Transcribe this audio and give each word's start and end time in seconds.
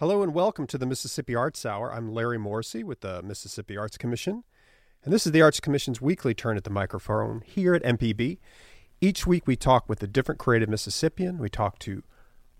Hello 0.00 0.22
and 0.22 0.32
welcome 0.32 0.64
to 0.68 0.78
the 0.78 0.86
Mississippi 0.86 1.34
Arts 1.34 1.66
Hour. 1.66 1.92
I'm 1.92 2.12
Larry 2.12 2.38
Morrissey 2.38 2.84
with 2.84 3.00
the 3.00 3.20
Mississippi 3.20 3.76
Arts 3.76 3.98
Commission, 3.98 4.44
and 5.02 5.12
this 5.12 5.26
is 5.26 5.32
the 5.32 5.42
Arts 5.42 5.58
Commission's 5.58 6.00
weekly 6.00 6.34
turn 6.34 6.56
at 6.56 6.62
the 6.62 6.70
microphone 6.70 7.42
here 7.44 7.74
at 7.74 7.82
MPB. 7.82 8.38
Each 9.00 9.26
week 9.26 9.48
we 9.48 9.56
talk 9.56 9.88
with 9.88 10.00
a 10.00 10.06
different 10.06 10.38
creative 10.38 10.68
Mississippian. 10.68 11.38
We 11.38 11.48
talk 11.48 11.80
to 11.80 12.04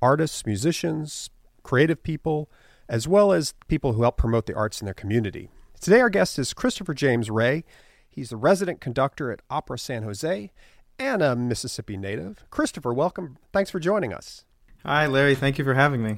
artists, 0.03 0.47
musicians, 0.47 1.31
creative 1.63 2.03
people, 2.03 2.51
as 2.89 3.07
well 3.07 3.31
as 3.31 3.55
people 3.69 3.93
who 3.93 4.03
help 4.03 4.17
promote 4.17 4.47
the 4.47 4.57
arts 4.57 4.81
in 4.81 4.87
their 4.87 4.93
community. 4.93 5.49
Today, 5.81 6.01
our 6.01 6.11
guest 6.11 6.41
is 6.41 6.53
Christopher 6.53 6.93
James 6.93 7.31
Ray. 7.31 7.63
He's 8.11 8.31
the 8.31 8.37
resident 8.37 8.81
conductor 8.81 9.31
at 9.31 9.43
Opera 9.49 9.79
San 9.79 10.03
Jose 10.03 10.51
and 10.99 11.23
a 11.23 11.37
Mississippi 11.37 11.97
native. 11.97 12.45
Christopher, 12.51 12.93
welcome. 12.93 13.39
Thanks 13.53 13.71
for 13.71 13.79
joining 13.79 14.13
us. 14.13 14.45
Hi, 14.85 15.07
Larry. 15.07 15.37
Thank 15.37 15.57
you 15.57 15.65
for 15.65 15.75
having 15.75 16.03
me. 16.03 16.17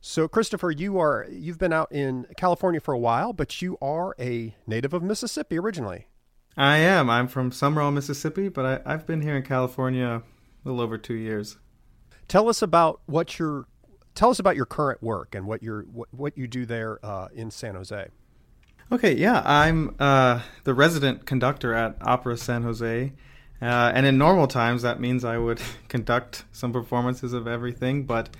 So, 0.00 0.28
Christopher, 0.28 0.70
you 0.70 0.98
are 0.98 1.26
you've 1.30 1.58
been 1.58 1.72
out 1.72 1.90
in 1.90 2.26
California 2.36 2.80
for 2.80 2.94
a 2.94 2.98
while, 2.98 3.32
but 3.32 3.60
you 3.60 3.76
are 3.82 4.14
a 4.18 4.54
native 4.66 4.94
of 4.94 5.02
Mississippi 5.02 5.58
originally. 5.58 6.06
I 6.56 6.78
am. 6.78 7.08
I'm 7.08 7.28
from 7.28 7.50
Sumrall, 7.50 7.92
Mississippi, 7.92 8.48
but 8.48 8.82
I, 8.84 8.90
have 8.90 9.06
been 9.06 9.22
here 9.22 9.36
in 9.36 9.42
California 9.42 10.06
a 10.06 10.22
little 10.64 10.80
over 10.80 10.98
two 10.98 11.14
years. 11.14 11.56
Tell 12.26 12.48
us 12.48 12.62
about 12.62 13.00
what 13.06 13.38
your 13.38 13.66
tell 14.14 14.30
us 14.30 14.38
about 14.38 14.56
your 14.56 14.66
current 14.66 15.02
work 15.02 15.34
and 15.34 15.46
what 15.46 15.62
you 15.62 15.88
what, 15.92 16.08
what 16.12 16.38
you 16.38 16.46
do 16.46 16.66
there 16.66 16.98
uh, 17.04 17.28
in 17.32 17.50
San 17.50 17.74
Jose. 17.74 18.08
Okay, 18.90 19.14
yeah, 19.14 19.42
I'm 19.44 19.94
uh, 19.98 20.40
the 20.64 20.74
resident 20.74 21.26
conductor 21.26 21.74
at 21.74 21.96
Opera 22.00 22.36
San 22.36 22.62
Jose, 22.62 23.12
uh, 23.60 23.64
and 23.64 24.06
in 24.06 24.18
normal 24.18 24.46
times 24.46 24.82
that 24.82 25.00
means 25.00 25.24
I 25.24 25.38
would 25.38 25.60
conduct 25.88 26.44
some 26.52 26.72
performances 26.72 27.32
of 27.32 27.46
everything, 27.46 28.04
but 28.04 28.30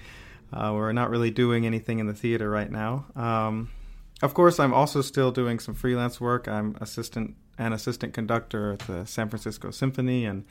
uh, 0.52 0.72
we're 0.74 0.92
not 0.92 1.10
really 1.10 1.30
doing 1.30 1.66
anything 1.66 1.98
in 1.98 2.06
the 2.06 2.14
theater 2.14 2.48
right 2.50 2.70
now. 2.70 3.06
Um, 3.14 3.70
of 4.22 4.34
course, 4.34 4.58
I'm 4.58 4.74
also 4.74 5.00
still 5.00 5.30
doing 5.30 5.58
some 5.58 5.74
freelance 5.74 6.20
work. 6.20 6.48
I'm 6.48 6.76
assistant 6.80 7.36
and 7.58 7.74
assistant 7.74 8.14
conductor 8.14 8.72
at 8.72 8.80
the 8.80 9.04
San 9.06 9.28
Francisco 9.28 9.70
Symphony 9.70 10.24
and 10.24 10.44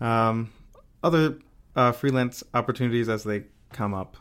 um, 0.00 0.52
other 1.02 1.38
uh, 1.74 1.92
freelance 1.92 2.42
opportunities 2.54 3.08
as 3.08 3.24
they 3.24 3.44
come 3.72 3.94
up. 3.94 4.16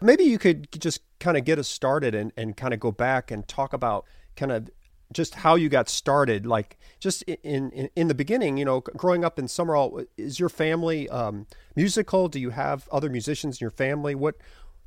Maybe 0.00 0.24
you 0.24 0.38
could 0.38 0.70
just 0.80 1.02
kind 1.18 1.36
of 1.36 1.44
get 1.44 1.58
us 1.58 1.68
started 1.68 2.14
and, 2.14 2.32
and 2.36 2.56
kind 2.56 2.72
of 2.72 2.80
go 2.80 2.90
back 2.90 3.30
and 3.30 3.46
talk 3.46 3.72
about 3.72 4.06
kind 4.34 4.50
of 4.50 4.70
just 5.12 5.34
how 5.34 5.56
you 5.56 5.68
got 5.68 5.88
started. 5.88 6.46
Like 6.46 6.78
just 7.00 7.22
in, 7.22 7.70
in, 7.70 7.88
in 7.96 8.08
the 8.08 8.14
beginning, 8.14 8.58
you 8.58 8.64
know, 8.64 8.80
growing 8.80 9.24
up 9.24 9.38
in 9.38 9.46
Sumrall, 9.46 10.06
is 10.16 10.38
your 10.38 10.50
family 10.50 11.08
um, 11.08 11.46
musical? 11.74 12.28
Do 12.28 12.38
you 12.38 12.50
have 12.50 12.88
other 12.92 13.08
musicians 13.08 13.60
in 13.60 13.64
your 13.64 13.70
family? 13.70 14.14
What 14.14 14.36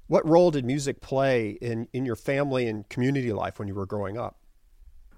what 0.08 0.28
role 0.28 0.52
did 0.52 0.66
music 0.66 1.02
play 1.02 1.52
in, 1.61 1.88
in 1.94 2.06
your 2.06 2.17
family 2.17 2.67
and 2.67 2.88
community 2.89 3.31
life 3.31 3.58
when 3.58 3.67
you 3.67 3.73
were 3.73 3.86
growing 3.86 4.17
up? 4.17 4.38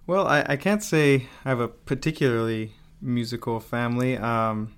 Well, 0.08 0.28
I, 0.28 0.46
I 0.48 0.56
can't 0.56 0.84
say 0.84 1.28
I 1.44 1.50
have 1.50 1.60
a 1.60 1.68
particularly 1.68 2.74
musical 3.02 3.60
family. 3.60 4.16
Um, 4.16 4.76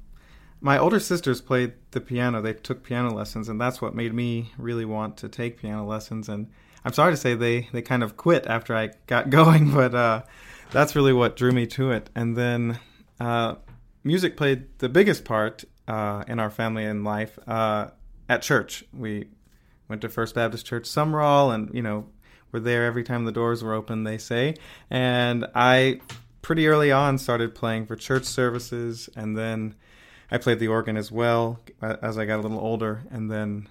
my 0.61 0.77
older 0.77 0.99
sisters 0.99 1.41
played 1.41 1.73
the 1.91 2.01
piano. 2.01 2.41
They 2.41 2.53
took 2.53 2.83
piano 2.83 3.13
lessons, 3.13 3.49
and 3.49 3.59
that's 3.59 3.81
what 3.81 3.93
made 3.93 4.13
me 4.13 4.53
really 4.57 4.85
want 4.85 5.17
to 5.17 5.29
take 5.29 5.59
piano 5.59 5.85
lessons. 5.85 6.29
And 6.29 6.49
I'm 6.85 6.93
sorry 6.93 7.13
to 7.13 7.17
say 7.17 7.35
they, 7.35 7.67
they 7.71 7.81
kind 7.81 8.01
of 8.01 8.17
quit 8.17 8.47
after 8.47 8.75
I 8.75 8.91
got 9.05 9.29
going, 9.39 9.71
but 9.71 9.93
uh, 9.93 10.23
that's 10.71 10.95
really 10.95 11.13
what 11.13 11.35
drew 11.35 11.51
me 11.51 11.65
to 11.67 11.91
it. 11.91 12.09
And 12.15 12.35
then 12.35 12.79
uh, 13.19 13.55
music 14.03 14.37
played 14.37 14.65
the 14.79 14.89
biggest 14.89 15.25
part 15.25 15.63
uh, 15.87 16.23
in 16.27 16.39
our 16.39 16.49
family 16.49 16.85
and 16.85 17.03
life 17.03 17.37
uh, 17.47 17.87
at 18.29 18.41
church. 18.41 18.83
We 18.93 19.29
went 19.87 20.01
to 20.01 20.09
First 20.09 20.35
Baptist 20.35 20.65
Church 20.65 20.83
Sumrall, 20.83 21.53
and 21.53 21.73
you 21.73 21.81
know 21.81 22.07
we 22.51 22.59
were 22.59 22.63
there 22.63 22.85
every 22.85 23.03
time 23.03 23.25
the 23.25 23.31
doors 23.31 23.63
were 23.63 23.73
open. 23.73 24.03
They 24.03 24.17
say, 24.17 24.55
and 24.89 25.45
I 25.55 26.01
pretty 26.41 26.67
early 26.67 26.91
on 26.91 27.17
started 27.17 27.55
playing 27.55 27.85
for 27.85 27.95
church 27.95 28.25
services, 28.25 29.09
and 29.15 29.37
then 29.37 29.75
I 30.29 30.37
played 30.37 30.59
the 30.59 30.67
organ 30.67 30.97
as 30.97 31.11
well 31.11 31.59
as 31.81 32.17
I 32.17 32.25
got 32.25 32.39
a 32.39 32.41
little 32.41 32.59
older, 32.59 33.03
and 33.11 33.31
then 33.31 33.69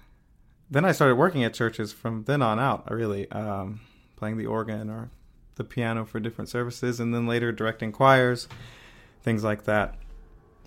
then 0.69 0.83
I 0.85 0.91
started 0.91 1.15
working 1.15 1.43
at 1.43 1.53
churches 1.53 1.93
from 1.93 2.23
then 2.23 2.41
on 2.41 2.59
out. 2.59 2.89
Really, 2.91 3.29
um, 3.31 3.81
playing 4.15 4.37
the 4.37 4.47
organ 4.47 4.89
or 4.89 5.11
the 5.57 5.63
piano 5.63 6.05
for 6.05 6.19
different 6.19 6.49
services, 6.49 6.99
and 6.99 7.13
then 7.13 7.27
later 7.27 7.51
directing 7.51 7.91
choirs, 7.91 8.47
things 9.21 9.43
like 9.43 9.65
that. 9.65 9.95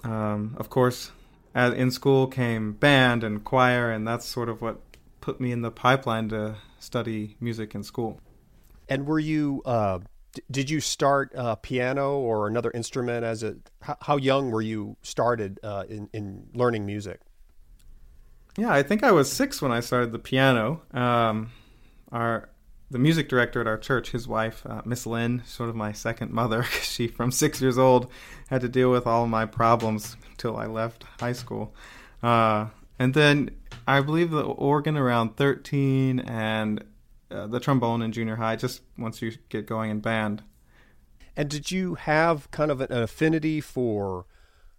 Um, 0.05 0.57
of 0.59 0.71
course, 0.71 1.13
in 1.55 1.91
school 1.91 2.27
came 2.27 2.73
band 2.73 3.25
and 3.25 3.45
choir, 3.45 3.91
and 3.91 4.07
that's 4.07 4.27
sort 4.27 4.49
of 4.49 4.61
what 4.61 4.81
put 5.21 5.41
me 5.41 5.53
in 5.53 5.63
the 5.63 5.71
pipeline 5.71 6.29
to 6.31 6.57
study 6.79 7.37
music 7.41 7.75
in 7.75 7.83
school. 7.83 8.21
And 8.89 9.07
were 9.07 9.19
you 9.19 9.63
uh, 9.65 10.01
did 10.51 10.71
you 10.71 10.81
start 10.81 11.35
uh, 11.35 11.57
piano 11.57 12.19
or 12.19 12.47
another 12.47 12.71
instrument 12.73 13.25
as 13.25 13.43
a 13.43 13.57
how 14.03 14.17
young 14.17 14.51
were 14.51 14.63
you 14.63 14.97
started 15.03 15.59
uh, 15.63 15.85
in 15.89 16.09
in 16.13 16.47
learning 16.55 16.87
music 16.87 17.21
yeah 18.57 18.73
i 18.73 18.83
think 18.83 19.03
i 19.03 19.11
was 19.11 19.31
six 19.31 19.61
when 19.61 19.73
i 19.73 19.81
started 19.81 20.13
the 20.13 20.19
piano 20.19 20.83
um, 20.93 21.51
our 22.13 22.49
the 22.91 22.99
music 22.99 23.29
director 23.29 23.61
at 23.61 23.67
our 23.67 23.79
church 23.79 24.11
his 24.11 24.27
wife 24.27 24.65
uh, 24.67 24.83
miss 24.85 25.07
lynn 25.07 25.43
sort 25.45 25.69
of 25.69 25.77
my 25.77 25.93
second 25.93 26.31
mother 26.31 26.63
she 26.83 27.07
from 27.07 27.31
six 27.31 27.61
years 27.61 27.79
old 27.79 28.11
had 28.49 28.61
to 28.61 28.69
deal 28.69 28.91
with 28.91 29.07
all 29.07 29.27
my 29.27 29.47
problems 29.47 30.17
until 30.31 30.57
i 30.57 30.67
left 30.67 31.05
high 31.21 31.33
school 31.33 31.75
uh, 32.23 32.67
and 32.99 33.15
then 33.15 33.51
i 33.87 34.01
believe 34.01 34.31
the 34.31 34.43
organ 34.43 34.97
around 34.97 35.37
13 35.37 36.21
and 36.21 36.85
uh, 37.31 37.47
the 37.47 37.61
trombone 37.61 38.03
in 38.03 38.13
junior 38.13 38.37
high, 38.37 38.57
just 38.57 38.83
once 38.99 39.23
you 39.23 39.33
get 39.49 39.67
going 39.67 39.91
in 39.91 40.01
band. 40.01 40.43
And 41.37 41.49
did 41.49 41.71
you 41.71 41.95
have 41.95 42.51
kind 42.51 42.71
of 42.71 42.81
an 42.81 42.93
affinity 42.93 43.61
for 43.61 44.27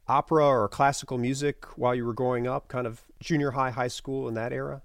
opera 0.07 0.45
or 0.45 0.67
classical 0.67 1.17
music 1.17 1.65
while 1.77 1.95
you 1.95 2.05
were 2.05 2.13
growing 2.13 2.47
up, 2.47 2.67
kind 2.67 2.85
of 2.85 3.03
junior 3.19 3.51
high, 3.51 3.71
high 3.71 3.87
school 3.87 4.27
in 4.27 4.33
that 4.33 4.51
era? 4.51 4.81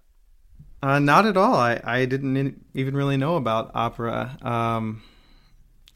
Uh, 0.87 1.01
not 1.01 1.27
at 1.27 1.37
all. 1.37 1.57
I, 1.57 1.81
I 1.83 2.05
didn't 2.05 2.65
even 2.73 2.97
really 2.97 3.17
know 3.17 3.35
about 3.35 3.73
opera. 3.75 4.39
Um, 4.41 5.03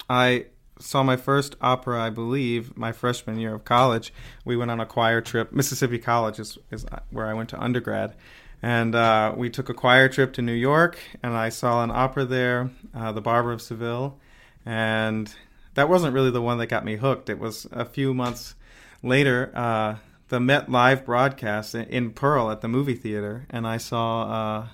I 0.08 0.46
saw 0.80 1.04
my 1.04 1.14
first 1.14 1.54
opera, 1.60 2.02
I 2.02 2.10
believe, 2.10 2.76
my 2.76 2.90
freshman 2.90 3.38
year 3.38 3.54
of 3.54 3.64
college. 3.64 4.12
We 4.44 4.56
went 4.56 4.72
on 4.72 4.80
a 4.80 4.86
choir 4.86 5.20
trip. 5.20 5.52
Mississippi 5.52 6.00
College 6.00 6.40
is, 6.40 6.58
is 6.72 6.84
where 7.10 7.28
I 7.28 7.34
went 7.34 7.50
to 7.50 7.62
undergrad. 7.62 8.16
And 8.62 8.96
uh, 8.96 9.32
we 9.36 9.48
took 9.48 9.68
a 9.68 9.74
choir 9.74 10.08
trip 10.08 10.32
to 10.32 10.42
New 10.42 10.54
York, 10.54 10.98
and 11.22 11.34
I 11.34 11.50
saw 11.50 11.84
an 11.84 11.92
opera 11.92 12.24
there, 12.24 12.72
uh, 12.92 13.12
The 13.12 13.20
Barber 13.20 13.52
of 13.52 13.62
Seville. 13.62 14.18
And 14.66 15.32
that 15.74 15.88
wasn't 15.88 16.14
really 16.14 16.32
the 16.32 16.42
one 16.42 16.58
that 16.58 16.66
got 16.66 16.84
me 16.84 16.96
hooked. 16.96 17.30
It 17.30 17.38
was 17.38 17.64
a 17.70 17.84
few 17.84 18.12
months 18.12 18.56
later, 19.04 19.52
uh, 19.54 19.98
the 20.30 20.40
Met 20.40 20.68
Live 20.68 21.04
broadcast 21.04 21.76
in 21.76 22.10
Pearl 22.10 22.50
at 22.50 22.60
the 22.60 22.66
movie 22.66 22.96
theater, 22.96 23.46
and 23.50 23.68
I 23.68 23.76
saw 23.76 24.22
uh, 24.22 24.68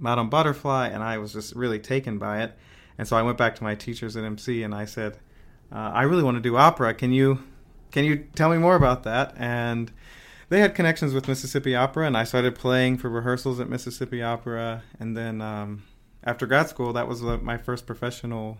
Madame 0.00 0.28
Butterfly, 0.30 0.88
and 0.88 1.02
I 1.02 1.18
was 1.18 1.32
just 1.32 1.54
really 1.54 1.78
taken 1.78 2.18
by 2.18 2.42
it. 2.42 2.56
And 2.98 3.06
so 3.06 3.16
I 3.16 3.22
went 3.22 3.38
back 3.38 3.54
to 3.56 3.64
my 3.64 3.74
teachers 3.74 4.16
at 4.16 4.24
MC, 4.24 4.62
and 4.62 4.74
I 4.74 4.84
said, 4.84 5.18
uh, 5.72 5.90
"I 5.94 6.02
really 6.02 6.22
want 6.22 6.36
to 6.36 6.40
do 6.40 6.56
opera. 6.56 6.94
Can 6.94 7.12
you, 7.12 7.42
can 7.92 8.04
you 8.04 8.26
tell 8.34 8.50
me 8.50 8.58
more 8.58 8.76
about 8.76 9.04
that?" 9.04 9.34
And 9.36 9.92
they 10.50 10.60
had 10.60 10.74
connections 10.74 11.14
with 11.14 11.28
Mississippi 11.28 11.76
Opera, 11.76 12.06
and 12.06 12.16
I 12.16 12.24
started 12.24 12.56
playing 12.56 12.98
for 12.98 13.08
rehearsals 13.08 13.60
at 13.60 13.68
Mississippi 13.68 14.20
Opera. 14.20 14.82
And 14.98 15.16
then 15.16 15.40
um, 15.40 15.84
after 16.24 16.44
grad 16.44 16.68
school, 16.68 16.92
that 16.92 17.06
was 17.06 17.24
uh, 17.24 17.38
my 17.40 17.56
first 17.56 17.86
professional 17.86 18.58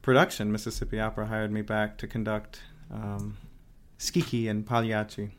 production. 0.00 0.50
Mississippi 0.50 0.98
Opera 0.98 1.26
hired 1.26 1.52
me 1.52 1.60
back 1.60 1.98
to 1.98 2.06
conduct 2.06 2.62
um, 2.90 3.36
Schicchi 3.98 4.48
and 4.48 4.66
Pagliacci. 4.66 5.32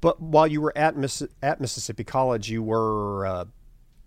But 0.00 0.20
while 0.22 0.46
you 0.46 0.60
were 0.60 0.72
at 0.76 0.96
Miss- 0.96 1.26
at 1.42 1.60
Mississippi 1.60 2.04
College, 2.04 2.48
you 2.48 2.62
were 2.62 3.26
uh, 3.26 3.44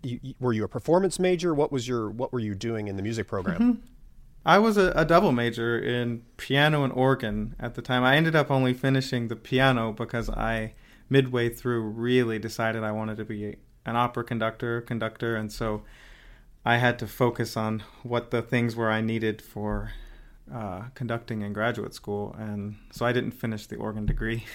you, 0.04 0.34
were 0.40 0.52
you 0.52 0.64
a 0.64 0.68
performance 0.68 1.18
major? 1.18 1.54
What 1.54 1.72
was 1.72 1.88
your 1.88 2.10
what 2.10 2.32
were 2.32 2.40
you 2.40 2.54
doing 2.54 2.88
in 2.88 2.96
the 2.96 3.02
music 3.02 3.28
program? 3.28 3.60
Mm-hmm. 3.60 3.86
I 4.46 4.58
was 4.58 4.76
a, 4.76 4.92
a, 4.94 5.06
double 5.06 5.32
major 5.32 5.78
in 5.78 6.22
piano 6.36 6.84
and 6.84 6.92
organ 6.92 7.56
at 7.58 7.76
the 7.76 7.82
time. 7.82 8.04
I 8.04 8.16
ended 8.16 8.36
up 8.36 8.50
only 8.50 8.74
finishing 8.74 9.28
the 9.28 9.36
piano 9.36 9.90
because 9.92 10.28
I 10.28 10.74
midway 11.08 11.48
through 11.48 11.80
really 11.80 12.38
decided 12.38 12.84
I 12.84 12.92
wanted 12.92 13.16
to 13.16 13.24
be 13.24 13.56
an 13.86 13.96
opera 13.96 14.22
conductor, 14.22 14.82
conductor, 14.82 15.34
and 15.34 15.50
so 15.50 15.82
I 16.64 16.76
had 16.76 16.98
to 16.98 17.06
focus 17.06 17.56
on 17.56 17.82
what 18.02 18.30
the 18.30 18.42
things 18.42 18.76
were 18.76 18.90
I 18.90 19.00
needed 19.00 19.40
for 19.40 19.92
uh, 20.52 20.84
conducting 20.94 21.42
in 21.42 21.52
graduate 21.52 21.94
school, 21.94 22.34
and 22.38 22.76
so 22.90 23.06
I 23.06 23.12
didn't 23.12 23.32
finish 23.32 23.66
the 23.66 23.76
organ 23.76 24.06
degree. 24.06 24.44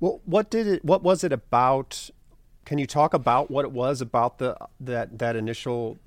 Well, 0.00 0.20
what 0.24 0.50
did 0.50 0.66
it? 0.66 0.84
What 0.84 1.02
was 1.02 1.24
it 1.24 1.32
about? 1.32 2.10
Can 2.64 2.78
you 2.78 2.86
talk 2.86 3.14
about 3.14 3.50
what 3.50 3.64
it 3.64 3.72
was 3.72 4.00
about 4.00 4.38
the 4.38 4.56
that 4.80 5.18
that 5.18 5.36
initial 5.36 5.98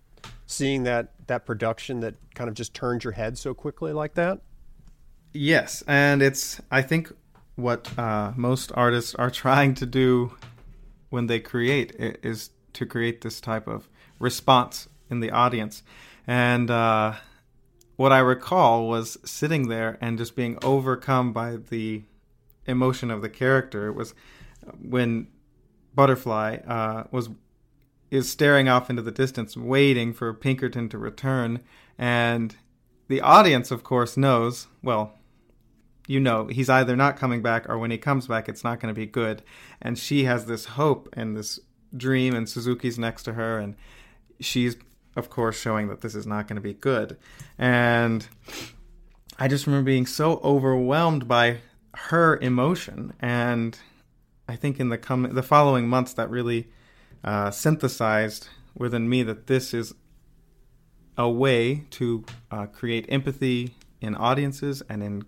seeing 0.45 0.83
that 0.83 1.11
that 1.27 1.45
production 1.45 1.99
that 1.99 2.15
kind 2.33 2.49
of 2.49 2.55
just 2.55 2.73
turned 2.73 3.03
your 3.03 3.13
head 3.13 3.37
so 3.37 3.53
quickly 3.53 3.93
like 3.93 4.15
that? 4.15 4.39
Yes, 5.33 5.83
and 5.87 6.21
it's 6.21 6.61
I 6.71 6.81
think 6.81 7.11
what 7.55 7.97
uh, 7.97 8.33
most 8.35 8.71
artists 8.75 9.13
are 9.15 9.29
trying 9.43 9.75
to 9.75 9.85
do 9.85 10.33
when 11.09 11.27
they 11.27 11.39
create 11.39 11.95
is 11.97 12.49
to 12.73 12.85
create 12.85 13.21
this 13.21 13.39
type 13.39 13.67
of 13.67 13.87
response 14.19 14.87
in 15.09 15.19
the 15.19 15.31
audience, 15.31 15.83
and 16.25 16.71
uh, 16.71 17.13
what 17.95 18.11
I 18.11 18.19
recall 18.19 18.87
was 18.87 19.17
sitting 19.25 19.67
there 19.67 19.97
and 20.01 20.17
just 20.17 20.35
being 20.35 20.57
overcome 20.63 21.33
by 21.33 21.57
the 21.57 22.03
emotion 22.65 23.09
of 23.11 23.21
the 23.21 23.29
character. 23.29 23.87
It 23.87 23.93
was 23.93 24.13
when 24.81 25.27
Butterfly 25.97 26.59
uh, 26.65 27.03
was 27.11 27.29
is 28.09 28.29
staring 28.29 28.69
off 28.69 28.89
into 28.89 29.01
the 29.01 29.11
distance, 29.11 29.57
waiting 29.57 30.13
for 30.13 30.33
Pinkerton 30.33 30.87
to 30.89 30.97
return, 30.97 31.59
and 31.97 32.55
the 33.09 33.19
audience, 33.19 33.69
of 33.69 33.83
course, 33.83 34.15
knows. 34.15 34.67
Well, 34.81 35.13
you 36.07 36.21
know, 36.21 36.47
he's 36.47 36.69
either 36.69 36.95
not 36.95 37.17
coming 37.17 37.41
back, 37.41 37.69
or 37.69 37.77
when 37.77 37.91
he 37.91 37.97
comes 37.97 38.27
back, 38.27 38.47
it's 38.47 38.63
not 38.63 38.79
going 38.79 38.93
to 38.93 38.97
be 38.97 39.05
good. 39.05 39.43
And 39.81 39.99
she 39.99 40.23
has 40.23 40.45
this 40.45 40.63
hope 40.63 41.09
and 41.11 41.35
this 41.35 41.59
dream, 41.95 42.33
and 42.33 42.47
Suzuki's 42.47 42.97
next 42.97 43.23
to 43.23 43.33
her, 43.33 43.59
and 43.59 43.75
she's 44.39 44.77
of 45.17 45.29
course, 45.31 45.59
showing 45.59 45.87
that 45.87 46.01
this 46.01 46.15
is 46.15 46.27
not 46.27 46.47
going 46.47 46.55
to 46.55 46.61
be 46.61 46.75
good. 46.75 47.17
And 47.57 48.25
I 49.39 49.47
just 49.47 49.65
remember 49.65 49.87
being 49.87 50.05
so 50.05 50.39
overwhelmed 50.43 51.27
by 51.27 51.57
her 51.95 52.37
emotion, 52.37 53.13
and 53.19 53.77
I 54.47 54.55
think 54.55 54.79
in 54.79 54.89
the 54.89 54.97
com- 54.97 55.33
the 55.33 55.43
following 55.43 55.87
months 55.87 56.13
that 56.13 56.29
really 56.29 56.69
uh, 57.23 57.51
synthesized 57.51 58.49
within 58.75 59.09
me 59.09 59.23
that 59.23 59.47
this 59.47 59.73
is 59.73 59.93
a 61.17 61.29
way 61.29 61.85
to 61.89 62.23
uh, 62.51 62.67
create 62.67 63.05
empathy 63.09 63.75
in 63.99 64.15
audiences 64.15 64.83
and 64.87 65.03
in 65.03 65.25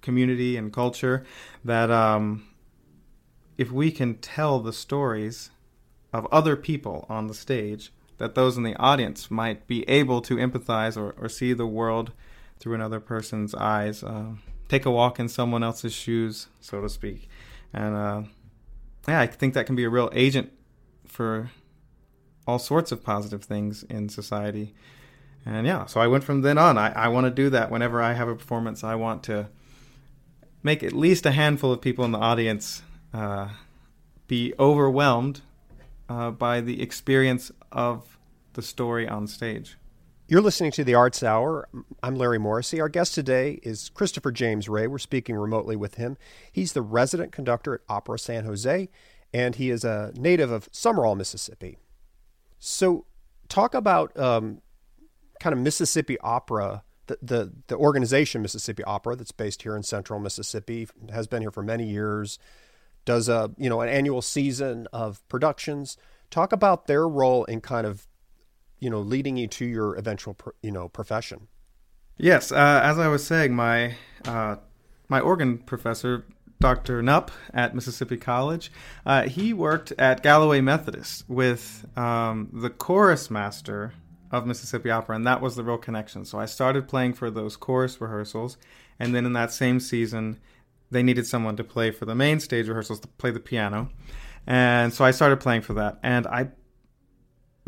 community 0.00 0.56
and 0.56 0.72
culture. 0.72 1.24
That 1.64 1.90
um, 1.90 2.46
if 3.56 3.72
we 3.72 3.90
can 3.90 4.16
tell 4.16 4.60
the 4.60 4.72
stories 4.72 5.50
of 6.12 6.26
other 6.30 6.56
people 6.56 7.06
on 7.08 7.26
the 7.26 7.34
stage 7.34 7.92
that 8.18 8.34
those 8.34 8.56
in 8.56 8.62
the 8.62 8.76
audience 8.76 9.30
might 9.30 9.66
be 9.66 9.88
able 9.88 10.20
to 10.20 10.36
empathize 10.36 10.96
or, 10.96 11.12
or 11.20 11.28
see 11.28 11.52
the 11.52 11.66
world 11.66 12.12
through 12.60 12.74
another 12.74 13.00
person's 13.00 13.54
eyes, 13.54 14.04
uh, 14.04 14.26
take 14.68 14.86
a 14.86 14.90
walk 14.90 15.18
in 15.18 15.28
someone 15.28 15.64
else's 15.64 15.92
shoes, 15.92 16.46
so 16.60 16.80
to 16.80 16.88
speak. 16.88 17.28
And 17.72 17.96
uh, 17.96 18.22
yeah, 19.08 19.20
I 19.20 19.26
think 19.26 19.54
that 19.54 19.66
can 19.66 19.76
be 19.76 19.84
a 19.84 19.90
real 19.90 20.10
agent 20.12 20.52
for 21.06 21.50
all 22.46 22.58
sorts 22.58 22.92
of 22.92 23.04
positive 23.04 23.44
things 23.44 23.82
in 23.84 24.08
society. 24.08 24.74
And 25.44 25.66
yeah, 25.66 25.86
so 25.86 26.00
I 26.00 26.06
went 26.06 26.24
from 26.24 26.42
then 26.42 26.58
on. 26.58 26.78
I, 26.78 26.92
I 26.92 27.08
want 27.08 27.26
to 27.26 27.30
do 27.30 27.50
that 27.50 27.70
whenever 27.70 28.00
I 28.00 28.12
have 28.12 28.28
a 28.28 28.36
performance. 28.36 28.84
I 28.84 28.94
want 28.94 29.22
to 29.24 29.48
make 30.62 30.82
at 30.82 30.92
least 30.92 31.26
a 31.26 31.32
handful 31.32 31.72
of 31.72 31.80
people 31.80 32.04
in 32.04 32.12
the 32.12 32.18
audience 32.18 32.82
uh, 33.12 33.48
be 34.28 34.54
overwhelmed 34.58 35.40
uh, 36.08 36.30
by 36.30 36.60
the 36.60 36.80
experience 36.80 37.50
of 37.72 38.18
the 38.52 38.62
story 38.62 39.08
on 39.08 39.26
stage. 39.26 39.76
You're 40.28 40.40
listening 40.40 40.70
to 40.72 40.84
the 40.84 40.94
Arts 40.94 41.22
Hour. 41.22 41.68
I'm 42.02 42.14
Larry 42.14 42.38
Morrissey. 42.38 42.80
Our 42.80 42.88
guest 42.88 43.14
today 43.14 43.58
is 43.64 43.90
Christopher 43.90 44.30
James 44.30 44.68
Ray. 44.68 44.86
We're 44.86 44.98
speaking 44.98 45.34
remotely 45.34 45.74
with 45.74 45.96
him. 45.96 46.16
He's 46.50 46.72
the 46.72 46.80
resident 46.80 47.32
conductor 47.32 47.74
at 47.74 47.80
Opera 47.88 48.20
San 48.20 48.44
Jose, 48.44 48.88
and 49.34 49.56
he 49.56 49.68
is 49.68 49.84
a 49.84 50.12
native 50.14 50.52
of 50.52 50.70
Sumrall, 50.70 51.16
Mississippi. 51.16 51.76
So, 52.60 53.04
talk 53.48 53.74
about 53.74 54.16
um, 54.16 54.62
kind 55.40 55.52
of 55.52 55.58
Mississippi 55.58 56.18
Opera, 56.20 56.84
the, 57.08 57.18
the, 57.20 57.52
the 57.66 57.76
organization 57.76 58.42
Mississippi 58.42 58.84
Opera 58.84 59.16
that's 59.16 59.32
based 59.32 59.62
here 59.62 59.76
in 59.76 59.82
Central 59.82 60.20
Mississippi, 60.20 60.86
has 61.12 61.26
been 61.26 61.42
here 61.42 61.50
for 61.50 61.64
many 61.64 61.90
years, 61.90 62.38
does 63.04 63.28
a 63.28 63.50
you 63.58 63.68
know 63.68 63.80
an 63.80 63.88
annual 63.88 64.22
season 64.22 64.86
of 64.92 65.26
productions. 65.28 65.96
Talk 66.30 66.52
about 66.52 66.86
their 66.86 67.08
role 67.08 67.44
in 67.44 67.60
kind 67.60 67.88
of 67.88 68.06
you 68.82 68.90
know 68.90 69.00
leading 69.00 69.36
you 69.36 69.46
to 69.46 69.64
your 69.64 69.94
eventual 69.94 70.36
you 70.62 70.72
know 70.72 70.88
profession. 70.88 71.48
Yes, 72.18 72.52
uh, 72.52 72.80
as 72.82 72.98
I 72.98 73.08
was 73.08 73.24
saying, 73.24 73.54
my 73.54 73.94
uh, 74.26 74.56
my 75.08 75.20
organ 75.20 75.58
professor, 75.58 76.26
Dr. 76.60 77.00
Nupp 77.02 77.30
at 77.54 77.74
Mississippi 77.74 78.16
College, 78.16 78.72
uh, 79.06 79.22
he 79.22 79.52
worked 79.52 79.92
at 79.98 80.22
Galloway 80.22 80.60
Methodist 80.60 81.28
with 81.28 81.86
um, 81.96 82.48
the 82.52 82.70
chorus 82.70 83.30
master 83.30 83.94
of 84.32 84.46
Mississippi 84.46 84.90
Opera, 84.90 85.14
and 85.14 85.26
that 85.26 85.40
was 85.40 85.54
the 85.54 85.62
real 85.62 85.78
connection. 85.78 86.24
So 86.24 86.38
I 86.38 86.46
started 86.46 86.88
playing 86.88 87.14
for 87.14 87.30
those 87.30 87.56
chorus 87.56 88.00
rehearsals, 88.00 88.56
and 88.98 89.14
then 89.14 89.24
in 89.26 89.32
that 89.34 89.52
same 89.52 89.78
season, 89.78 90.40
they 90.90 91.02
needed 91.02 91.26
someone 91.26 91.56
to 91.56 91.64
play 91.64 91.92
for 91.92 92.04
the 92.04 92.14
main 92.14 92.40
stage 92.40 92.66
rehearsals 92.66 93.00
to 93.00 93.08
play 93.08 93.30
the 93.30 93.40
piano. 93.40 93.90
And 94.46 94.92
so 94.92 95.04
I 95.04 95.12
started 95.12 95.38
playing 95.38 95.62
for 95.62 95.74
that. 95.74 95.98
And 96.02 96.26
I, 96.26 96.48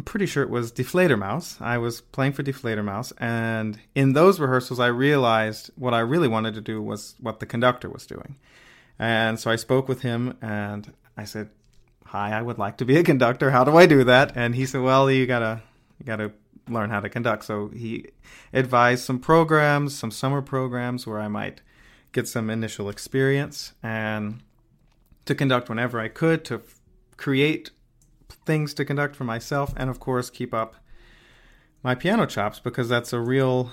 I'm 0.05 0.13
pretty 0.13 0.27
sure 0.27 0.43
it 0.43 0.51
was 0.51 0.71
Die 0.71 0.83
Fledermaus. 0.83 1.59
I 1.63 1.79
was 1.79 2.03
playing 2.03 2.35
for 2.35 2.43
Die 2.43 2.53
Fledermaus, 2.53 3.11
And 3.17 3.81
in 3.95 4.13
those 4.13 4.39
rehearsals, 4.39 4.79
I 4.79 4.89
realized 4.89 5.71
what 5.77 5.95
I 5.95 6.01
really 6.01 6.29
wanted 6.29 6.53
to 6.57 6.61
do 6.61 6.83
was 6.83 7.15
what 7.21 7.41
the 7.41 7.47
conductor 7.47 7.89
was 7.89 8.05
doing. 8.05 8.37
And 8.99 9.41
so 9.41 9.51
I 9.51 9.57
spoke 9.57 9.89
with 9.89 10.03
him 10.03 10.37
and 10.43 10.93
I 11.17 11.25
said, 11.25 11.49
Hi, 12.05 12.33
I 12.33 12.43
would 12.43 12.59
like 12.59 12.77
to 12.79 12.85
be 12.85 12.99
a 12.99 13.03
conductor. 13.03 13.51
How 13.51 13.65
do 13.65 13.79
I 13.79 13.87
do 13.87 14.05
that? 14.05 14.37
And 14.37 14.55
he 14.55 14.67
said, 14.67 14.83
Well, 14.83 15.11
you 15.11 15.27
gotta, 15.27 15.63
you 15.99 16.05
gotta 16.05 16.33
learn 16.69 16.91
how 16.91 17.01
to 17.01 17.09
conduct. 17.09 17.47
So 17.47 17.69
he 17.69 18.05
advised 18.53 19.05
some 19.05 19.19
programs, 19.19 19.97
some 19.97 20.11
summer 20.11 20.43
programs 20.43 21.07
where 21.07 21.19
I 21.19 21.29
might 21.29 21.63
get 22.13 22.29
some 22.29 22.51
initial 22.51 22.91
experience 22.91 23.73
and 23.83 24.43
to 25.25 25.35
conduct 25.35 25.71
whenever 25.71 25.99
I 25.99 26.09
could, 26.09 26.45
to 26.45 26.61
create 27.17 27.71
things 28.29 28.75
to 28.75 28.85
conduct 28.85 29.17
for 29.17 29.25
myself, 29.25 29.73
and 29.77 29.91
of 29.91 30.01
course, 30.01 30.31
keep 30.31 30.53
up 30.53 30.77
my 31.83 31.95
piano 31.95 32.27
chops 32.27 32.59
because 32.61 32.89
that's 32.89 33.13
a 33.13 33.21
real 33.21 33.71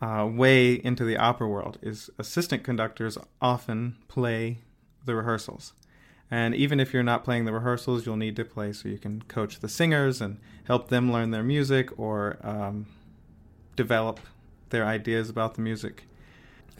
uh, 0.00 0.28
way 0.30 0.74
into 0.74 1.04
the 1.04 1.16
opera 1.16 1.48
world. 1.48 1.78
Is 1.82 2.10
assistant 2.18 2.64
conductors 2.64 3.18
often 3.40 3.96
play 4.08 4.58
the 5.04 5.14
rehearsals. 5.14 5.72
And 6.30 6.54
even 6.54 6.78
if 6.78 6.92
you're 6.94 7.02
not 7.02 7.24
playing 7.24 7.44
the 7.44 7.52
rehearsals, 7.52 8.06
you'll 8.06 8.16
need 8.16 8.36
to 8.36 8.44
play 8.44 8.72
so 8.72 8.88
you 8.88 8.98
can 8.98 9.22
coach 9.22 9.58
the 9.58 9.68
singers 9.68 10.20
and 10.20 10.38
help 10.64 10.88
them 10.88 11.10
learn 11.10 11.32
their 11.32 11.42
music 11.42 11.98
or 11.98 12.38
um, 12.42 12.86
develop 13.74 14.20
their 14.68 14.84
ideas 14.84 15.28
about 15.28 15.54
the 15.54 15.60
music 15.60 16.04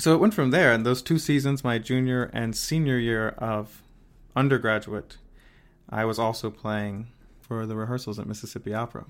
so 0.01 0.15
it 0.15 0.19
went 0.19 0.33
from 0.33 0.51
there, 0.51 0.73
and 0.73 0.87
those 0.87 1.03
two 1.03 1.19
seasons, 1.19 1.63
my 1.63 1.79
junior 1.79 2.31
and 2.33 2.57
senior 2.57 2.97
year 2.97 3.31
of 3.37 3.83
undergraduate, 4.35 5.19
I 5.91 6.05
was 6.05 6.19
also 6.19 6.51
playing 6.51 7.09
for 7.41 7.67
the 7.67 7.77
rehearsals 7.77 8.19
at 8.19 8.27
Mississippi 8.27 8.73
Opera. 8.75 9.07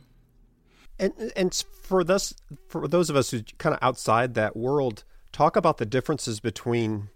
And 0.98 1.12
and 1.36 1.54
for 1.82 2.04
this, 2.04 2.34
for 2.68 2.86
those 2.88 3.10
of 3.10 3.16
us 3.16 3.30
who 3.30 3.42
kind 3.58 3.74
of 3.74 3.78
outside 3.82 4.34
that 4.34 4.56
world, 4.56 5.04
talk 5.32 5.56
about 5.56 5.78
the 5.78 5.86
differences 5.86 6.40
between 6.40 7.08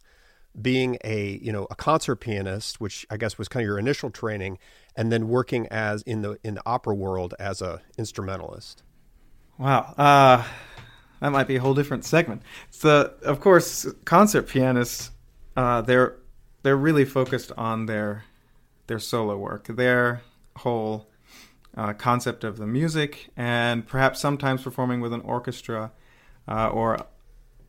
being 0.61 0.99
a 1.05 1.39
you 1.43 1.53
know 1.53 1.67
a 1.71 1.75
concert 1.75 2.17
pianist, 2.17 2.81
which 2.81 3.07
I 3.11 3.17
guess 3.17 3.39
was 3.39 3.49
kind 3.49 3.63
of 3.63 3.67
your 3.67 3.79
initial 3.79 4.11
training, 4.11 4.59
and 4.97 5.13
then 5.13 5.29
working 5.29 5.67
as 5.69 6.03
in 6.03 6.23
the 6.23 6.39
in 6.43 6.55
the 6.55 6.63
opera 6.65 6.95
world 6.95 7.35
as 7.39 7.61
a 7.61 7.83
instrumentalist. 7.99 8.83
Wow. 9.59 9.95
Uh, 9.97 10.45
that 11.21 11.31
might 11.31 11.47
be 11.47 11.57
a 11.57 11.61
whole 11.61 11.75
different 11.75 12.05
segment. 12.05 12.43
So, 12.71 13.13
of 13.23 13.41
course, 13.41 13.87
concert 14.05 14.49
pianists, 14.49 15.11
uh, 15.57 15.83
they're 15.83 16.17
they're 16.63 16.77
really 16.77 17.05
focused 17.05 17.53
on 17.57 17.87
their 17.87 18.25
their 18.87 18.99
solo 18.99 19.37
work, 19.37 19.67
their 19.67 20.23
whole 20.59 21.09
uh, 21.77 21.93
concept 21.95 22.45
of 22.45 22.57
the 22.57 22.67
music, 22.67 23.31
and 23.37 23.87
perhaps 23.87 24.21
sometimes 24.21 24.63
performing 24.63 25.01
with 25.01 25.13
an 25.13 25.21
orchestra 25.23 25.93
uh, 26.49 26.69
or 26.69 27.07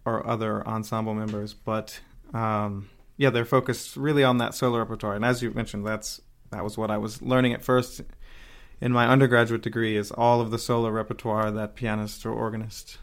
or 0.06 0.26
other 0.28 0.66
ensemble 0.68 1.16
members. 1.16 1.54
But 1.54 2.00
um, 2.34 2.90
yeah, 3.18 3.30
they're 3.30 3.46
focused 3.46 3.96
really 3.96 4.24
on 4.24 4.38
that 4.38 4.54
solo 4.54 4.78
repertoire. 4.78 5.16
And 5.16 5.26
as 5.26 5.42
you 5.42 5.52
mentioned, 5.52 5.86
that's 5.86 6.22
that 6.52 6.64
was 6.64 6.78
what 6.78 6.92
I 6.92 6.98
was 6.98 7.22
learning 7.22 7.54
at 7.54 7.64
first 7.64 8.02
in 8.82 8.92
my 8.92 9.08
undergraduate 9.08 9.62
degree 9.62 9.96
is 9.96 10.12
all 10.12 10.42
of 10.42 10.52
the 10.52 10.60
solo 10.60 10.90
repertoire 10.90 11.52
that 11.52 11.76
pianists 11.76 12.26
or 12.26 12.32
organists 12.32 12.98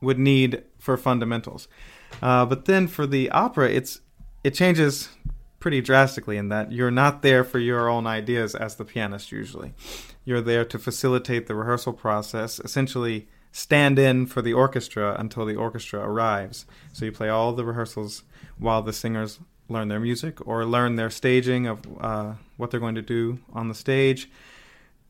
would 0.00 0.18
need 0.18 0.62
for 0.78 0.96
fundamentals. 0.96 1.68
Uh, 2.22 2.44
but 2.46 2.64
then 2.64 2.86
for 2.86 3.06
the 3.06 3.30
opera, 3.30 3.70
it's 3.70 4.00
it 4.42 4.54
changes 4.54 5.08
pretty 5.64 5.80
drastically 5.80 6.36
in 6.36 6.50
that 6.50 6.72
you're 6.72 6.90
not 6.90 7.22
there 7.22 7.42
for 7.42 7.58
your 7.58 7.88
own 7.88 8.06
ideas 8.06 8.54
as 8.54 8.76
the 8.76 8.84
pianist 8.84 9.32
usually. 9.32 9.72
you're 10.26 10.42
there 10.42 10.62
to 10.62 10.78
facilitate 10.78 11.46
the 11.46 11.54
rehearsal 11.54 11.94
process, 11.94 12.60
essentially 12.60 13.26
stand 13.50 13.98
in 13.98 14.26
for 14.26 14.42
the 14.42 14.52
orchestra 14.52 15.16
until 15.18 15.46
the 15.46 15.56
orchestra 15.56 16.00
arrives. 16.00 16.66
So 16.92 17.06
you 17.06 17.12
play 17.12 17.30
all 17.30 17.54
the 17.54 17.64
rehearsals 17.64 18.24
while 18.58 18.82
the 18.82 18.92
singers 18.92 19.38
learn 19.70 19.88
their 19.88 20.00
music 20.00 20.46
or 20.46 20.66
learn 20.66 20.96
their 20.96 21.08
staging 21.08 21.66
of 21.66 21.80
uh, 21.98 22.34
what 22.58 22.70
they're 22.70 22.78
going 22.78 22.96
to 22.96 23.00
do 23.00 23.38
on 23.54 23.68
the 23.68 23.74
stage 23.74 24.28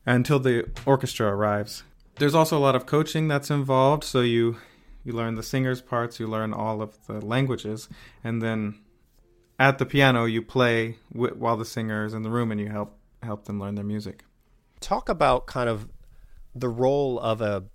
until 0.05 0.39
the 0.39 0.71
orchestra 0.85 1.27
arrives. 1.27 1.83
There's 2.15 2.33
also 2.33 2.57
a 2.57 2.63
lot 2.63 2.77
of 2.77 2.85
coaching 2.85 3.27
that's 3.27 3.51
involved, 3.51 4.05
so 4.05 4.21
you 4.21 4.55
you 5.03 5.11
learn 5.11 5.35
the 5.35 5.43
singers' 5.43 5.81
parts, 5.81 6.17
you 6.17 6.27
learn 6.27 6.53
all 6.53 6.81
of 6.81 6.95
the 7.07 7.19
languages, 7.19 7.89
and 8.23 8.41
then 8.41 8.79
at 9.59 9.77
the 9.77 9.85
piano 9.85 10.25
you 10.25 10.41
play 10.41 10.97
w- 11.13 11.33
while 11.35 11.57
the 11.57 11.65
singer 11.65 12.05
is 12.05 12.13
in 12.13 12.23
the 12.23 12.29
room 12.29 12.51
and 12.51 12.59
you 12.59 12.67
help 12.67 12.97
help 13.23 13.45
them 13.45 13.59
learn 13.59 13.75
their 13.75 13.85
music. 13.85 14.23
Talk 14.79 15.09
about 15.09 15.47
kind 15.47 15.69
of 15.69 15.87
the 16.53 16.69
role 16.69 17.19
of 17.19 17.41
a 17.41 17.65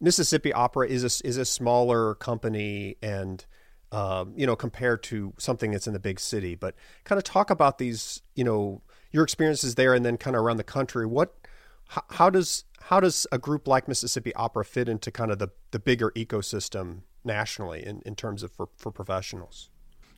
Mississippi 0.00 0.52
Opera 0.52 0.88
is 0.88 1.04
a, 1.04 1.26
is 1.26 1.36
a 1.36 1.44
smaller 1.44 2.14
company 2.14 2.96
and 3.02 3.44
um, 3.92 4.32
you 4.36 4.46
know 4.46 4.56
compared 4.56 5.02
to 5.04 5.34
something 5.38 5.70
that's 5.72 5.86
in 5.86 5.92
the 5.92 6.00
big 6.00 6.20
city, 6.20 6.54
but 6.54 6.74
kind 7.04 7.18
of 7.18 7.24
talk 7.24 7.50
about 7.50 7.78
these 7.78 8.22
you 8.34 8.44
know 8.44 8.82
your 9.12 9.24
experiences 9.24 9.74
there 9.74 9.94
and 9.94 10.04
then 10.04 10.16
kind 10.16 10.36
of 10.36 10.42
around 10.42 10.56
the 10.56 10.64
country. 10.64 11.06
What 11.06 11.34
how, 11.88 12.04
how 12.10 12.30
does 12.30 12.64
how 12.82 13.00
does 13.00 13.26
a 13.30 13.38
group 13.38 13.68
like 13.68 13.88
Mississippi 13.88 14.34
Opera 14.34 14.64
fit 14.64 14.88
into 14.88 15.10
kind 15.10 15.30
of 15.30 15.38
the, 15.38 15.48
the 15.70 15.78
bigger 15.78 16.10
ecosystem 16.12 17.00
nationally 17.24 17.84
in, 17.84 18.00
in 18.06 18.16
terms 18.16 18.42
of 18.42 18.52
for, 18.52 18.68
for 18.76 18.90
professionals? 18.90 19.70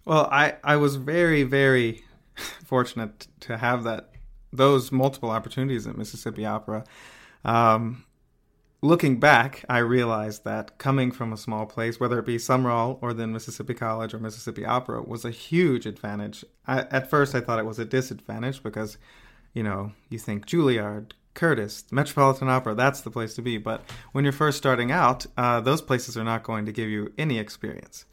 Well, 0.05 0.29
I, 0.31 0.57
I 0.65 0.77
was 0.77 0.97
very, 0.97 1.43
very 1.45 2.05
fortunate 2.65 3.29
to 3.41 3.59
have 3.59 3.85
that 3.85 4.09
those 4.53 4.93
multiple 4.93 5.31
opportunities 5.31 5.87
at 5.87 5.97
Mississippi 5.97 6.45
Opera. 6.45 6.85
Um, 7.45 8.05
looking 8.83 9.19
back, 9.19 9.65
I 9.69 9.79
realized 9.79 10.45
that 10.45 10.77
coming 10.79 11.11
from 11.11 11.33
a 11.33 11.39
small 11.39 11.65
place, 11.65 11.99
whether 11.99 12.19
it 12.19 12.27
be 12.27 12.37
Sumrall 12.37 12.99
or 13.01 13.15
then 13.15 13.33
Mississippi 13.33 13.75
College 13.75 14.13
or 14.13 14.19
Mississippi 14.19 14.65
Opera, 14.65 15.03
was 15.03 15.25
a 15.25 15.31
huge 15.31 15.87
advantage. 15.87 16.45
I, 16.67 16.81
at 16.91 17.09
first, 17.09 17.35
I 17.35 17.41
thought 17.41 17.59
it 17.59 17.67
was 17.67 17.79
a 17.79 17.85
disadvantage 17.85 18.63
because, 18.63 18.99
you 19.55 19.63
know, 19.63 19.93
you 20.11 20.19
think 20.19 20.47
Juilliard, 20.47 21.13
Curtis, 21.35 21.85
Metropolitan 21.91 22.49
Opera, 22.49 22.75
that's 22.75 23.01
the 23.01 23.11
place 23.11 23.35
to 23.35 23.43
be. 23.43 23.57
But 23.57 23.83
when 24.13 24.25
you're 24.25 24.33
first 24.33 24.59
starting 24.59 24.93
out, 24.93 25.25
uh, 25.37 25.61
those 25.61 25.81
places 25.81 26.17
are 26.17 26.25
not 26.25 26.43
going 26.43 26.67
to 26.67 26.73
give 26.73 26.91
you 26.91 27.13
any 27.17 27.39
experience. 27.39 28.05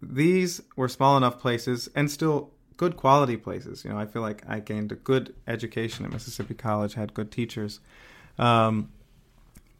These 0.00 0.62
were 0.76 0.88
small 0.88 1.16
enough 1.16 1.40
places 1.40 1.88
and 1.94 2.10
still 2.10 2.50
good 2.76 2.96
quality 2.96 3.36
places. 3.36 3.84
You 3.84 3.90
know, 3.90 3.98
I 3.98 4.06
feel 4.06 4.22
like 4.22 4.42
I 4.48 4.60
gained 4.60 4.92
a 4.92 4.94
good 4.94 5.34
education 5.46 6.04
at 6.04 6.12
Mississippi 6.12 6.54
College, 6.54 6.94
had 6.94 7.12
good 7.12 7.30
teachers. 7.30 7.80
Um, 8.38 8.90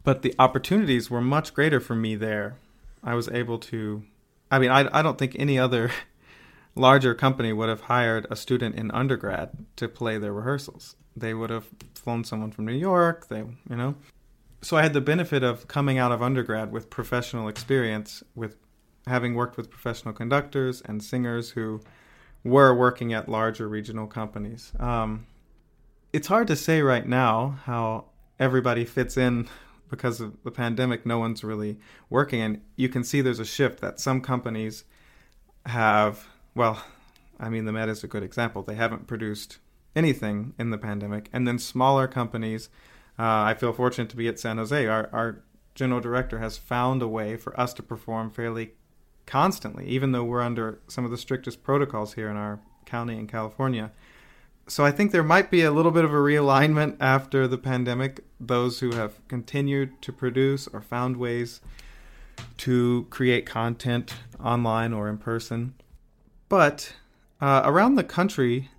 but 0.03 0.23
the 0.23 0.35
opportunities 0.39 1.11
were 1.11 1.21
much 1.21 1.55
greater 1.55 1.81
for 1.81 1.95
me 1.95 2.17
there. 2.17 2.57
I 3.03 3.15
was 3.15 3.29
able 3.29 3.59
to, 3.59 4.03
I 4.51 4.59
mean, 4.59 4.71
I, 4.71 4.89
I 4.93 5.03
don't 5.03 5.17
think 5.17 5.37
any 5.39 5.59
other 5.59 5.91
larger 6.75 7.15
company 7.15 7.53
would 7.53 7.69
have 7.69 7.83
hired 7.83 8.27
a 8.31 8.37
student 8.37 8.75
in 8.75 8.91
undergrad 8.91 9.51
to 9.77 9.89
play 9.89 10.19
their 10.19 10.33
rehearsals. 10.33 10.97
They 11.17 11.35
would 11.35 11.51
have 11.51 11.67
flown 11.95 12.25
someone 12.25 12.51
from 12.51 12.67
New 12.67 12.73
York, 12.73 13.29
they, 13.29 13.39
you 13.39 13.77
know. 13.77 13.95
So 14.61 14.77
I 14.77 14.83
had 14.83 14.93
the 14.93 15.01
benefit 15.01 15.45
of 15.45 15.69
coming 15.69 15.99
out 15.99 16.11
of 16.11 16.21
undergrad 16.21 16.73
with 16.73 16.91
professional 16.91 17.47
experience, 17.47 18.25
with 18.35 18.57
having 19.09 19.35
worked 19.35 19.57
with 19.57 19.71
professional 19.71 20.15
conductors 20.15 20.81
and 20.83 21.03
singers 21.03 21.51
who 21.51 21.81
were 22.45 22.75
working 22.75 23.13
at 23.13 23.29
larger 23.29 23.69
regional 23.69 24.07
companies. 24.07 24.73
Um, 24.79 25.27
it's 26.13 26.29
hard 26.29 26.47
to 26.49 26.57
say 26.57 26.83
right 26.83 27.07
now 27.07 27.59
how 27.65 28.07
everybody 28.39 28.85
fits 28.85 29.17
in 29.17 29.49
because 29.91 30.21
of 30.21 30.43
the 30.45 30.51
pandemic. 30.51 31.05
No 31.05 31.19
one's 31.19 31.43
really 31.43 31.79
working, 32.11 32.41
and 32.41 32.61
you 32.77 32.89
can 32.89 33.05
see 33.05 33.21
there's 33.21 33.41
a 33.41 33.45
shift 33.45 33.81
that 33.81 34.01
some 34.01 34.21
companies 34.21 34.85
have. 35.67 36.27
Well, 36.55 36.83
I 37.39 37.49
mean, 37.49 37.65
the 37.65 37.73
Met 37.73 37.89
is 37.89 38.03
a 38.05 38.09
good 38.09 38.23
example. 38.23 38.63
They 38.63 38.75
haven't 38.75 39.07
produced 39.07 39.59
anything 39.95 40.55
in 40.59 40.71
the 40.71 40.79
pandemic, 40.79 41.29
and 41.33 41.47
then 41.47 41.59
smaller 41.59 42.07
companies. 42.07 42.69
Uh, 43.19 43.51
I 43.51 43.55
feel 43.55 43.73
fortunate 43.73 44.09
to 44.11 44.17
be 44.17 44.29
at 44.29 44.39
San 44.39 44.59
Jose. 44.59 44.87
Our, 44.87 45.09
our 45.13 45.43
general 45.75 46.01
director 46.01 46.39
has 46.39 46.57
found 46.57 47.03
a 47.03 47.09
way 47.09 47.37
for 47.37 47.59
us 47.59 47.73
to 47.75 47.83
perform 47.83 48.31
fairly 48.31 48.73
constantly, 49.29 49.87
even 49.87 50.13
though 50.13 50.25
we're 50.25 50.41
under 50.41 50.81
some 50.89 51.05
of 51.05 51.11
the 51.11 51.19
strictest 51.19 51.63
protocols 51.63 52.15
here 52.15 52.31
in 52.31 52.37
our 52.37 52.59
county 52.87 53.17
in 53.19 53.27
California. 53.27 53.93
So 54.67 54.85
I 54.85 54.91
think 54.91 55.13
there 55.13 55.23
might 55.23 55.51
be 55.51 55.63
a 55.63 55.71
little 55.71 55.93
bit 55.93 56.05
of 56.05 56.13
a 56.13 56.17
realignment 56.17 56.97
after 56.99 57.47
the 57.47 57.59
pandemic. 57.59 58.25
Those 58.41 58.81
who 58.81 58.95
have 58.95 59.27
continued 59.29 60.01
to 60.03 60.13
produce 60.13 60.67
or 60.67 60.81
found 60.81 61.19
ways 61.19 61.61
to 62.59 63.07
create 63.11 63.45
content 63.45 64.15
online 64.43 64.95
or 64.95 65.09
in 65.09 65.19
person. 65.19 65.75
But 66.49 66.95
uh, 67.41 67.63
around 67.65 67.97
the 67.97 68.05
country, 68.05 68.71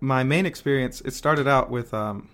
my 0.00 0.24
main 0.24 0.46
experience 0.46 1.00
it 1.02 1.12
started 1.12 1.46
out 1.46 1.70
with 1.70 1.94
um, 1.94 2.28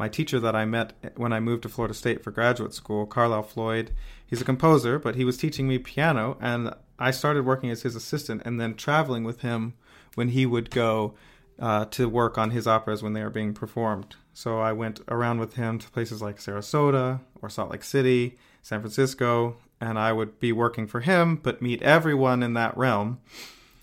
my 0.00 0.08
teacher 0.08 0.40
that 0.40 0.56
I 0.56 0.64
met 0.64 0.94
when 1.16 1.30
I 1.30 1.40
moved 1.40 1.62
to 1.64 1.68
Florida 1.68 1.92
State 1.92 2.24
for 2.24 2.30
graduate 2.30 2.72
school, 2.72 3.04
Carlisle 3.04 3.42
Floyd. 3.42 3.90
He's 4.26 4.40
a 4.40 4.46
composer, 4.46 4.98
but 4.98 5.14
he 5.14 5.26
was 5.26 5.36
teaching 5.36 5.68
me 5.68 5.78
piano, 5.78 6.38
and 6.40 6.72
I 6.98 7.10
started 7.10 7.44
working 7.44 7.68
as 7.68 7.82
his 7.82 7.94
assistant 7.94 8.40
and 8.46 8.58
then 8.58 8.74
traveling 8.76 9.24
with 9.24 9.42
him 9.42 9.74
when 10.14 10.30
he 10.30 10.46
would 10.46 10.70
go 10.70 11.16
uh, 11.58 11.84
to 11.84 12.08
work 12.08 12.38
on 12.38 12.50
his 12.50 12.66
operas 12.66 13.02
when 13.02 13.12
they 13.12 13.22
were 13.22 13.28
being 13.28 13.52
performed. 13.52 14.16
So 14.32 14.58
I 14.58 14.72
went 14.72 15.00
around 15.06 15.38
with 15.38 15.56
him 15.56 15.78
to 15.78 15.90
places 15.90 16.22
like 16.22 16.38
Sarasota 16.38 17.20
or 17.42 17.50
Salt 17.50 17.70
Lake 17.70 17.84
City, 17.84 18.38
San 18.62 18.80
Francisco, 18.80 19.58
and 19.82 19.98
I 19.98 20.14
would 20.14 20.40
be 20.40 20.50
working 20.50 20.86
for 20.86 21.00
him, 21.00 21.36
but 21.36 21.60
meet 21.60 21.82
everyone 21.82 22.42
in 22.42 22.54
that 22.54 22.74
realm. 22.74 23.20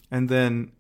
And 0.10 0.30
then 0.30 0.72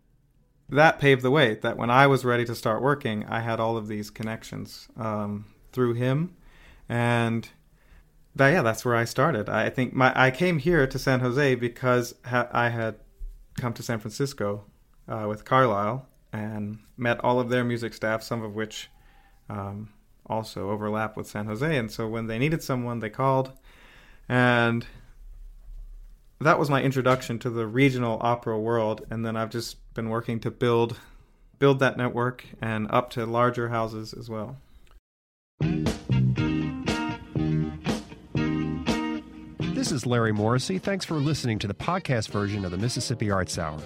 that 0.69 0.99
paved 0.99 1.21
the 1.21 1.31
way 1.31 1.55
that 1.55 1.77
when 1.77 1.89
I 1.89 2.07
was 2.07 2.25
ready 2.25 2.45
to 2.45 2.55
start 2.55 2.81
working, 2.81 3.25
I 3.25 3.39
had 3.39 3.59
all 3.59 3.77
of 3.77 3.87
these 3.87 4.09
connections 4.09 4.87
um, 4.97 5.45
through 5.71 5.93
him, 5.93 6.35
and 6.89 7.49
that, 8.35 8.49
yeah, 8.49 8.61
that's 8.61 8.85
where 8.85 8.95
I 8.95 9.05
started. 9.05 9.49
I 9.49 9.69
think 9.69 9.93
my 9.93 10.11
I 10.15 10.31
came 10.31 10.59
here 10.59 10.85
to 10.85 10.99
San 10.99 11.21
Jose 11.21 11.55
because 11.55 12.15
ha- 12.25 12.49
I 12.51 12.69
had 12.69 12.95
come 13.57 13.73
to 13.73 13.83
San 13.83 13.99
Francisco 13.99 14.65
uh, 15.07 15.25
with 15.27 15.45
Carlisle 15.45 16.07
and 16.33 16.79
met 16.97 17.23
all 17.23 17.39
of 17.39 17.49
their 17.49 17.63
music 17.63 17.93
staff, 17.93 18.21
some 18.21 18.43
of 18.43 18.53
which 18.53 18.89
um, 19.49 19.89
also 20.25 20.69
overlap 20.69 21.15
with 21.17 21.27
San 21.27 21.45
Jose. 21.45 21.77
And 21.77 21.91
so 21.91 22.07
when 22.07 22.27
they 22.27 22.37
needed 22.37 22.61
someone, 22.61 22.99
they 22.99 23.09
called, 23.09 23.53
and 24.27 24.85
that 26.39 26.59
was 26.59 26.69
my 26.69 26.83
introduction 26.83 27.39
to 27.39 27.49
the 27.49 27.65
regional 27.65 28.19
opera 28.21 28.59
world. 28.59 29.05
And 29.09 29.25
then 29.25 29.35
I've 29.35 29.49
just 29.49 29.77
been 29.97 30.09
working 30.09 30.39
to 30.39 30.51
build 30.51 30.97
build 31.57 31.79
that 31.79 31.97
network 31.97 32.45
and 32.61 32.87
up 32.91 33.09
to 33.09 33.25
larger 33.25 33.69
houses 33.69 34.13
as 34.13 34.29
well. 34.29 34.55
This 39.73 39.91
is 39.91 40.05
Larry 40.05 40.31
Morrissey. 40.31 40.77
Thanks 40.77 41.03
for 41.03 41.15
listening 41.15 41.57
to 41.59 41.67
the 41.67 41.73
podcast 41.73 42.29
version 42.29 42.63
of 42.63 42.69
the 42.69 42.77
Mississippi 42.77 43.31
Arts 43.31 43.57
Hour. 43.57 43.79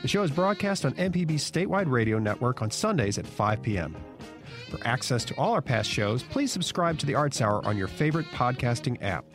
The 0.00 0.08
show 0.08 0.22
is 0.22 0.30
broadcast 0.30 0.86
on 0.86 0.94
MPB's 0.94 1.48
statewide 1.48 1.90
radio 1.90 2.18
network 2.18 2.62
on 2.62 2.70
Sundays 2.70 3.18
at 3.18 3.26
5 3.26 3.60
p.m. 3.62 3.94
For 4.70 4.78
access 4.86 5.22
to 5.26 5.34
all 5.36 5.52
our 5.52 5.60
past 5.60 5.90
shows, 5.90 6.22
please 6.22 6.50
subscribe 6.50 6.98
to 7.00 7.06
the 7.06 7.14
Arts 7.14 7.42
Hour 7.42 7.64
on 7.66 7.76
your 7.76 7.88
favorite 7.88 8.26
podcasting 8.32 8.96
app. 9.02 9.26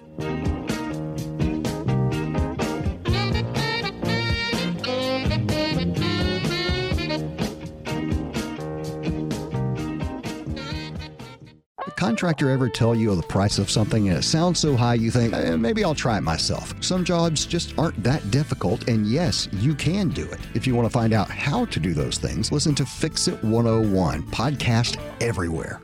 Contractor 12.08 12.50
ever 12.50 12.70
tell 12.70 12.96
you 12.96 13.14
the 13.16 13.22
price 13.22 13.60
of 13.60 13.70
something 13.70 14.08
and 14.08 14.18
it 14.18 14.22
sounds 14.22 14.60
so 14.62 14.78
high 14.78 14.94
you 14.94 15.12
think, 15.12 15.34
eh, 15.34 15.58
maybe 15.58 15.84
I'll 15.84 15.94
try 15.94 16.18
it 16.18 16.22
myself? 16.22 16.74
Some 16.82 17.04
jobs 17.04 17.46
just 17.46 17.78
aren't 17.78 18.02
that 18.02 18.32
difficult, 18.32 18.88
and 18.88 19.06
yes, 19.06 19.50
you 19.52 19.76
can 19.76 20.08
do 20.08 20.24
it. 20.24 20.40
If 20.54 20.66
you 20.66 20.74
want 20.74 20.86
to 20.86 20.90
find 20.90 21.12
out 21.12 21.30
how 21.30 21.66
to 21.66 21.80
do 21.82 21.94
those 21.94 22.18
things, 22.18 22.50
listen 22.50 22.74
to 22.76 22.86
Fix 22.86 23.28
It 23.28 23.44
101, 23.44 24.24
podcast 24.24 24.98
everywhere. 25.20 25.82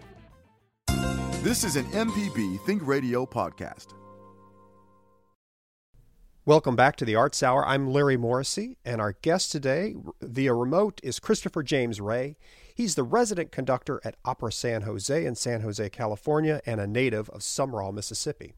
This 1.41 1.65
is 1.65 1.75
an 1.75 1.83
MPB 1.87 2.65
Think 2.65 2.87
Radio 2.87 3.25
podcast. 3.25 3.87
Welcome 6.45 6.75
back 6.75 6.97
to 6.97 7.05
the 7.05 7.15
Arts 7.15 7.41
Hour. 7.41 7.65
I'm 7.65 7.89
Larry 7.89 8.17
Morrissey, 8.17 8.75
and 8.83 8.99
our 8.99 9.13
guest 9.21 9.49
today 9.49 9.95
via 10.21 10.53
remote 10.53 10.99
is 11.01 11.17
Christopher 11.17 11.63
James 11.63 12.01
Ray. 12.01 12.35
He's 12.75 12.95
the 12.95 13.03
resident 13.03 13.53
conductor 13.53 14.01
at 14.03 14.17
Opera 14.25 14.51
San 14.51 14.81
Jose 14.81 15.25
in 15.25 15.35
San 15.35 15.61
Jose, 15.61 15.89
California, 15.91 16.59
and 16.65 16.81
a 16.81 16.85
native 16.85 17.29
of 17.29 17.39
Sumrall, 17.39 17.93
Mississippi. 17.93 18.55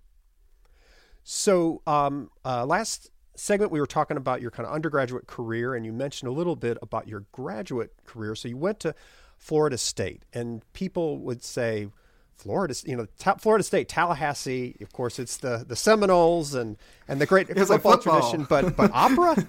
So, 1.23 1.83
um, 1.85 2.31
uh, 2.43 2.65
last 2.65 3.11
segment, 3.35 3.71
we 3.71 3.79
were 3.79 3.85
talking 3.85 4.17
about 4.17 4.41
your 4.41 4.49
kind 4.49 4.65
of 4.65 4.73
undergraduate 4.73 5.27
career, 5.27 5.75
and 5.75 5.85
you 5.85 5.93
mentioned 5.93 6.27
a 6.27 6.33
little 6.33 6.55
bit 6.55 6.79
about 6.81 7.07
your 7.07 7.25
graduate 7.31 7.93
career. 8.03 8.33
So, 8.33 8.47
you 8.47 8.57
went 8.57 8.79
to 8.79 8.95
Florida 9.37 9.77
State, 9.77 10.23
and 10.33 10.63
people 10.73 11.19
would 11.19 11.43
say, 11.43 11.89
Florida, 12.37 12.75
you 12.85 12.95
know, 12.95 13.07
ta- 13.17 13.35
Florida 13.35 13.63
State, 13.63 13.89
Tallahassee. 13.89 14.75
Of 14.81 14.91
course, 14.93 15.19
it's 15.19 15.37
the 15.37 15.63
the 15.67 15.75
Seminoles 15.75 16.53
and 16.53 16.77
and 17.07 17.19
the 17.21 17.25
great 17.25 17.47
football, 17.47 17.67
like 17.67 17.81
football. 17.81 18.19
tradition. 18.21 18.45
But 18.49 18.75
but 18.75 18.91
opera, 18.93 19.45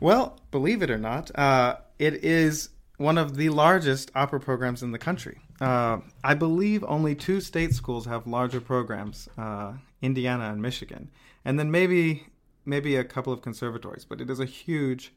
Well, 0.00 0.38
believe 0.50 0.82
it 0.82 0.90
or 0.90 0.98
not, 0.98 1.30
uh, 1.38 1.76
it 1.98 2.24
is 2.24 2.70
one 2.96 3.18
of 3.18 3.36
the 3.36 3.50
largest 3.50 4.10
opera 4.14 4.40
programs 4.40 4.82
in 4.82 4.92
the 4.92 4.98
country. 4.98 5.38
Uh, 5.60 5.98
I 6.24 6.34
believe 6.34 6.82
only 6.84 7.14
two 7.14 7.40
state 7.40 7.74
schools 7.74 8.06
have 8.06 8.26
larger 8.26 8.60
programs, 8.62 9.28
uh, 9.36 9.74
Indiana 10.00 10.50
and 10.52 10.62
Michigan, 10.62 11.10
and 11.44 11.58
then 11.58 11.70
maybe 11.70 12.26
maybe 12.64 12.96
a 12.96 13.04
couple 13.04 13.32
of 13.32 13.42
conservatories. 13.42 14.04
But 14.06 14.20
it 14.22 14.30
is 14.30 14.40
a 14.40 14.46
huge 14.46 15.12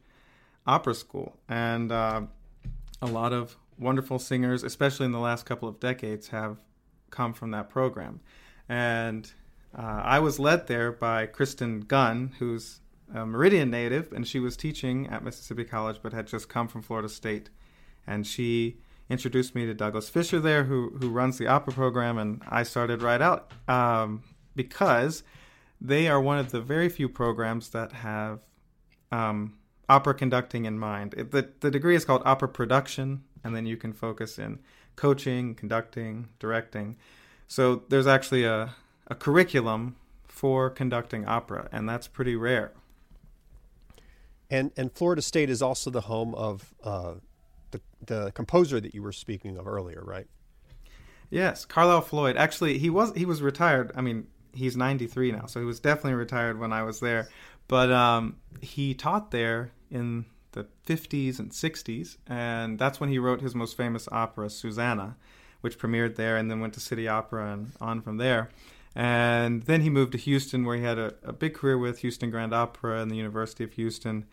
opera 0.66 0.94
school, 0.94 1.36
and 1.48 1.90
uh, 1.90 2.22
a 3.00 3.06
lot 3.06 3.32
of 3.32 3.56
wonderful 3.78 4.18
singers, 4.18 4.62
especially 4.62 5.06
in 5.06 5.12
the 5.12 5.18
last 5.18 5.46
couple 5.46 5.68
of 5.68 5.80
decades, 5.80 6.28
have 6.28 6.58
come 7.10 7.32
from 7.32 7.50
that 7.52 7.70
program. 7.70 8.20
And 8.68 9.30
uh, 9.76 10.02
I 10.04 10.20
was 10.20 10.38
led 10.38 10.66
there 10.66 10.92
by 10.92 11.26
Kristen 11.26 11.80
Gunn, 11.80 12.34
who's 12.38 12.80
a 13.12 13.26
Meridian 13.26 13.70
native, 13.70 14.12
and 14.12 14.26
she 14.26 14.40
was 14.40 14.56
teaching 14.56 15.06
at 15.08 15.22
Mississippi 15.22 15.64
College, 15.64 15.98
but 16.02 16.12
had 16.12 16.26
just 16.26 16.48
come 16.48 16.68
from 16.68 16.82
Florida 16.82 17.08
State. 17.08 17.50
And 18.06 18.26
she 18.26 18.78
introduced 19.08 19.54
me 19.54 19.66
to 19.66 19.74
Douglas 19.74 20.08
Fisher 20.08 20.40
there, 20.40 20.64
who 20.64 20.90
who 21.00 21.10
runs 21.10 21.38
the 21.38 21.46
opera 21.46 21.72
program, 21.72 22.18
and 22.18 22.42
I 22.48 22.62
started 22.62 23.02
right 23.02 23.20
out 23.20 23.52
um, 23.68 24.22
because 24.56 25.22
they 25.80 26.08
are 26.08 26.20
one 26.20 26.38
of 26.38 26.50
the 26.50 26.60
very 26.60 26.88
few 26.88 27.08
programs 27.08 27.70
that 27.70 27.92
have 27.92 28.40
um, 29.12 29.58
opera 29.88 30.14
conducting 30.14 30.64
in 30.64 30.78
mind. 30.78 31.12
The 31.12 31.50
the 31.60 31.70
degree 31.70 31.96
is 31.96 32.04
called 32.04 32.22
opera 32.24 32.48
production, 32.48 33.24
and 33.44 33.54
then 33.54 33.66
you 33.66 33.76
can 33.76 33.92
focus 33.92 34.38
in 34.38 34.58
coaching, 34.96 35.54
conducting, 35.54 36.28
directing. 36.40 36.96
So 37.46 37.84
there's 37.90 38.06
actually 38.06 38.44
a 38.44 38.74
a 39.08 39.14
curriculum 39.14 39.96
for 40.26 40.70
conducting 40.70 41.26
opera, 41.26 41.68
and 41.72 41.88
that's 41.88 42.08
pretty 42.08 42.36
rare. 42.36 42.72
and 44.50 44.70
and 44.76 44.92
Florida 44.92 45.22
State 45.22 45.50
is 45.50 45.62
also 45.62 45.90
the 45.90 46.02
home 46.02 46.34
of 46.34 46.74
uh, 46.82 47.14
the 47.70 47.80
the 48.06 48.32
composer 48.32 48.80
that 48.80 48.94
you 48.94 49.02
were 49.02 49.12
speaking 49.12 49.56
of 49.58 49.66
earlier, 49.66 50.02
right? 50.04 50.26
Yes, 51.30 51.64
Carlisle 51.64 52.02
Floyd. 52.02 52.36
Actually, 52.36 52.78
he 52.78 52.90
was 52.90 53.12
he 53.14 53.24
was 53.26 53.42
retired. 53.42 53.92
I 53.96 54.00
mean, 54.02 54.26
he's 54.52 54.76
93 54.76 55.32
now, 55.32 55.46
so 55.46 55.60
he 55.60 55.66
was 55.66 55.80
definitely 55.80 56.14
retired 56.14 56.58
when 56.58 56.72
I 56.72 56.82
was 56.82 57.00
there. 57.00 57.28
But 57.68 57.90
um, 57.90 58.36
he 58.60 58.94
taught 58.94 59.30
there 59.30 59.72
in 59.90 60.26
the 60.54 60.66
50s 60.86 61.38
and 61.38 61.50
60s, 61.50 62.16
and 62.26 62.78
that's 62.78 62.98
when 62.98 63.10
he 63.10 63.18
wrote 63.18 63.40
his 63.40 63.54
most 63.54 63.76
famous 63.76 64.08
opera, 64.10 64.48
Susanna, 64.50 65.16
which 65.60 65.78
premiered 65.78 66.16
there, 66.16 66.36
and 66.36 66.50
then 66.50 66.60
went 66.60 66.74
to 66.74 66.80
City 66.80 67.06
Opera 67.06 67.52
and 67.52 67.72
on 67.80 68.00
from 68.00 68.16
there. 68.16 68.50
And 68.96 69.64
then 69.64 69.80
he 69.82 69.90
moved 69.90 70.12
to 70.12 70.18
Houston, 70.18 70.64
where 70.64 70.76
he 70.76 70.84
had 70.84 70.98
a, 70.98 71.14
a 71.22 71.32
big 71.32 71.54
career 71.54 71.76
with 71.76 71.98
Houston 71.98 72.30
Grand 72.30 72.54
Opera 72.54 73.00
and 73.00 73.10
the 73.10 73.16
University 73.16 73.64
of 73.64 73.72
Houston. 73.72 74.26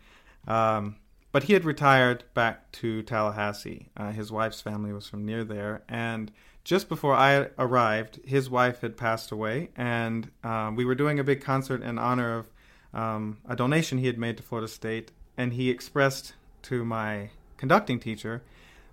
Um, 0.47 0.97
but 1.31 1.43
he 1.43 1.53
had 1.53 1.65
retired 1.65 2.23
back 2.33 2.71
to 2.73 3.01
Tallahassee. 3.03 3.89
Uh, 3.97 4.11
his 4.11 4.31
wife's 4.31 4.61
family 4.61 4.91
was 4.93 5.07
from 5.07 5.25
near 5.25 5.43
there, 5.43 5.83
and 5.87 6.31
just 6.63 6.89
before 6.89 7.15
I 7.15 7.47
arrived, 7.57 8.19
his 8.25 8.49
wife 8.49 8.81
had 8.81 8.97
passed 8.97 9.31
away, 9.31 9.69
and 9.75 10.29
um, 10.43 10.75
we 10.75 10.85
were 10.85 10.95
doing 10.95 11.19
a 11.19 11.23
big 11.23 11.41
concert 11.41 11.81
in 11.81 11.97
honor 11.97 12.37
of 12.37 12.49
um, 12.93 13.39
a 13.47 13.55
donation 13.55 13.97
he 13.97 14.07
had 14.07 14.17
made 14.17 14.37
to 14.37 14.43
Florida 14.43 14.67
State, 14.67 15.11
and 15.37 15.53
he 15.53 15.69
expressed 15.69 16.33
to 16.63 16.85
my 16.85 17.29
conducting 17.57 17.99
teacher 17.99 18.43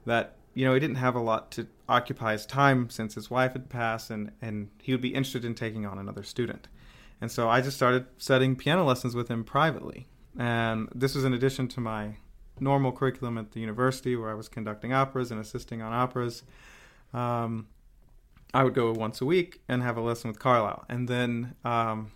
that 0.06 0.34
you 0.54 0.64
know 0.64 0.74
he 0.74 0.80
didn't 0.80 0.96
have 0.96 1.14
a 1.14 1.20
lot 1.20 1.50
to 1.52 1.66
occupy 1.88 2.32
his 2.32 2.46
time 2.46 2.90
since 2.90 3.14
his 3.14 3.30
wife 3.30 3.52
had 3.52 3.68
passed, 3.68 4.10
and 4.10 4.32
and 4.40 4.70
he 4.82 4.92
would 4.92 5.00
be 5.00 5.14
interested 5.14 5.44
in 5.44 5.54
taking 5.54 5.86
on 5.86 5.98
another 5.98 6.22
student, 6.22 6.68
and 7.20 7.30
so 7.30 7.48
I 7.48 7.60
just 7.60 7.76
started 7.76 8.06
studying 8.16 8.56
piano 8.56 8.84
lessons 8.84 9.14
with 9.14 9.28
him 9.28 9.44
privately, 9.44 10.06
and 10.38 10.88
this 10.94 11.14
was 11.14 11.24
in 11.24 11.34
addition 11.34 11.68
to 11.68 11.80
my 11.80 12.16
normal 12.60 12.92
curriculum 12.92 13.38
at 13.38 13.52
the 13.52 13.60
university 13.60 14.16
where 14.16 14.30
I 14.30 14.34
was 14.34 14.48
conducting 14.48 14.92
operas 14.92 15.30
and 15.30 15.40
assisting 15.40 15.82
on 15.82 15.92
operas. 15.92 16.42
Um, 17.12 17.68
I 18.54 18.64
would 18.64 18.74
go 18.74 18.92
once 18.92 19.20
a 19.20 19.24
week 19.24 19.60
and 19.68 19.82
have 19.82 19.96
a 19.96 20.00
lesson 20.00 20.28
with 20.28 20.38
Carlisle. 20.38 20.84
And 20.88 21.08
then 21.08 21.54
um, 21.64 22.12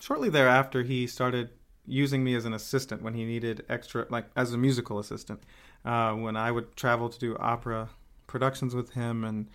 shortly 0.00 0.28
thereafter, 0.28 0.82
he 0.82 1.06
started 1.06 1.50
using 1.86 2.24
me 2.24 2.34
as 2.34 2.44
an 2.44 2.52
assistant 2.52 3.02
when 3.02 3.14
he 3.14 3.24
needed 3.24 3.64
extra, 3.68 4.06
like 4.10 4.26
as 4.36 4.52
a 4.52 4.58
musical 4.58 4.98
assistant. 4.98 5.42
Uh, 5.84 6.12
when 6.12 6.36
I 6.36 6.50
would 6.50 6.76
travel 6.76 7.08
to 7.08 7.18
do 7.18 7.36
opera 7.38 7.90
productions 8.26 8.74
with 8.74 8.92
him 8.92 9.24
and 9.24 9.48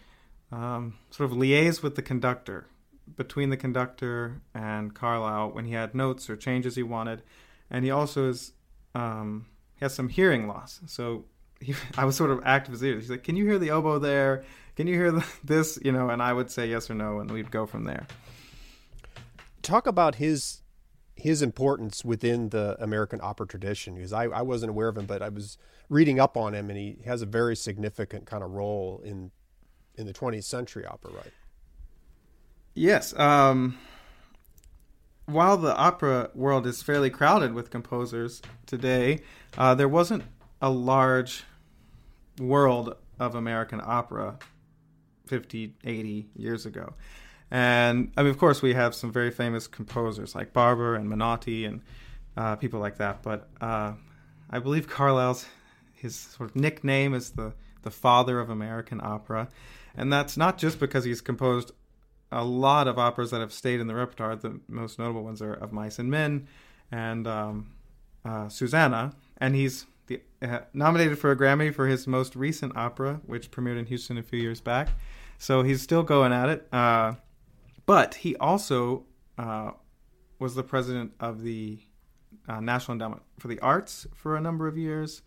um, 0.51 0.95
sort 1.09 1.29
of 1.29 1.37
liaise 1.37 1.83
with 1.83 1.95
the 1.95 2.01
conductor, 2.01 2.67
between 3.15 3.49
the 3.49 3.57
conductor 3.57 4.41
and 4.53 4.93
Carlisle 4.93 5.51
when 5.51 5.65
he 5.65 5.73
had 5.73 5.93
notes 5.93 6.29
or 6.29 6.35
changes 6.35 6.75
he 6.75 6.83
wanted. 6.83 7.21
And 7.69 7.83
he 7.85 7.91
also 7.91 8.29
is, 8.29 8.53
um, 8.95 9.47
he 9.75 9.85
has 9.85 9.93
some 9.93 10.09
hearing 10.09 10.47
loss. 10.47 10.81
So 10.87 11.25
he, 11.59 11.75
I 11.97 12.05
was 12.05 12.15
sort 12.15 12.31
of 12.31 12.41
active 12.45 12.73
as 12.73 12.83
ears. 12.83 13.03
He's 13.03 13.11
like, 13.11 13.23
"Can 13.23 13.35
you 13.35 13.45
hear 13.45 13.59
the 13.59 13.71
oboe 13.71 13.99
there? 13.99 14.43
Can 14.75 14.87
you 14.87 14.95
hear 14.95 15.23
this?" 15.43 15.79
You 15.83 15.91
know, 15.91 16.09
and 16.09 16.21
I 16.21 16.33
would 16.33 16.51
say 16.51 16.67
yes 16.67 16.89
or 16.89 16.95
no, 16.95 17.19
and 17.19 17.31
we'd 17.31 17.51
go 17.51 17.65
from 17.65 17.85
there. 17.85 18.07
Talk 19.61 19.87
about 19.87 20.15
his 20.15 20.61
his 21.21 21.41
importance 21.41 22.03
within 22.03 22.49
the 22.49 22.75
American 22.79 23.19
opera 23.21 23.47
tradition 23.47 23.95
because 23.95 24.11
I, 24.11 24.23
I 24.23 24.41
wasn't 24.41 24.71
aware 24.71 24.87
of 24.87 24.97
him, 24.97 25.05
but 25.05 25.21
I 25.21 25.29
was 25.29 25.57
reading 25.87 26.19
up 26.19 26.35
on 26.35 26.55
him, 26.55 26.69
and 26.69 26.79
he 26.79 26.97
has 27.05 27.21
a 27.21 27.27
very 27.27 27.55
significant 27.55 28.25
kind 28.25 28.43
of 28.43 28.51
role 28.51 29.01
in 29.03 29.31
in 29.95 30.07
the 30.07 30.13
20th 30.13 30.45
century 30.45 30.85
opera, 30.85 31.11
right? 31.11 31.33
Yes. 32.73 33.13
Um, 33.19 33.77
while 35.25 35.57
the 35.57 35.75
opera 35.75 36.31
world 36.33 36.65
is 36.65 36.81
fairly 36.81 37.09
crowded 37.09 37.53
with 37.53 37.69
composers 37.69 38.41
today, 38.65 39.19
uh, 39.57 39.75
there 39.75 39.89
wasn't 39.89 40.23
a 40.61 40.69
large 40.69 41.43
world 42.39 42.95
of 43.19 43.35
American 43.35 43.81
opera 43.83 44.39
50, 45.27 45.75
80 45.83 46.29
years 46.35 46.65
ago. 46.65 46.93
And 47.51 48.13
I 48.15 48.23
mean, 48.23 48.31
of 48.31 48.37
course, 48.37 48.61
we 48.61 48.73
have 48.73 48.95
some 48.95 49.11
very 49.11 49.29
famous 49.29 49.67
composers 49.67 50.33
like 50.33 50.53
Barber 50.53 50.95
and 50.95 51.09
Menotti 51.09 51.67
and 51.67 51.81
uh, 52.37 52.55
people 52.55 52.79
like 52.79 52.97
that. 52.97 53.21
But 53.21 53.49
uh, 53.59 53.93
I 54.49 54.59
believe 54.59 54.87
Carlisle's 54.87 55.45
his 55.93 56.15
sort 56.15 56.49
of 56.49 56.55
nickname 56.55 57.13
is 57.13 57.31
the 57.31 57.53
the 57.83 57.91
father 57.91 58.39
of 58.39 58.49
American 58.49 59.01
opera, 59.03 59.49
and 59.95 60.11
that's 60.13 60.37
not 60.37 60.57
just 60.57 60.79
because 60.79 61.03
he's 61.03 61.19
composed 61.19 61.71
a 62.31 62.43
lot 62.45 62.87
of 62.87 62.97
operas 62.97 63.31
that 63.31 63.41
have 63.41 63.51
stayed 63.51 63.79
in 63.79 63.87
the 63.87 63.95
repertoire. 63.95 64.35
The 64.35 64.59
most 64.67 64.97
notable 64.97 65.23
ones 65.23 65.41
are 65.41 65.53
Of 65.53 65.73
Mice 65.73 65.99
and 65.99 66.09
Men 66.09 66.47
and 66.91 67.27
um, 67.27 67.71
uh, 68.23 68.47
Susanna, 68.49 69.13
and 69.37 69.55
he's 69.55 69.85
the, 70.07 70.21
uh, 70.41 70.59
nominated 70.73 71.19
for 71.19 71.31
a 71.31 71.35
Grammy 71.35 71.73
for 71.73 71.87
his 71.87 72.07
most 72.07 72.35
recent 72.35 72.77
opera, 72.77 73.19
which 73.25 73.51
premiered 73.51 73.79
in 73.79 73.85
Houston 73.87 74.17
a 74.17 74.23
few 74.23 74.39
years 74.39 74.61
back. 74.61 74.89
So 75.37 75.63
he's 75.63 75.81
still 75.81 76.03
going 76.03 76.31
at 76.31 76.49
it. 76.49 76.67
But 77.85 78.15
he 78.15 78.35
also 78.35 79.05
uh, 79.37 79.71
was 80.39 80.55
the 80.55 80.63
president 80.63 81.13
of 81.19 81.41
the 81.41 81.79
uh, 82.47 82.59
National 82.59 82.93
Endowment 82.93 83.21
for 83.39 83.47
the 83.47 83.59
Arts 83.59 84.07
for 84.15 84.35
a 84.35 84.41
number 84.41 84.67
of 84.67 84.77
years. 84.77 85.21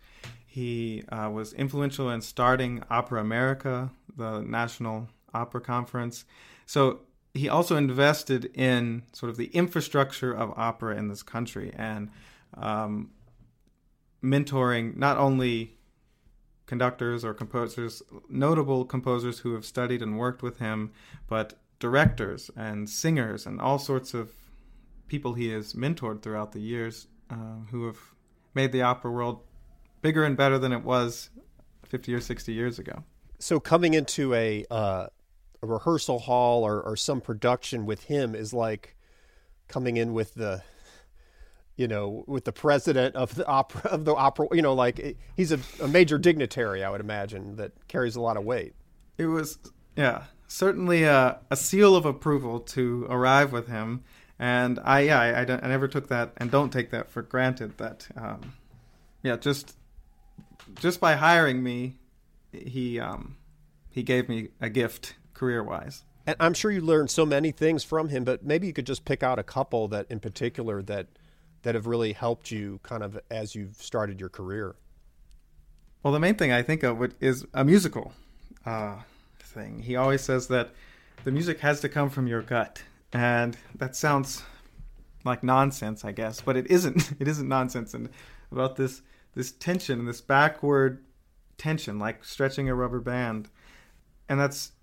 He 0.45 1.03
uh, 1.09 1.29
was 1.29 1.53
influential 1.53 2.09
in 2.09 2.21
starting 2.21 2.83
Opera 2.89 3.21
America, 3.21 3.91
the 4.15 4.41
national 4.41 5.09
opera 5.33 5.61
conference. 5.61 6.25
So 6.65 7.01
he 7.33 7.49
also 7.49 7.75
invested 7.75 8.45
in 8.53 9.03
sort 9.11 9.29
of 9.29 9.37
the 9.37 9.47
infrastructure 9.47 10.31
of 10.31 10.53
opera 10.55 10.95
in 10.95 11.09
this 11.09 11.21
country 11.21 11.73
and 11.75 12.09
um, 12.55 13.11
mentoring 14.23 14.95
not 14.95 15.17
only 15.17 15.77
conductors 16.65 17.23
or 17.23 17.33
composers, 17.33 18.01
notable 18.29 18.85
composers 18.85 19.39
who 19.39 19.53
have 19.53 19.65
studied 19.65 20.01
and 20.01 20.17
worked 20.17 20.41
with 20.41 20.59
him, 20.59 20.91
but 21.27 21.59
directors 21.85 22.49
and 22.55 22.89
singers 22.89 23.45
and 23.45 23.61
all 23.61 23.77
sorts 23.77 24.15
of 24.15 24.31
people 25.07 25.35
he 25.35 25.49
has 25.49 25.73
mentored 25.73 26.23
throughout 26.23 26.51
the 26.51 26.59
years 26.59 27.05
uh, 27.29 27.59
who 27.69 27.85
have 27.85 27.99
made 28.55 28.71
the 28.71 28.81
opera 28.81 29.11
world 29.11 29.43
bigger 30.01 30.23
and 30.23 30.35
better 30.35 30.57
than 30.57 30.71
it 30.71 30.83
was 30.83 31.29
50 31.83 32.11
or 32.15 32.19
60 32.19 32.51
years 32.51 32.79
ago. 32.79 33.03
So 33.37 33.59
coming 33.59 33.93
into 33.93 34.33
a 34.33 34.65
uh, 34.71 35.07
a 35.61 35.67
rehearsal 35.67 36.17
hall 36.17 36.63
or, 36.63 36.81
or 36.81 36.95
some 36.95 37.21
production 37.21 37.85
with 37.85 38.05
him 38.05 38.33
is 38.33 38.51
like 38.51 38.95
coming 39.67 39.97
in 39.97 40.11
with 40.13 40.33
the 40.33 40.63
you 41.75 41.87
know 41.87 42.23
with 42.25 42.45
the 42.45 42.51
president 42.51 43.15
of 43.15 43.35
the 43.35 43.45
opera 43.45 43.91
of 43.91 44.05
the 44.05 44.15
opera 44.15 44.47
you 44.53 44.61
know 44.63 44.73
like 44.73 45.17
he's 45.37 45.51
a, 45.51 45.59
a 45.81 45.87
major 45.87 46.17
dignitary 46.17 46.83
i 46.83 46.89
would 46.89 47.01
imagine 47.01 47.55
that 47.57 47.71
carries 47.87 48.15
a 48.15 48.21
lot 48.21 48.37
of 48.37 48.43
weight 48.43 48.73
It 49.17 49.25
was, 49.25 49.57
yeah, 49.95 50.23
certainly 50.47 51.03
a, 51.03 51.39
a 51.49 51.55
seal 51.55 51.95
of 51.95 52.05
approval 52.05 52.59
to 52.59 53.05
arrive 53.09 53.51
with 53.51 53.67
him. 53.67 54.03
And 54.37 54.79
I, 54.83 55.01
yeah, 55.01 55.19
I, 55.19 55.41
I, 55.41 55.45
don't, 55.45 55.63
I 55.63 55.67
never 55.67 55.87
took 55.87 56.09
that 56.09 56.33
and 56.37 56.51
don't 56.51 56.71
take 56.71 56.91
that 56.91 57.09
for 57.09 57.21
granted 57.21 57.77
that, 57.77 58.07
um, 58.17 58.53
yeah, 59.23 59.37
just 59.37 59.75
just 60.79 60.99
by 60.99 61.15
hiring 61.15 61.63
me, 61.63 61.95
he 62.51 62.99
um, 62.99 63.37
he 63.89 64.03
gave 64.03 64.27
me 64.27 64.49
a 64.59 64.69
gift 64.69 65.15
career 65.33 65.63
wise. 65.63 66.03
And 66.27 66.35
I'm 66.39 66.53
sure 66.53 66.71
you 66.71 66.81
learned 66.81 67.11
so 67.11 67.25
many 67.25 67.51
things 67.51 67.83
from 67.83 68.09
him, 68.09 68.23
but 68.23 68.43
maybe 68.43 68.67
you 68.67 68.73
could 68.73 68.87
just 68.87 69.05
pick 69.05 69.21
out 69.21 69.37
a 69.37 69.43
couple 69.43 69.87
that, 69.89 70.07
in 70.09 70.19
particular, 70.19 70.81
that 70.83 71.07
that 71.61 71.75
have 71.75 71.87
really 71.87 72.13
helped 72.13 72.51
you 72.51 72.79
kind 72.83 73.03
of 73.03 73.19
as 73.29 73.55
you've 73.55 73.81
started 73.81 74.19
your 74.19 74.29
career. 74.29 74.75
Well, 76.03 76.13
the 76.13 76.19
main 76.19 76.35
thing 76.35 76.51
I 76.51 76.61
think 76.61 76.83
of 76.83 77.13
is 77.19 77.45
a 77.53 77.63
musical 77.63 78.13
uh, 78.65 78.97
thing. 79.55 79.79
He 79.79 79.95
always 79.95 80.21
says 80.21 80.47
that 80.49 80.71
the 81.23 81.31
music 81.31 81.61
has 81.61 81.81
to 81.81 81.89
come 81.89 82.09
from 82.09 82.27
your 82.27 82.43
gut, 82.43 82.83
and 83.11 83.57
that 83.75 83.95
sounds 83.95 84.43
like 85.23 85.43
nonsense, 85.43 86.05
I 86.05 86.11
guess, 86.11 86.41
but 86.41 86.55
it 86.55 86.69
isn't. 86.69 87.13
It 87.19 87.27
isn't 87.27 87.47
nonsense. 87.47 87.93
And 87.95 88.09
about 88.51 88.75
this 88.75 89.01
this 89.33 89.51
tension, 89.51 90.05
this 90.05 90.21
backward 90.21 91.03
tension, 91.57 91.97
like 91.97 92.23
stretching 92.23 92.69
a 92.69 92.75
rubber 92.75 92.99
band, 92.99 93.49
and 94.29 94.39
that's 94.39 94.73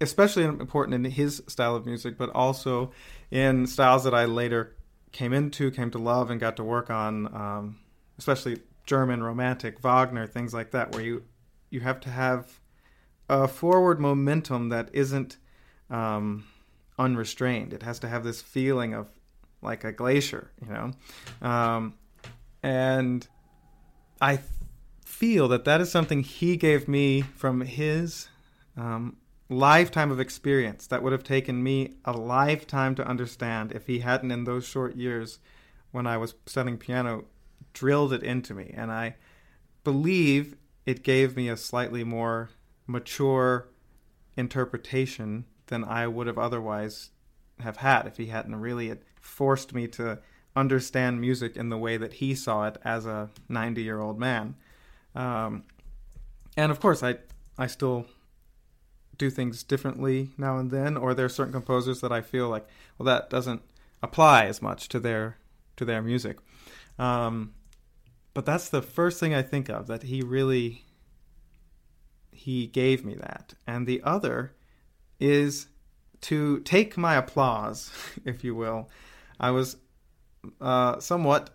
especially 0.00 0.44
important 0.44 0.94
in 0.94 1.04
his 1.04 1.42
style 1.46 1.76
of 1.76 1.84
music, 1.84 2.16
but 2.16 2.30
also 2.30 2.92
in 3.30 3.66
styles 3.66 4.02
that 4.04 4.14
I 4.14 4.24
later 4.24 4.74
came 5.12 5.32
into, 5.32 5.70
came 5.70 5.90
to 5.90 5.98
love, 5.98 6.30
and 6.30 6.40
got 6.40 6.56
to 6.56 6.64
work 6.64 6.90
on, 6.90 7.26
um, 7.34 7.78
especially 8.18 8.60
German 8.86 9.22
romantic, 9.22 9.78
Wagner, 9.80 10.26
things 10.26 10.54
like 10.54 10.70
that, 10.70 10.94
where 10.94 11.04
you 11.04 11.24
you 11.70 11.80
have 11.80 12.00
to 12.00 12.10
have 12.10 12.60
a 13.32 13.48
forward 13.48 13.98
momentum 13.98 14.68
that 14.68 14.90
isn't 14.92 15.38
um, 15.88 16.44
unrestrained. 16.98 17.72
It 17.72 17.82
has 17.82 17.98
to 18.00 18.08
have 18.08 18.24
this 18.24 18.42
feeling 18.42 18.92
of 18.92 19.08
like 19.62 19.84
a 19.84 19.92
glacier, 19.92 20.50
you 20.60 20.70
know, 20.70 20.92
um, 21.40 21.94
and 22.62 23.26
I 24.20 24.40
feel 25.06 25.48
that 25.48 25.64
that 25.64 25.80
is 25.80 25.90
something 25.90 26.22
he 26.22 26.58
gave 26.58 26.88
me 26.88 27.22
from 27.22 27.62
his 27.62 28.28
um, 28.76 29.16
lifetime 29.48 30.10
of 30.10 30.20
experience 30.20 30.86
that 30.88 31.02
would 31.02 31.12
have 31.12 31.24
taken 31.24 31.62
me 31.62 31.94
a 32.04 32.12
lifetime 32.12 32.94
to 32.96 33.06
understand 33.06 33.72
if 33.72 33.86
he 33.86 34.00
hadn't 34.00 34.30
in 34.30 34.44
those 34.44 34.66
short 34.66 34.94
years 34.94 35.38
when 35.90 36.06
I 36.06 36.18
was 36.18 36.34
studying 36.44 36.76
piano 36.76 37.24
drilled 37.72 38.12
it 38.12 38.22
into 38.22 38.52
me 38.52 38.74
and 38.76 38.92
I 38.92 39.16
believe 39.84 40.56
it 40.84 41.02
gave 41.02 41.34
me 41.34 41.48
a 41.48 41.56
slightly 41.56 42.04
more 42.04 42.50
mature 42.86 43.68
interpretation 44.36 45.44
than 45.66 45.84
I 45.84 46.06
would 46.06 46.26
have 46.26 46.38
otherwise 46.38 47.10
have 47.60 47.78
had 47.78 48.06
if 48.06 48.16
he 48.16 48.26
hadn't 48.26 48.56
really 48.56 48.92
forced 49.20 49.74
me 49.74 49.86
to 49.88 50.18
understand 50.54 51.20
music 51.20 51.56
in 51.56 51.68
the 51.68 51.78
way 51.78 51.96
that 51.96 52.14
he 52.14 52.34
saw 52.34 52.66
it 52.66 52.76
as 52.84 53.06
a 53.06 53.30
90 53.48 53.82
year 53.82 54.00
old 54.00 54.18
man. 54.18 54.54
Um, 55.14 55.64
and 56.56 56.70
of 56.70 56.80
course, 56.80 57.02
I 57.02 57.16
I 57.58 57.66
still 57.66 58.06
do 59.18 59.30
things 59.30 59.62
differently 59.62 60.30
now 60.36 60.58
and 60.58 60.70
then, 60.70 60.96
or 60.96 61.14
there 61.14 61.26
are 61.26 61.30
certain 61.30 61.52
composers 61.52 62.00
that 62.00 62.12
I 62.12 62.20
feel 62.20 62.48
like, 62.48 62.66
well, 62.98 63.06
that 63.06 63.30
doesn't 63.30 63.62
apply 64.02 64.46
as 64.46 64.60
much 64.60 64.88
to 64.88 65.00
their 65.00 65.36
to 65.76 65.84
their 65.84 66.02
music. 66.02 66.38
Um, 66.98 67.54
but 68.34 68.46
that's 68.46 68.68
the 68.68 68.82
first 68.82 69.20
thing 69.20 69.34
I 69.34 69.42
think 69.42 69.68
of 69.68 69.86
that 69.86 70.04
he 70.04 70.22
really 70.22 70.84
he 72.32 72.66
gave 72.66 73.04
me 73.04 73.14
that, 73.14 73.54
and 73.66 73.86
the 73.86 74.02
other 74.02 74.54
is 75.20 75.68
to 76.22 76.60
take 76.60 76.96
my 76.96 77.14
applause, 77.14 77.92
if 78.24 78.42
you 78.42 78.54
will. 78.54 78.88
I 79.38 79.50
was 79.50 79.76
uh, 80.60 80.98
somewhat 81.00 81.50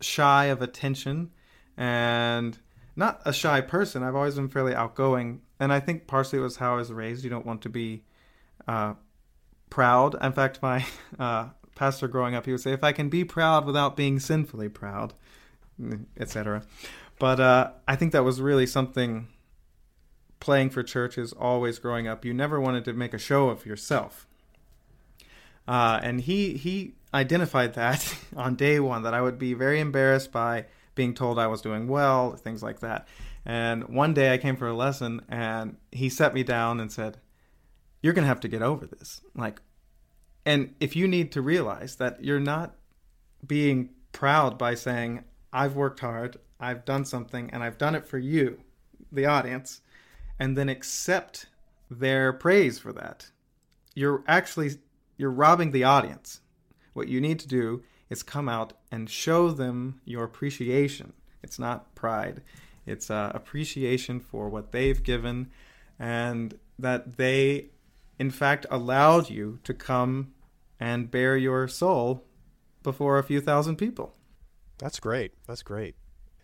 shy 0.00 0.46
of 0.46 0.60
attention 0.60 1.30
and 1.76 2.58
not 2.96 3.22
a 3.24 3.32
shy 3.32 3.60
person. 3.60 4.02
I've 4.02 4.14
always 4.14 4.34
been 4.34 4.48
fairly 4.48 4.74
outgoing, 4.74 5.42
and 5.58 5.72
I 5.72 5.80
think 5.80 6.06
partially 6.06 6.38
it 6.38 6.42
was 6.42 6.56
how 6.56 6.74
I 6.74 6.76
was 6.76 6.92
raised. 6.92 7.24
You 7.24 7.30
don't 7.30 7.46
want 7.46 7.62
to 7.62 7.68
be 7.68 8.02
uh, 8.68 8.94
proud. 9.70 10.14
In 10.22 10.32
fact, 10.32 10.60
my 10.62 10.84
uh, 11.18 11.48
pastor 11.74 12.08
growing 12.08 12.34
up, 12.34 12.44
he 12.44 12.52
would 12.52 12.60
say, 12.60 12.72
"If 12.72 12.84
I 12.84 12.92
can 12.92 13.08
be 13.08 13.24
proud 13.24 13.64
without 13.64 13.96
being 13.96 14.20
sinfully 14.20 14.68
proud, 14.68 15.14
etc." 16.18 16.62
But 17.18 17.40
uh, 17.40 17.70
I 17.86 17.96
think 17.96 18.12
that 18.12 18.24
was 18.24 18.40
really 18.40 18.66
something. 18.66 19.28
Playing 20.42 20.70
for 20.70 20.82
churches, 20.82 21.32
always 21.32 21.78
growing 21.78 22.08
up, 22.08 22.24
you 22.24 22.34
never 22.34 22.60
wanted 22.60 22.84
to 22.86 22.94
make 22.94 23.14
a 23.14 23.18
show 23.18 23.48
of 23.48 23.64
yourself. 23.64 24.26
Uh, 25.68 26.00
and 26.02 26.20
he 26.20 26.54
he 26.54 26.96
identified 27.14 27.74
that 27.74 28.16
on 28.36 28.56
day 28.56 28.80
one 28.80 29.04
that 29.04 29.14
I 29.14 29.22
would 29.22 29.38
be 29.38 29.54
very 29.54 29.78
embarrassed 29.78 30.32
by 30.32 30.66
being 30.96 31.14
told 31.14 31.38
I 31.38 31.46
was 31.46 31.62
doing 31.62 31.86
well, 31.86 32.34
things 32.34 32.60
like 32.60 32.80
that. 32.80 33.06
And 33.46 33.84
one 33.84 34.14
day 34.14 34.34
I 34.34 34.38
came 34.38 34.56
for 34.56 34.66
a 34.66 34.74
lesson 34.74 35.22
and 35.28 35.76
he 35.92 36.08
set 36.08 36.34
me 36.34 36.42
down 36.42 36.80
and 36.80 36.90
said, 36.90 37.18
You're 38.02 38.12
going 38.12 38.24
to 38.24 38.28
have 38.28 38.40
to 38.40 38.48
get 38.48 38.62
over 38.62 38.84
this. 38.84 39.20
Like, 39.36 39.62
and 40.44 40.74
if 40.80 40.96
you 40.96 41.06
need 41.06 41.30
to 41.32 41.40
realize 41.40 41.94
that 41.96 42.24
you're 42.24 42.40
not 42.40 42.74
being 43.46 43.90
proud 44.10 44.58
by 44.58 44.74
saying, 44.74 45.22
I've 45.52 45.76
worked 45.76 46.00
hard, 46.00 46.38
I've 46.58 46.84
done 46.84 47.04
something, 47.04 47.48
and 47.52 47.62
I've 47.62 47.78
done 47.78 47.94
it 47.94 48.08
for 48.08 48.18
you, 48.18 48.58
the 49.12 49.26
audience, 49.26 49.82
and 50.42 50.58
then 50.58 50.68
accept 50.68 51.46
their 51.88 52.32
praise 52.32 52.76
for 52.76 52.92
that, 52.92 53.30
you're 53.94 54.24
actually 54.26 54.72
you're 55.16 55.30
robbing 55.30 55.70
the 55.70 55.84
audience. 55.84 56.40
What 56.94 57.06
you 57.06 57.20
need 57.20 57.38
to 57.38 57.46
do 57.46 57.84
is 58.10 58.24
come 58.24 58.48
out 58.48 58.72
and 58.90 59.08
show 59.08 59.52
them 59.52 60.00
your 60.04 60.24
appreciation. 60.24 61.12
It's 61.44 61.60
not 61.60 61.94
pride, 61.94 62.42
it's 62.86 63.08
uh, 63.08 63.30
appreciation 63.32 64.18
for 64.18 64.48
what 64.48 64.72
they've 64.72 65.00
given 65.00 65.48
and 65.96 66.58
that 66.76 67.18
they, 67.18 67.70
in 68.18 68.32
fact, 68.32 68.66
allowed 68.68 69.30
you 69.30 69.60
to 69.62 69.72
come 69.72 70.32
and 70.80 71.08
bare 71.08 71.36
your 71.36 71.68
soul 71.68 72.24
before 72.82 73.16
a 73.16 73.22
few 73.22 73.40
thousand 73.40 73.76
people. 73.76 74.16
That's 74.78 74.98
great. 74.98 75.34
That's 75.46 75.62
great. 75.62 75.94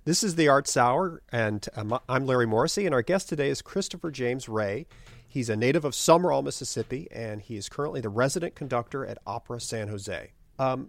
This 0.09 0.25
is 0.25 0.37
the 0.37 0.49
Arts 0.49 0.75
Hour, 0.75 1.21
and 1.31 1.69
um, 1.77 2.01
I'm 2.09 2.25
Larry 2.25 2.47
Morrissey, 2.47 2.87
and 2.87 2.95
our 2.95 3.03
guest 3.03 3.29
today 3.29 3.51
is 3.51 3.61
Christopher 3.61 4.11
James 4.11 4.49
Ray. 4.49 4.87
He's 5.27 5.51
a 5.51 5.55
native 5.55 5.85
of 5.85 5.93
Sumrall, 5.93 6.43
Mississippi, 6.43 7.09
and 7.13 7.43
he 7.43 7.57
is 7.57 7.69
currently 7.69 8.01
the 8.01 8.09
resident 8.09 8.55
conductor 8.55 9.05
at 9.05 9.19
Opera 9.27 9.61
San 9.61 9.89
Jose. 9.89 10.33
Um, 10.59 10.89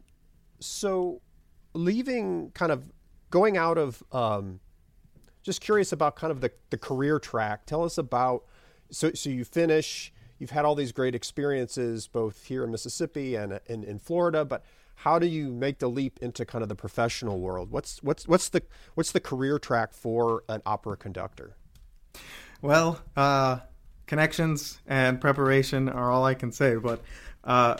so 0.61 1.19
leaving 1.73 2.51
kind 2.51 2.71
of 2.71 2.93
going 3.29 3.57
out 3.57 3.77
of 3.77 4.01
um, 4.13 4.61
just 5.43 5.59
curious 5.59 5.91
about 5.91 6.15
kind 6.15 6.31
of 6.31 6.39
the, 6.39 6.53
the 6.69 6.77
career 6.77 7.19
track 7.19 7.65
tell 7.65 7.83
us 7.83 7.97
about 7.97 8.45
so 8.89 9.11
so 9.11 9.29
you 9.29 9.43
finish 9.43 10.13
you've 10.37 10.51
had 10.51 10.63
all 10.63 10.75
these 10.75 10.93
great 10.93 11.13
experiences 11.13 12.07
both 12.07 12.45
here 12.45 12.63
in 12.63 12.71
mississippi 12.71 13.35
and 13.35 13.59
in, 13.67 13.83
in 13.83 13.99
florida 13.99 14.45
but 14.45 14.63
how 14.99 15.17
do 15.19 15.27
you 15.27 15.49
make 15.49 15.79
the 15.79 15.89
leap 15.89 16.19
into 16.21 16.45
kind 16.45 16.61
of 16.61 16.69
the 16.69 16.75
professional 16.75 17.39
world 17.39 17.71
what's 17.71 18.01
what's 18.03 18.27
what's 18.27 18.49
the 18.49 18.61
what's 18.95 19.11
the 19.11 19.19
career 19.19 19.57
track 19.59 19.93
for 19.93 20.43
an 20.49 20.61
opera 20.65 20.95
conductor 20.97 21.55
well 22.61 23.01
uh, 23.15 23.59
connections 24.07 24.79
and 24.87 25.21
preparation 25.21 25.89
are 25.89 26.11
all 26.11 26.25
i 26.25 26.33
can 26.33 26.51
say 26.51 26.75
but 26.75 27.01
uh, 27.43 27.77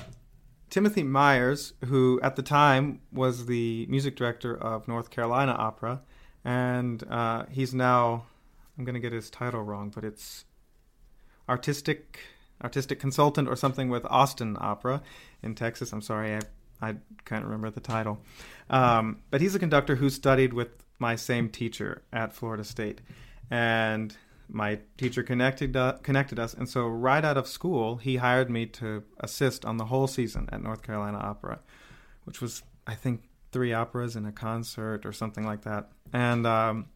Timothy 0.70 1.02
Myers, 1.02 1.74
who 1.86 2.20
at 2.22 2.36
the 2.36 2.44
time 2.44 3.02
was 3.12 3.48
the 3.48 3.88
music 3.90 4.16
director 4.16 4.56
of 4.56 4.88
North 4.88 5.10
Carolina 5.10 5.52
Opera, 5.52 6.02
and 6.46 7.04
uh, 7.10 7.46
he's 7.50 7.74
now 7.74 8.26
I'm 8.78 8.86
going 8.86 8.94
to 8.94 9.02
get 9.02 9.12
his 9.12 9.30
title 9.30 9.62
wrong, 9.62 9.92
but 9.94 10.06
it's 10.06 10.46
artistic 11.50 12.20
artistic 12.64 13.00
consultant 13.00 13.48
or 13.48 13.56
something 13.56 13.90
with 13.90 14.06
Austin 14.10 14.58
Opera 14.60 15.02
in 15.42 15.56
Texas. 15.56 15.92
I'm 15.92 16.02
sorry, 16.02 16.36
I 16.36 16.42
I 16.82 16.96
can't 17.26 17.44
remember 17.44 17.70
the 17.70 17.80
title, 17.80 18.20
um, 18.70 19.22
but 19.32 19.42
he's 19.42 19.56
a 19.56 19.60
conductor 19.60 19.96
who 19.96 20.10
studied 20.10 20.54
with 20.54 20.70
my 21.00 21.16
same 21.16 21.50
teacher 21.50 22.04
at 22.12 22.34
Florida 22.34 22.64
State, 22.64 23.02
and 23.50 24.16
my 24.48 24.80
teacher 24.98 25.24
connected 25.24 25.76
uh, 25.76 25.94
connected 26.04 26.40
us, 26.40 26.54
and 26.54 26.68
so 26.68 26.88
right 26.88 27.24
out 27.24 27.38
of 27.38 27.48
school, 27.48 27.98
he 27.98 28.18
hired 28.18 28.50
me 28.50 28.66
to 28.66 29.04
assist 29.20 29.66
on 29.66 29.78
the 29.78 29.86
whole 29.86 30.08
season 30.08 30.50
at 30.52 30.62
North 30.62 30.82
Carolina 30.82 31.18
Opera, 31.18 31.60
which 32.24 32.42
was 32.42 32.64
I 32.88 32.96
think 32.96 33.24
three 33.52 33.74
operas 33.74 34.16
and 34.16 34.28
a 34.28 34.32
concert 34.32 35.06
or 35.06 35.14
something 35.14 35.46
like 35.46 35.64
that, 35.64 35.90
and 36.14 36.46
um, 36.48 36.88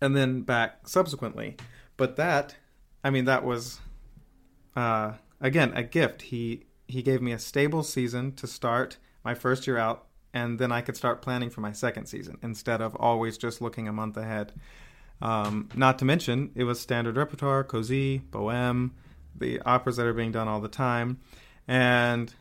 and 0.00 0.16
then 0.16 0.42
back 0.42 0.88
subsequently. 0.88 1.56
But 1.96 2.16
that, 2.16 2.56
I 3.02 3.10
mean, 3.10 3.24
that 3.26 3.44
was 3.44 3.80
uh, 4.76 5.14
again 5.40 5.72
a 5.74 5.82
gift. 5.82 6.22
He 6.22 6.64
he 6.86 7.02
gave 7.02 7.20
me 7.20 7.32
a 7.32 7.38
stable 7.38 7.82
season 7.82 8.32
to 8.36 8.46
start 8.46 8.96
my 9.24 9.34
first 9.34 9.66
year 9.66 9.78
out, 9.78 10.06
and 10.32 10.58
then 10.58 10.72
I 10.72 10.80
could 10.80 10.96
start 10.96 11.22
planning 11.22 11.50
for 11.50 11.60
my 11.60 11.72
second 11.72 12.06
season 12.06 12.38
instead 12.42 12.80
of 12.80 12.94
always 12.96 13.38
just 13.38 13.60
looking 13.60 13.88
a 13.88 13.92
month 13.92 14.16
ahead. 14.16 14.52
Um, 15.20 15.68
not 15.74 15.98
to 15.98 16.04
mention, 16.04 16.50
it 16.54 16.64
was 16.64 16.80
standard 16.80 17.16
repertoire, 17.16 17.64
Così, 17.64 18.22
Bohème, 18.30 18.90
the 19.34 19.60
operas 19.62 19.96
that 19.96 20.06
are 20.06 20.12
being 20.12 20.32
done 20.32 20.48
all 20.48 20.60
the 20.60 20.68
time. 20.68 21.18
And 21.66 22.32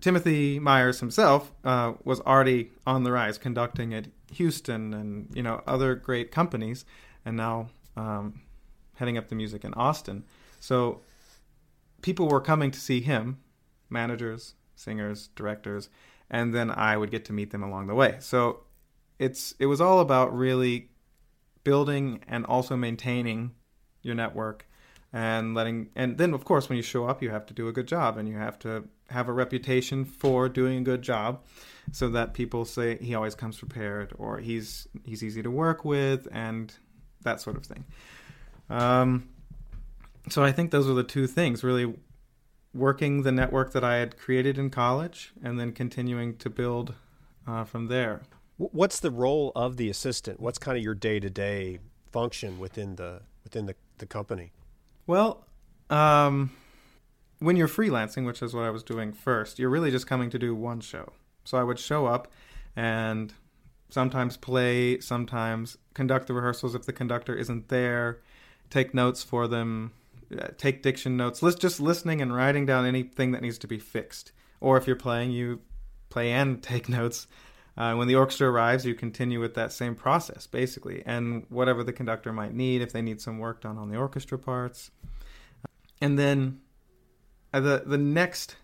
Timothy 0.00 0.58
Myers 0.58 1.00
himself 1.00 1.52
uh, 1.64 1.94
was 2.04 2.20
already 2.20 2.70
on 2.86 3.04
the 3.04 3.12
rise, 3.12 3.38
conducting 3.38 3.94
at 3.94 4.06
Houston 4.34 4.94
and 4.94 5.34
you 5.34 5.42
know 5.42 5.62
other 5.66 5.94
great 5.94 6.30
companies. 6.30 6.84
and 7.24 7.36
now 7.36 7.68
um, 7.96 8.40
heading 8.94 9.18
up 9.18 9.28
the 9.28 9.34
music 9.34 9.64
in 9.64 9.74
Austin. 9.74 10.24
So 10.60 11.00
people 12.02 12.28
were 12.28 12.40
coming 12.40 12.70
to 12.70 12.80
see 12.80 13.00
him, 13.00 13.38
managers, 13.90 14.54
singers, 14.76 15.28
directors, 15.34 15.88
and 16.30 16.54
then 16.54 16.70
I 16.70 16.96
would 16.96 17.10
get 17.10 17.24
to 17.26 17.32
meet 17.32 17.50
them 17.50 17.62
along 17.62 17.86
the 17.86 17.94
way. 17.94 18.16
So 18.20 18.60
it's 19.18 19.54
it 19.58 19.66
was 19.66 19.80
all 19.80 20.00
about 20.00 20.36
really 20.36 20.90
building 21.64 22.22
and 22.28 22.46
also 22.46 22.76
maintaining 22.76 23.52
your 24.02 24.14
network 24.14 24.66
and 25.12 25.54
letting 25.54 25.88
and 25.96 26.18
then 26.18 26.34
of 26.34 26.44
course 26.44 26.68
when 26.68 26.76
you 26.76 26.82
show 26.82 27.06
up 27.06 27.22
you 27.22 27.30
have 27.30 27.46
to 27.46 27.54
do 27.54 27.68
a 27.68 27.72
good 27.72 27.86
job 27.86 28.16
and 28.16 28.28
you 28.28 28.36
have 28.36 28.58
to 28.58 28.84
have 29.08 29.28
a 29.28 29.32
reputation 29.32 30.04
for 30.04 30.48
doing 30.48 30.78
a 30.78 30.82
good 30.82 31.02
job 31.02 31.42
so 31.92 32.08
that 32.08 32.34
people 32.34 32.64
say 32.64 32.98
he 32.98 33.14
always 33.14 33.34
comes 33.34 33.58
prepared 33.58 34.12
or 34.18 34.38
he's 34.38 34.86
he's 35.04 35.22
easy 35.22 35.42
to 35.42 35.50
work 35.50 35.84
with 35.84 36.28
and 36.30 36.74
that 37.22 37.40
sort 37.40 37.56
of 37.56 37.64
thing 37.64 37.84
um, 38.68 39.28
so 40.28 40.44
i 40.44 40.52
think 40.52 40.70
those 40.70 40.88
are 40.88 40.94
the 40.94 41.02
two 41.02 41.26
things 41.26 41.64
really 41.64 41.94
working 42.74 43.22
the 43.22 43.32
network 43.32 43.72
that 43.72 43.84
i 43.84 43.96
had 43.96 44.18
created 44.18 44.58
in 44.58 44.70
college 44.70 45.32
and 45.42 45.58
then 45.58 45.72
continuing 45.72 46.36
to 46.36 46.50
build 46.50 46.94
uh, 47.46 47.64
from 47.64 47.86
there 47.88 48.22
What's 48.58 48.98
the 48.98 49.12
role 49.12 49.52
of 49.54 49.76
the 49.76 49.88
assistant? 49.88 50.40
What's 50.40 50.58
kind 50.58 50.76
of 50.76 50.82
your 50.82 50.94
day 50.94 51.20
to 51.20 51.30
day 51.30 51.78
function 52.10 52.58
within 52.58 52.96
the 52.96 53.22
within 53.44 53.66
the, 53.66 53.76
the 53.98 54.06
company? 54.06 54.50
Well, 55.06 55.46
um, 55.90 56.50
when 57.38 57.56
you're 57.56 57.68
freelancing, 57.68 58.26
which 58.26 58.42
is 58.42 58.54
what 58.54 58.64
I 58.64 58.70
was 58.70 58.82
doing 58.82 59.12
first, 59.12 59.60
you're 59.60 59.70
really 59.70 59.92
just 59.92 60.08
coming 60.08 60.28
to 60.30 60.40
do 60.40 60.56
one 60.56 60.80
show. 60.80 61.12
So 61.44 61.56
I 61.56 61.62
would 61.62 61.78
show 61.78 62.06
up 62.06 62.32
and 62.74 63.32
sometimes 63.90 64.36
play, 64.36 64.98
sometimes 64.98 65.78
conduct 65.94 66.26
the 66.26 66.34
rehearsals 66.34 66.74
if 66.74 66.84
the 66.84 66.92
conductor 66.92 67.36
isn't 67.36 67.68
there, 67.68 68.18
take 68.70 68.92
notes 68.92 69.22
for 69.22 69.46
them, 69.46 69.92
take 70.56 70.82
diction 70.82 71.16
notes, 71.16 71.42
list 71.42 71.60
just 71.60 71.80
listening 71.80 72.20
and 72.20 72.34
writing 72.34 72.66
down 72.66 72.86
anything 72.86 73.32
that 73.32 73.42
needs 73.42 73.58
to 73.58 73.66
be 73.66 73.78
fixed. 73.78 74.32
Or 74.60 74.76
if 74.76 74.86
you're 74.86 74.96
playing, 74.96 75.30
you 75.30 75.60
play 76.08 76.32
and 76.32 76.62
take 76.62 76.88
notes 76.88 77.26
uh, 77.78 77.94
when 77.94 78.08
the 78.08 78.16
orchestra 78.16 78.50
arrives, 78.50 78.84
you 78.84 78.92
continue 78.92 79.38
with 79.38 79.54
that 79.54 79.72
same 79.72 79.94
process, 79.94 80.48
basically, 80.48 81.00
and 81.06 81.46
whatever 81.48 81.84
the 81.84 81.92
conductor 81.92 82.32
might 82.32 82.52
need, 82.52 82.82
if 82.82 82.92
they 82.92 83.00
need 83.00 83.20
some 83.20 83.38
work 83.38 83.60
done 83.60 83.78
on 83.78 83.88
the 83.88 83.96
orchestra 83.96 84.36
parts. 84.36 84.90
And 86.00 86.18
then 86.18 86.58
uh, 87.54 87.60
the 87.60 87.84
the 87.86 87.96
next, 87.96 88.56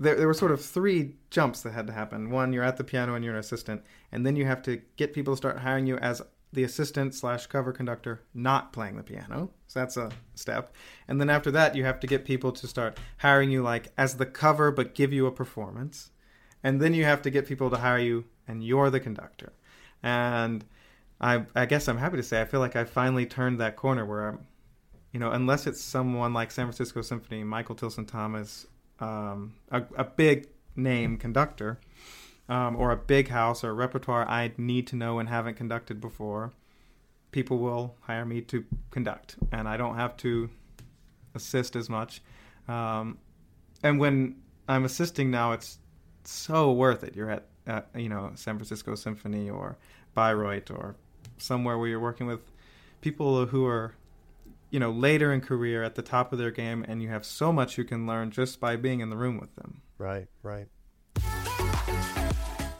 there, 0.00 0.16
there 0.16 0.26
were 0.26 0.34
sort 0.34 0.50
of 0.50 0.60
three 0.60 1.14
jumps 1.30 1.60
that 1.62 1.72
had 1.72 1.86
to 1.86 1.92
happen. 1.92 2.30
One, 2.30 2.52
you're 2.52 2.64
at 2.64 2.76
the 2.76 2.82
piano 2.82 3.14
and 3.14 3.24
you're 3.24 3.34
an 3.34 3.38
assistant, 3.38 3.84
and 4.10 4.26
then 4.26 4.34
you 4.34 4.44
have 4.46 4.62
to 4.62 4.82
get 4.96 5.12
people 5.12 5.34
to 5.34 5.36
start 5.36 5.60
hiring 5.60 5.86
you 5.86 5.96
as 5.98 6.20
the 6.52 6.64
assistant 6.64 7.14
slash 7.14 7.46
cover 7.46 7.72
conductor 7.72 8.22
not 8.34 8.72
playing 8.72 8.96
the 8.96 9.02
piano. 9.02 9.50
So 9.66 9.80
that's 9.80 9.96
a 9.96 10.10
step. 10.34 10.74
And 11.06 11.20
then 11.20 11.28
after 11.28 11.50
that, 11.50 11.74
you 11.74 11.84
have 11.84 12.00
to 12.00 12.06
get 12.06 12.24
people 12.24 12.52
to 12.52 12.66
start 12.66 12.98
hiring 13.18 13.50
you 13.50 13.62
like 13.62 13.92
as 13.98 14.16
the 14.16 14.26
cover, 14.26 14.70
but 14.70 14.94
give 14.94 15.12
you 15.12 15.26
a 15.26 15.32
performance. 15.32 16.10
And 16.62 16.80
then 16.80 16.94
you 16.94 17.04
have 17.04 17.22
to 17.22 17.30
get 17.30 17.46
people 17.46 17.70
to 17.70 17.76
hire 17.76 17.98
you 17.98 18.24
and 18.46 18.64
you're 18.64 18.90
the 18.90 19.00
conductor. 19.00 19.52
And 20.02 20.64
I, 21.20 21.44
I 21.54 21.66
guess 21.66 21.88
I'm 21.88 21.98
happy 21.98 22.16
to 22.16 22.22
say 22.22 22.40
I 22.40 22.44
feel 22.44 22.60
like 22.60 22.76
I 22.76 22.84
finally 22.84 23.26
turned 23.26 23.60
that 23.60 23.76
corner 23.76 24.04
where 24.04 24.28
I'm, 24.28 24.46
you 25.12 25.20
know, 25.20 25.30
unless 25.30 25.66
it's 25.66 25.80
someone 25.80 26.32
like 26.32 26.50
San 26.50 26.66
Francisco 26.66 27.02
Symphony, 27.02 27.44
Michael 27.44 27.74
Tilson 27.74 28.06
Thomas, 28.06 28.66
um, 29.00 29.54
a, 29.70 29.82
a, 29.96 30.04
big 30.04 30.48
name 30.76 31.16
conductor, 31.16 31.78
um, 32.48 32.76
or 32.76 32.90
a 32.90 32.96
big 32.96 33.28
house 33.28 33.62
or 33.62 33.70
a 33.70 33.74
repertoire 33.74 34.26
I 34.28 34.52
need 34.56 34.86
to 34.88 34.96
know 34.96 35.18
and 35.18 35.28
haven't 35.28 35.54
conducted 35.54 36.00
before, 36.00 36.52
people 37.30 37.58
will 37.58 37.96
hire 38.00 38.24
me 38.24 38.40
to 38.42 38.64
conduct, 38.90 39.36
and 39.52 39.68
I 39.68 39.76
don't 39.76 39.96
have 39.96 40.16
to 40.18 40.48
assist 41.34 41.76
as 41.76 41.88
much. 41.88 42.22
Um, 42.66 43.18
and 43.82 43.98
when 43.98 44.36
I'm 44.68 44.84
assisting 44.84 45.30
now, 45.30 45.52
it's 45.52 45.78
so 46.24 46.72
worth 46.72 47.04
it. 47.04 47.14
You're 47.14 47.30
at 47.30 47.46
at 47.68 47.88
you 47.94 48.08
know 48.08 48.32
San 48.34 48.56
Francisco 48.56 48.94
Symphony 48.94 49.48
or 49.48 49.76
Bayreuth 50.16 50.70
or 50.70 50.96
somewhere 51.36 51.78
where 51.78 51.88
you're 51.88 52.00
working 52.00 52.26
with 52.26 52.50
people 53.00 53.46
who 53.46 53.66
are 53.66 53.94
you 54.70 54.80
know 54.80 54.90
later 54.90 55.32
in 55.32 55.40
career 55.40 55.82
at 55.84 55.94
the 55.94 56.02
top 56.02 56.32
of 56.32 56.38
their 56.38 56.50
game 56.50 56.84
and 56.88 57.02
you 57.02 57.08
have 57.08 57.24
so 57.24 57.52
much 57.52 57.78
you 57.78 57.84
can 57.84 58.06
learn 58.06 58.30
just 58.30 58.58
by 58.58 58.74
being 58.74 59.00
in 59.00 59.10
the 59.10 59.16
room 59.16 59.38
with 59.38 59.54
them 59.56 59.82
right 59.98 60.26
right 60.42 60.66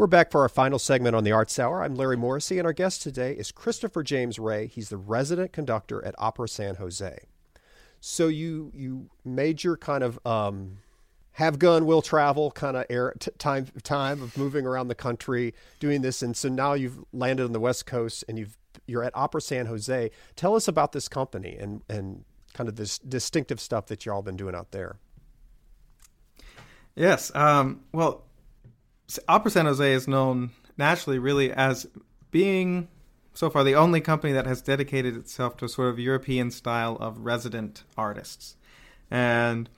We're 0.00 0.06
back 0.06 0.30
for 0.30 0.40
our 0.40 0.48
final 0.48 0.78
segment 0.78 1.14
on 1.14 1.24
the 1.24 1.32
Arts 1.32 1.58
Hour. 1.58 1.82
I'm 1.82 1.94
Larry 1.94 2.16
Morrissey, 2.16 2.56
and 2.56 2.64
our 2.64 2.72
guest 2.72 3.02
today 3.02 3.34
is 3.34 3.52
Christopher 3.52 4.02
James 4.02 4.38
Ray. 4.38 4.66
He's 4.66 4.88
the 4.88 4.96
resident 4.96 5.52
conductor 5.52 6.02
at 6.02 6.14
Opera 6.16 6.48
San 6.48 6.76
Jose. 6.76 7.18
So 8.00 8.28
you 8.28 8.72
you 8.74 9.10
made 9.26 9.62
your 9.62 9.76
kind 9.76 10.02
of 10.02 10.18
um, 10.24 10.78
have 11.32 11.58
gun 11.58 11.84
will 11.84 12.00
travel 12.00 12.50
kind 12.50 12.78
of 12.78 12.86
air 12.88 13.12
t- 13.18 13.30
time 13.36 13.66
time 13.82 14.22
of 14.22 14.38
moving 14.38 14.64
around 14.64 14.88
the 14.88 14.94
country 14.94 15.52
doing 15.80 16.00
this 16.00 16.22
and 16.22 16.34
so 16.34 16.48
now 16.48 16.72
you've 16.72 17.04
landed 17.12 17.44
on 17.44 17.52
the 17.52 17.60
west 17.60 17.84
coast 17.84 18.24
and 18.26 18.38
you've 18.38 18.56
you're 18.86 19.04
at 19.04 19.14
opera 19.14 19.42
san 19.42 19.66
jose 19.66 20.10
tell 20.34 20.56
us 20.56 20.66
about 20.66 20.92
this 20.92 21.08
company 21.08 21.58
and 21.60 21.82
and 21.90 22.24
kind 22.54 22.70
of 22.70 22.76
this 22.76 22.98
distinctive 22.98 23.60
stuff 23.60 23.84
that 23.88 24.06
y'all 24.06 24.22
been 24.22 24.36
doing 24.36 24.54
out 24.54 24.70
there 24.70 24.96
yes 26.96 27.30
um, 27.34 27.82
well 27.92 28.24
opera 29.28 29.50
san 29.50 29.66
jose 29.66 29.92
is 29.92 30.06
known 30.06 30.50
naturally 30.76 31.18
really 31.18 31.52
as 31.52 31.86
being 32.30 32.88
so 33.34 33.48
far 33.50 33.64
the 33.64 33.74
only 33.74 34.00
company 34.00 34.32
that 34.32 34.46
has 34.46 34.60
dedicated 34.60 35.16
itself 35.16 35.56
to 35.56 35.64
a 35.64 35.68
sort 35.68 35.88
of 35.88 35.98
european 35.98 36.50
style 36.50 36.96
of 36.96 37.18
resident 37.18 37.84
artists 37.96 38.56
and 39.10 39.68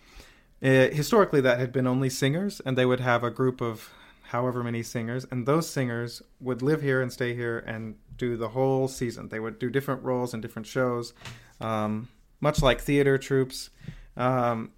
uh, 0.62 0.88
historically, 0.90 1.40
that 1.40 1.59
had 1.59 1.73
been 1.73 1.88
only 1.88 2.09
singers, 2.09 2.61
and 2.61 2.79
they 2.79 2.87
would 2.87 3.01
have 3.01 3.25
a 3.25 3.31
group 3.31 3.61
of 3.61 3.90
however 4.23 4.62
many 4.62 4.83
singers, 4.83 5.27
and 5.31 5.45
those 5.45 5.68
singers 5.68 6.23
would 6.40 6.62
live 6.62 6.81
here 6.81 7.03
and 7.03 7.12
stay 7.12 7.35
here 7.35 7.59
and 7.66 7.97
do 8.16 8.37
the 8.37 8.51
whole 8.51 8.87
season. 8.87 9.29
They 9.29 9.40
would 9.40 9.59
do 9.59 9.71
different 9.71 10.05
roles 10.05 10.33
in 10.33 10.40
different 10.40 10.66
shows, 10.66 11.14
um, 11.61 12.09
much 12.40 12.62
like 12.62 12.81
theater 12.81 13.18
troupes 13.18 13.71
um, 14.16 14.71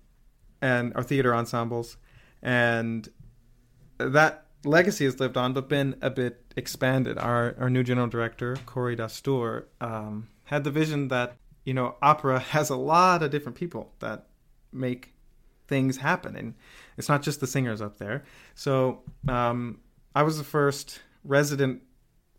and 0.62 0.92
or 0.96 1.02
theater 1.02 1.34
ensembles, 1.34 1.98
and 2.42 3.06
that 3.98 4.43
legacy 4.64 5.04
has 5.04 5.20
lived 5.20 5.36
on, 5.36 5.52
but 5.52 5.68
been 5.68 5.96
a 6.00 6.10
bit 6.10 6.52
expanded. 6.56 7.18
Our 7.18 7.54
our 7.58 7.70
new 7.70 7.82
general 7.82 8.08
director, 8.08 8.56
Khori 8.66 8.96
Dastoor, 8.96 9.64
um, 9.80 10.28
had 10.44 10.64
the 10.64 10.70
vision 10.70 11.08
that 11.08 11.36
you 11.64 11.74
know 11.74 11.96
opera 12.02 12.38
has 12.54 12.70
a 12.70 12.76
lot 12.76 13.22
of 13.22 13.30
different 13.30 13.56
people 13.56 13.92
that 14.00 14.26
make 14.72 15.14
things 15.66 15.96
happen. 15.98 16.36
And 16.36 16.54
it's 16.96 17.08
not 17.08 17.22
just 17.22 17.40
the 17.40 17.46
singers 17.46 17.80
up 17.80 17.98
there. 17.98 18.24
So 18.54 19.02
um, 19.28 19.80
i 20.14 20.22
was 20.22 20.38
the 20.38 20.44
first 20.44 21.00
resident 21.24 21.82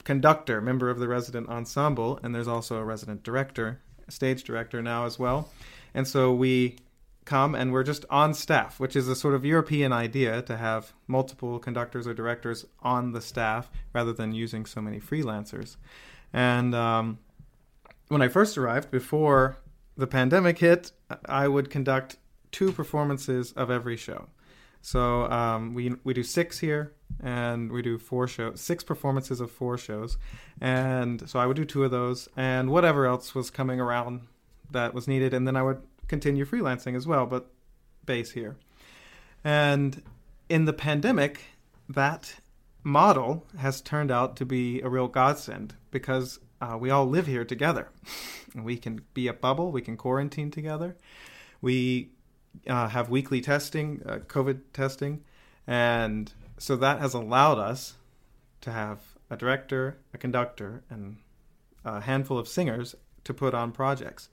conductor 0.03 0.61
member 0.61 0.89
of 0.89 0.99
the 0.99 1.07
resident 1.07 1.49
ensemble 1.49 2.19
and 2.21 2.33
there's 2.35 2.47
also 2.47 2.77
a 2.77 2.83
resident 2.83 3.23
director 3.23 3.81
stage 4.07 4.43
director 4.43 4.81
now 4.81 5.05
as 5.05 5.17
well. 5.17 5.49
And 5.93 6.07
so 6.07 6.33
we 6.33 6.77
come 7.25 7.55
and 7.55 7.73
we're 7.73 7.83
just 7.83 8.05
on 8.09 8.33
staff 8.33 8.79
which 8.79 8.95
is 8.95 9.07
a 9.07 9.15
sort 9.15 9.33
of 9.33 9.43
european 9.43 9.91
idea 9.91 10.41
to 10.41 10.55
have 10.55 10.93
multiple 11.07 11.59
conductors 11.59 12.07
or 12.07 12.13
directors 12.13 12.65
on 12.81 13.11
the 13.11 13.21
staff 13.21 13.69
rather 13.93 14.13
than 14.13 14.31
using 14.31 14.65
so 14.65 14.79
many 14.79 14.99
freelancers. 14.99 15.75
And 16.31 16.73
um, 16.75 17.19
when 18.07 18.21
i 18.21 18.27
first 18.27 18.57
arrived 18.57 18.91
before 18.91 19.57
the 19.97 20.07
pandemic 20.07 20.59
hit 20.59 20.91
i 21.25 21.47
would 21.47 21.69
conduct 21.69 22.17
two 22.55 22.71
performances 22.71 23.51
of 23.51 23.69
every 23.69 23.97
show. 23.97 24.27
So 24.81 25.29
um, 25.29 25.73
we 25.73 25.93
we 26.05 26.13
do 26.13 26.23
six 26.23 26.59
here, 26.59 26.93
and 27.21 27.69
we 27.69 27.81
do 27.81 27.97
four 27.97 28.27
shows, 28.27 28.61
six 28.61 28.81
performances 28.81 29.41
of 29.41 29.51
four 29.51 29.77
shows, 29.77 30.17
and 30.61 31.27
so 31.29 31.37
I 31.37 31.47
would 31.47 31.57
do 31.57 31.65
two 31.65 31.83
of 31.83 31.91
those, 31.91 32.29
and 32.37 32.69
whatever 32.69 33.07
else 33.07 33.35
was 33.35 33.49
coming 33.49 33.81
around 33.81 34.21
that 34.71 34.93
was 34.93 35.05
needed, 35.05 35.33
and 35.33 35.45
then 35.45 35.57
I 35.57 35.63
would 35.63 35.81
continue 36.07 36.45
freelancing 36.45 36.95
as 36.95 37.07
well, 37.07 37.25
but 37.25 37.51
base 38.05 38.31
here. 38.31 38.57
And 39.43 40.01
in 40.49 40.65
the 40.65 40.73
pandemic, 40.73 41.41
that 41.89 42.35
model 42.83 43.45
has 43.57 43.81
turned 43.81 44.11
out 44.11 44.35
to 44.37 44.45
be 44.45 44.81
a 44.81 44.89
real 44.89 45.07
godsend 45.07 45.75
because 45.91 46.39
uh, 46.61 46.77
we 46.79 46.89
all 46.89 47.05
live 47.05 47.27
here 47.27 47.45
together. 47.45 47.89
we 48.55 48.77
can 48.77 49.01
be 49.13 49.27
a 49.27 49.33
bubble, 49.33 49.71
we 49.71 49.81
can 49.81 49.97
quarantine 49.97 50.51
together. 50.51 50.95
We 51.61 52.09
uh, 52.67 52.89
have 52.89 53.09
weekly 53.09 53.41
testing, 53.41 54.01
uh, 54.05 54.19
COVID 54.19 54.61
testing, 54.71 55.23
and 55.67 56.31
so 56.57 56.75
that 56.77 56.99
has 56.99 57.13
allowed 57.13 57.59
us 57.59 57.95
to 58.61 58.71
have 58.71 58.99
a 59.29 59.35
director, 59.35 59.97
a 60.13 60.17
conductor, 60.17 60.83
and 60.89 61.17
a 61.83 62.01
handful 62.01 62.37
of 62.37 62.47
singers 62.47 62.95
to 63.23 63.33
put 63.33 63.53
on 63.53 63.71
projects. 63.71 64.29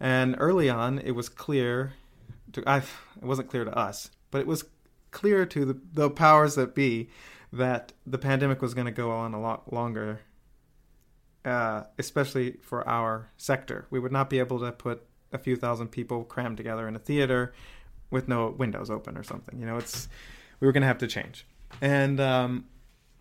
And 0.00 0.34
early 0.38 0.70
on, 0.70 0.98
it 0.98 1.12
was 1.12 1.28
clear 1.28 1.92
to 2.52 2.62
I, 2.66 2.78
it 2.78 2.84
wasn't 3.22 3.50
clear 3.50 3.64
to 3.64 3.76
us, 3.76 4.10
but 4.30 4.40
it 4.40 4.46
was 4.46 4.64
clear 5.10 5.44
to 5.46 5.64
the, 5.64 5.80
the 5.92 6.10
powers 6.10 6.54
that 6.54 6.74
be 6.74 7.10
that 7.52 7.92
the 8.06 8.18
pandemic 8.18 8.62
was 8.62 8.74
going 8.74 8.86
to 8.86 8.92
go 8.92 9.10
on 9.10 9.34
a 9.34 9.40
lot 9.40 9.72
longer, 9.72 10.20
uh, 11.44 11.82
especially 11.98 12.52
for 12.62 12.86
our 12.88 13.28
sector. 13.36 13.86
We 13.90 13.98
would 13.98 14.12
not 14.12 14.30
be 14.30 14.38
able 14.38 14.60
to 14.60 14.72
put 14.72 15.04
a 15.32 15.38
few 15.38 15.56
thousand 15.56 15.88
people 15.88 16.24
crammed 16.24 16.56
together 16.56 16.88
in 16.88 16.96
a 16.96 16.98
theater 16.98 17.52
with 18.10 18.28
no 18.28 18.48
windows 18.48 18.90
open 18.90 19.16
or 19.16 19.22
something. 19.22 19.58
You 19.58 19.66
know, 19.66 19.76
it's 19.76 20.08
we 20.60 20.66
were 20.66 20.72
going 20.72 20.82
to 20.82 20.88
have 20.88 20.98
to 20.98 21.06
change, 21.06 21.46
and 21.80 22.20
um, 22.20 22.66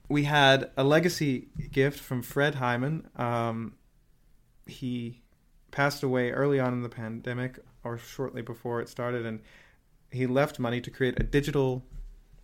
we 0.10 0.24
had 0.24 0.72
a 0.78 0.84
legacy 0.84 1.48
gift 1.72 2.00
from 2.00 2.22
Fred 2.22 2.56
Heiman. 2.56 3.20
Um, 3.20 3.76
he 4.65 5.22
passed 5.72 6.04
away 6.04 6.32
early 6.32 6.60
on 6.60 6.74
in 6.74 6.84
the 6.84 6.90
pandemic 6.90 7.60
or 7.84 7.98
shortly 7.98 8.42
before 8.42 8.82
it 8.82 8.90
started, 8.90 9.26
and 9.26 9.42
he 10.12 10.28
left 10.28 10.60
money 10.60 10.82
to 10.82 10.90
create 10.90 11.20
a 11.20 11.24
digital 11.24 11.84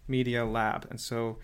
media 0.08 0.46
lab. 0.46 0.88
And 0.90 1.00
so 1.00 1.38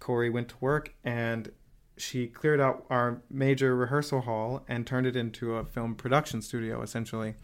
Khori 0.00 0.32
went 0.32 0.48
to 0.50 0.56
work 0.60 0.94
and 1.04 1.50
she 1.96 2.26
cleared 2.26 2.60
out 2.60 2.84
our 2.90 3.22
major 3.30 3.76
rehearsal 3.76 4.22
hall 4.22 4.64
and 4.68 4.86
turned 4.86 5.06
it 5.06 5.16
into 5.16 5.54
a 5.54 5.64
film 5.64 5.94
production 5.94 6.42
studio, 6.42 6.82
essentially, 6.82 7.34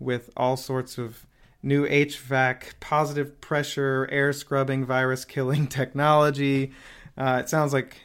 with 0.00 0.30
all 0.36 0.56
sorts 0.56 0.98
of 0.98 1.24
new 1.62 1.86
HVAC, 1.86 2.80
positive 2.80 3.40
pressure, 3.40 4.08
air 4.10 4.32
scrubbing, 4.32 4.84
virus 4.84 5.24
killing 5.24 5.66
technology. 5.68 6.72
Uh, 7.16 7.40
it 7.42 7.48
sounds 7.48 7.72
like, 7.72 7.96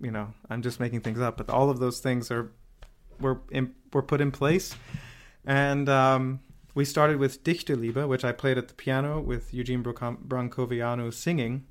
you 0.00 0.10
know, 0.10 0.34
I'm 0.50 0.60
just 0.60 0.78
making 0.78 1.00
things 1.00 1.20
up, 1.20 1.36
but 1.38 1.48
all 1.48 1.70
of 1.70 1.78
those 1.78 2.00
things 2.00 2.30
are 2.30 2.52
were 3.20 3.40
in, 3.50 3.74
were 3.92 4.02
put 4.02 4.20
in 4.20 4.30
place, 4.30 4.74
and 5.44 5.88
um, 5.88 6.40
we 6.74 6.84
started 6.84 7.18
with 7.18 7.42
Dichterliebe, 7.44 8.06
which 8.08 8.24
I 8.24 8.32
played 8.32 8.58
at 8.58 8.68
the 8.68 8.74
piano 8.74 9.20
with 9.20 9.52
Eugene 9.52 9.82
Brancoveanu 9.82 11.12
singing, 11.12 11.66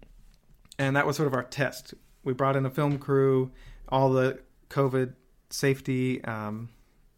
and 0.78 0.96
that 0.96 1.06
was 1.06 1.16
sort 1.16 1.28
of 1.28 1.34
our 1.34 1.44
test. 1.44 1.94
We 2.24 2.34
brought 2.34 2.56
in 2.56 2.66
a 2.66 2.70
film 2.70 2.98
crew, 3.00 3.52
all 3.90 4.12
the 4.12 4.40
COVID 4.70 5.14
safety 5.50 6.24
um, 6.26 6.70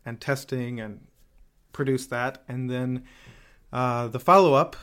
and 0.06 0.20
testing, 0.22 0.80
and 0.80 1.02
produced 1.74 2.10
that, 2.10 2.44
and 2.48 2.70
then 2.70 3.04
uh, 3.74 4.08
the 4.08 4.20
follow 4.20 4.54
up 4.54 4.76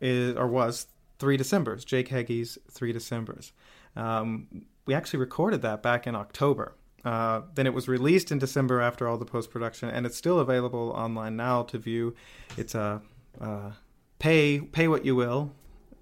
is 0.00 0.36
or 0.36 0.46
was 0.46 0.86
three 1.18 1.36
Decembers, 1.36 1.84
Jake 1.84 2.08
Heggie's 2.08 2.58
Three 2.70 2.92
Decembers. 2.92 3.52
Um, 3.96 4.66
we 4.86 4.94
actually 4.94 5.18
recorded 5.18 5.62
that 5.62 5.82
back 5.82 6.06
in 6.06 6.14
October. 6.14 6.76
Uh, 7.04 7.42
then 7.54 7.66
it 7.66 7.74
was 7.74 7.88
released 7.88 8.32
in 8.32 8.38
December 8.38 8.80
after 8.80 9.06
all 9.06 9.16
the 9.16 9.24
post 9.24 9.50
production, 9.50 9.88
and 9.88 10.04
it's 10.04 10.16
still 10.16 10.40
available 10.40 10.92
online 10.96 11.36
now 11.36 11.62
to 11.62 11.78
view. 11.78 12.14
It's 12.56 12.74
a 12.74 13.00
uh, 13.40 13.70
pay 14.18 14.60
pay 14.60 14.88
what 14.88 15.04
you 15.04 15.14
will 15.14 15.52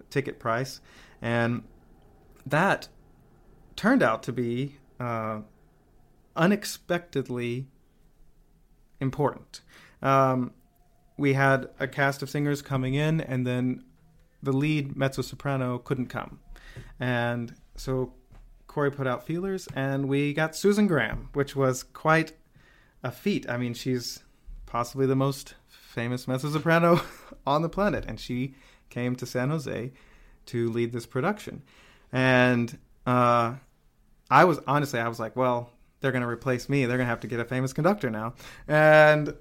ticket 0.08 0.38
price, 0.38 0.80
and 1.20 1.62
that 2.46 2.88
turned 3.74 4.02
out 4.02 4.22
to 4.22 4.32
be 4.32 4.76
uh, 4.98 5.40
unexpectedly 6.34 7.66
important. 9.00 9.60
Um, 10.02 10.52
we 11.18 11.34
had 11.34 11.68
a 11.78 11.86
cast 11.86 12.22
of 12.22 12.30
singers 12.30 12.62
coming 12.62 12.94
in, 12.94 13.20
and 13.20 13.46
then 13.46 13.84
the 14.42 14.52
lead 14.52 14.96
mezzo 14.96 15.22
soprano 15.22 15.78
couldn't 15.78 16.06
come, 16.06 16.40
and 16.98 17.54
so 17.76 18.14
Khori 18.76 18.94
put 18.94 19.06
out 19.06 19.26
feelers, 19.26 19.68
and 19.74 20.06
we 20.06 20.34
got 20.34 20.54
Susan 20.54 20.86
Graham, 20.86 21.30
which 21.32 21.56
was 21.56 21.82
quite 21.82 22.32
a 23.02 23.10
feat. 23.10 23.48
I 23.48 23.56
mean, 23.56 23.72
she's 23.72 24.22
possibly 24.66 25.06
the 25.06 25.16
most 25.16 25.54
famous 25.66 26.28
mezzo 26.28 26.50
soprano 26.50 27.00
on 27.46 27.62
the 27.62 27.70
planet, 27.70 28.04
and 28.06 28.20
she 28.20 28.54
came 28.90 29.16
to 29.16 29.24
San 29.24 29.48
Jose 29.48 29.92
to 30.46 30.70
lead 30.70 30.92
this 30.92 31.06
production. 31.06 31.62
And 32.12 32.78
uh, 33.06 33.54
I 34.30 34.44
was 34.44 34.60
honestly, 34.66 35.00
I 35.00 35.08
was 35.08 35.18
like, 35.18 35.36
well, 35.36 35.70
they're 36.00 36.12
going 36.12 36.22
to 36.22 36.28
replace 36.28 36.68
me. 36.68 36.84
They're 36.84 36.98
going 36.98 37.06
to 37.06 37.10
have 37.10 37.20
to 37.20 37.26
get 37.26 37.40
a 37.40 37.46
famous 37.46 37.72
conductor 37.72 38.10
now. 38.10 38.34
And 38.68 39.34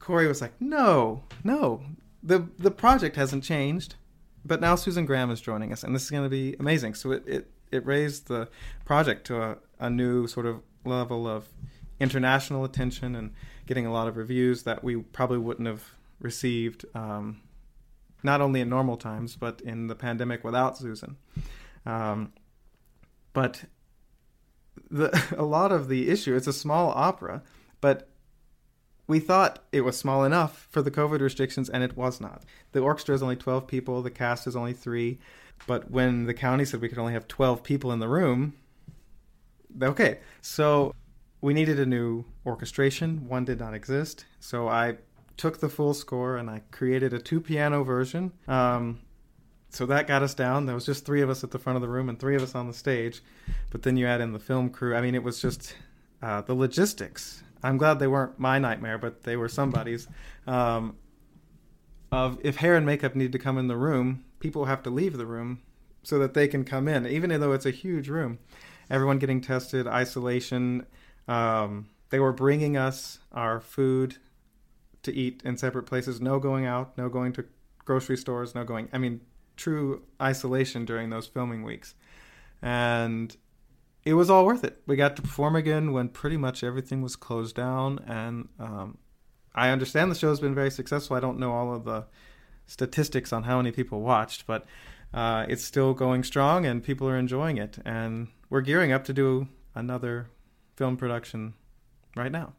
Khori 0.00 0.26
was 0.26 0.40
like, 0.40 0.60
no, 0.60 1.22
no, 1.44 1.80
the 2.24 2.48
the 2.58 2.72
project 2.72 3.14
hasn't 3.14 3.44
changed, 3.44 3.94
but 4.44 4.60
now 4.60 4.74
Susan 4.74 5.06
Graham 5.06 5.30
is 5.30 5.40
joining 5.40 5.72
us, 5.72 5.84
and 5.84 5.94
this 5.94 6.02
is 6.02 6.10
going 6.10 6.24
to 6.24 6.28
be 6.28 6.56
amazing. 6.58 6.94
So 6.94 7.12
it, 7.12 7.28
it 7.28 7.50
it 7.70 7.84
raised 7.86 8.28
the 8.28 8.48
project 8.84 9.26
to 9.26 9.42
a, 9.42 9.58
a 9.78 9.90
new 9.90 10.26
sort 10.26 10.46
of 10.46 10.62
level 10.84 11.26
of 11.26 11.48
international 11.98 12.64
attention 12.64 13.14
and 13.14 13.32
getting 13.66 13.86
a 13.86 13.92
lot 13.92 14.08
of 14.08 14.16
reviews 14.16 14.62
that 14.62 14.82
we 14.82 14.96
probably 14.96 15.38
wouldn't 15.38 15.68
have 15.68 15.84
received 16.18 16.84
um, 16.94 17.40
not 18.22 18.40
only 18.40 18.60
in 18.60 18.68
normal 18.68 18.96
times 18.96 19.36
but 19.36 19.60
in 19.60 19.86
the 19.86 19.94
pandemic 19.94 20.42
without 20.42 20.76
Susan. 20.76 21.16
Um, 21.86 22.32
but 23.32 23.64
the, 24.90 25.34
a 25.38 25.44
lot 25.44 25.72
of 25.72 25.88
the 25.88 26.08
issue 26.08 26.34
it's 26.34 26.46
a 26.46 26.52
small 26.52 26.90
opera, 26.90 27.42
but 27.80 28.08
we 29.10 29.18
thought 29.18 29.64
it 29.72 29.80
was 29.80 29.98
small 29.98 30.22
enough 30.22 30.68
for 30.70 30.82
the 30.82 30.90
COVID 30.90 31.20
restrictions, 31.20 31.68
and 31.68 31.82
it 31.82 31.96
was 31.96 32.20
not. 32.20 32.44
The 32.70 32.78
orchestra 32.78 33.12
is 33.12 33.24
only 33.24 33.34
12 33.34 33.66
people, 33.66 34.02
the 34.02 34.10
cast 34.10 34.46
is 34.46 34.54
only 34.54 34.72
three. 34.72 35.18
But 35.66 35.90
when 35.90 36.24
the 36.24 36.34
county 36.34 36.64
said 36.64 36.80
we 36.80 36.88
could 36.88 36.98
only 36.98 37.12
have 37.12 37.28
12 37.28 37.62
people 37.62 37.92
in 37.92 38.00
the 38.00 38.08
room, 38.08 38.54
okay. 39.82 40.18
So 40.40 40.94
we 41.40 41.54
needed 41.54 41.78
a 41.78 41.86
new 41.86 42.24
orchestration. 42.44 43.28
One 43.28 43.44
did 43.44 43.58
not 43.58 43.74
exist. 43.74 44.24
So 44.40 44.68
I 44.68 44.96
took 45.36 45.60
the 45.60 45.68
full 45.68 45.94
score 45.94 46.36
and 46.36 46.50
I 46.50 46.62
created 46.70 47.12
a 47.12 47.18
two 47.18 47.40
piano 47.40 47.82
version. 47.82 48.32
Um, 48.48 49.00
so 49.70 49.86
that 49.86 50.06
got 50.08 50.22
us 50.22 50.34
down. 50.34 50.66
There 50.66 50.74
was 50.74 50.84
just 50.84 51.06
three 51.06 51.22
of 51.22 51.30
us 51.30 51.44
at 51.44 51.50
the 51.50 51.58
front 51.58 51.76
of 51.76 51.82
the 51.82 51.88
room 51.88 52.08
and 52.08 52.18
three 52.18 52.34
of 52.34 52.42
us 52.42 52.54
on 52.54 52.66
the 52.66 52.74
stage. 52.74 53.22
But 53.70 53.82
then 53.82 53.96
you 53.96 54.06
add 54.06 54.20
in 54.20 54.32
the 54.32 54.38
film 54.38 54.70
crew. 54.70 54.96
I 54.96 55.00
mean, 55.00 55.14
it 55.14 55.22
was 55.22 55.40
just 55.40 55.76
uh, 56.22 56.42
the 56.42 56.54
logistics. 56.54 57.42
I'm 57.62 57.78
glad 57.78 57.98
they 57.98 58.06
weren't 58.06 58.38
my 58.38 58.58
nightmare, 58.58 58.98
but 58.98 59.22
they 59.22 59.36
were 59.36 59.48
somebody's. 59.48 60.08
Um, 60.46 60.96
of 62.10 62.38
if 62.42 62.56
hair 62.56 62.74
and 62.74 62.84
makeup 62.84 63.14
need 63.14 63.32
to 63.32 63.38
come 63.38 63.58
in 63.58 63.68
the 63.68 63.76
room, 63.76 64.24
people 64.40 64.64
have 64.64 64.82
to 64.82 64.90
leave 64.90 65.16
the 65.16 65.26
room 65.26 65.60
so 66.02 66.18
that 66.18 66.34
they 66.34 66.48
can 66.48 66.64
come 66.64 66.88
in, 66.88 67.06
even 67.06 67.38
though 67.40 67.52
it's 67.52 67.66
a 67.66 67.70
huge 67.70 68.08
room. 68.08 68.38
Everyone 68.90 69.18
getting 69.18 69.40
tested, 69.40 69.86
isolation. 69.86 70.86
Um, 71.28 71.90
they 72.08 72.18
were 72.18 72.32
bringing 72.32 72.76
us 72.76 73.20
our 73.30 73.60
food 73.60 74.16
to 75.02 75.14
eat 75.14 75.42
in 75.44 75.56
separate 75.56 75.84
places. 75.84 76.20
No 76.20 76.38
going 76.38 76.66
out, 76.66 76.98
no 76.98 77.08
going 77.08 77.32
to 77.34 77.44
grocery 77.84 78.16
stores, 78.16 78.54
no 78.54 78.64
going. 78.64 78.88
I 78.92 78.98
mean, 78.98 79.20
true 79.56 80.02
isolation 80.20 80.84
during 80.84 81.10
those 81.10 81.26
filming 81.26 81.62
weeks. 81.62 81.94
And 82.62 83.36
it 84.04 84.14
was 84.14 84.30
all 84.30 84.46
worth 84.46 84.64
it. 84.64 84.82
We 84.86 84.96
got 84.96 85.16
to 85.16 85.22
perform 85.22 85.54
again 85.54 85.92
when 85.92 86.08
pretty 86.08 86.36
much 86.36 86.64
everything 86.64 87.02
was 87.02 87.14
closed 87.14 87.54
down. 87.54 88.00
And 88.06 88.48
um, 88.58 88.98
I 89.54 89.68
understand 89.70 90.10
the 90.10 90.14
show 90.14 90.30
has 90.30 90.40
been 90.40 90.54
very 90.54 90.70
successful. 90.70 91.16
I 91.16 91.20
don't 91.20 91.38
know 91.38 91.52
all 91.52 91.74
of 91.74 91.84
the 91.84 92.06
statistics 92.70 93.32
on 93.32 93.42
how 93.42 93.56
many 93.56 93.72
people 93.72 94.00
watched, 94.00 94.46
but 94.46 94.64
uh, 95.12 95.44
it's 95.48 95.64
still 95.64 95.92
going 95.92 96.22
strong 96.22 96.64
and 96.64 96.84
people 96.84 97.08
are 97.08 97.18
enjoying 97.18 97.58
it. 97.58 97.78
And 97.84 98.28
we're 98.48 98.60
gearing 98.60 98.92
up 98.92 99.02
to 99.04 99.12
do 99.12 99.48
another 99.74 100.28
film 100.76 100.96
production 100.96 101.54
right 102.16 102.30
now. 102.30 102.52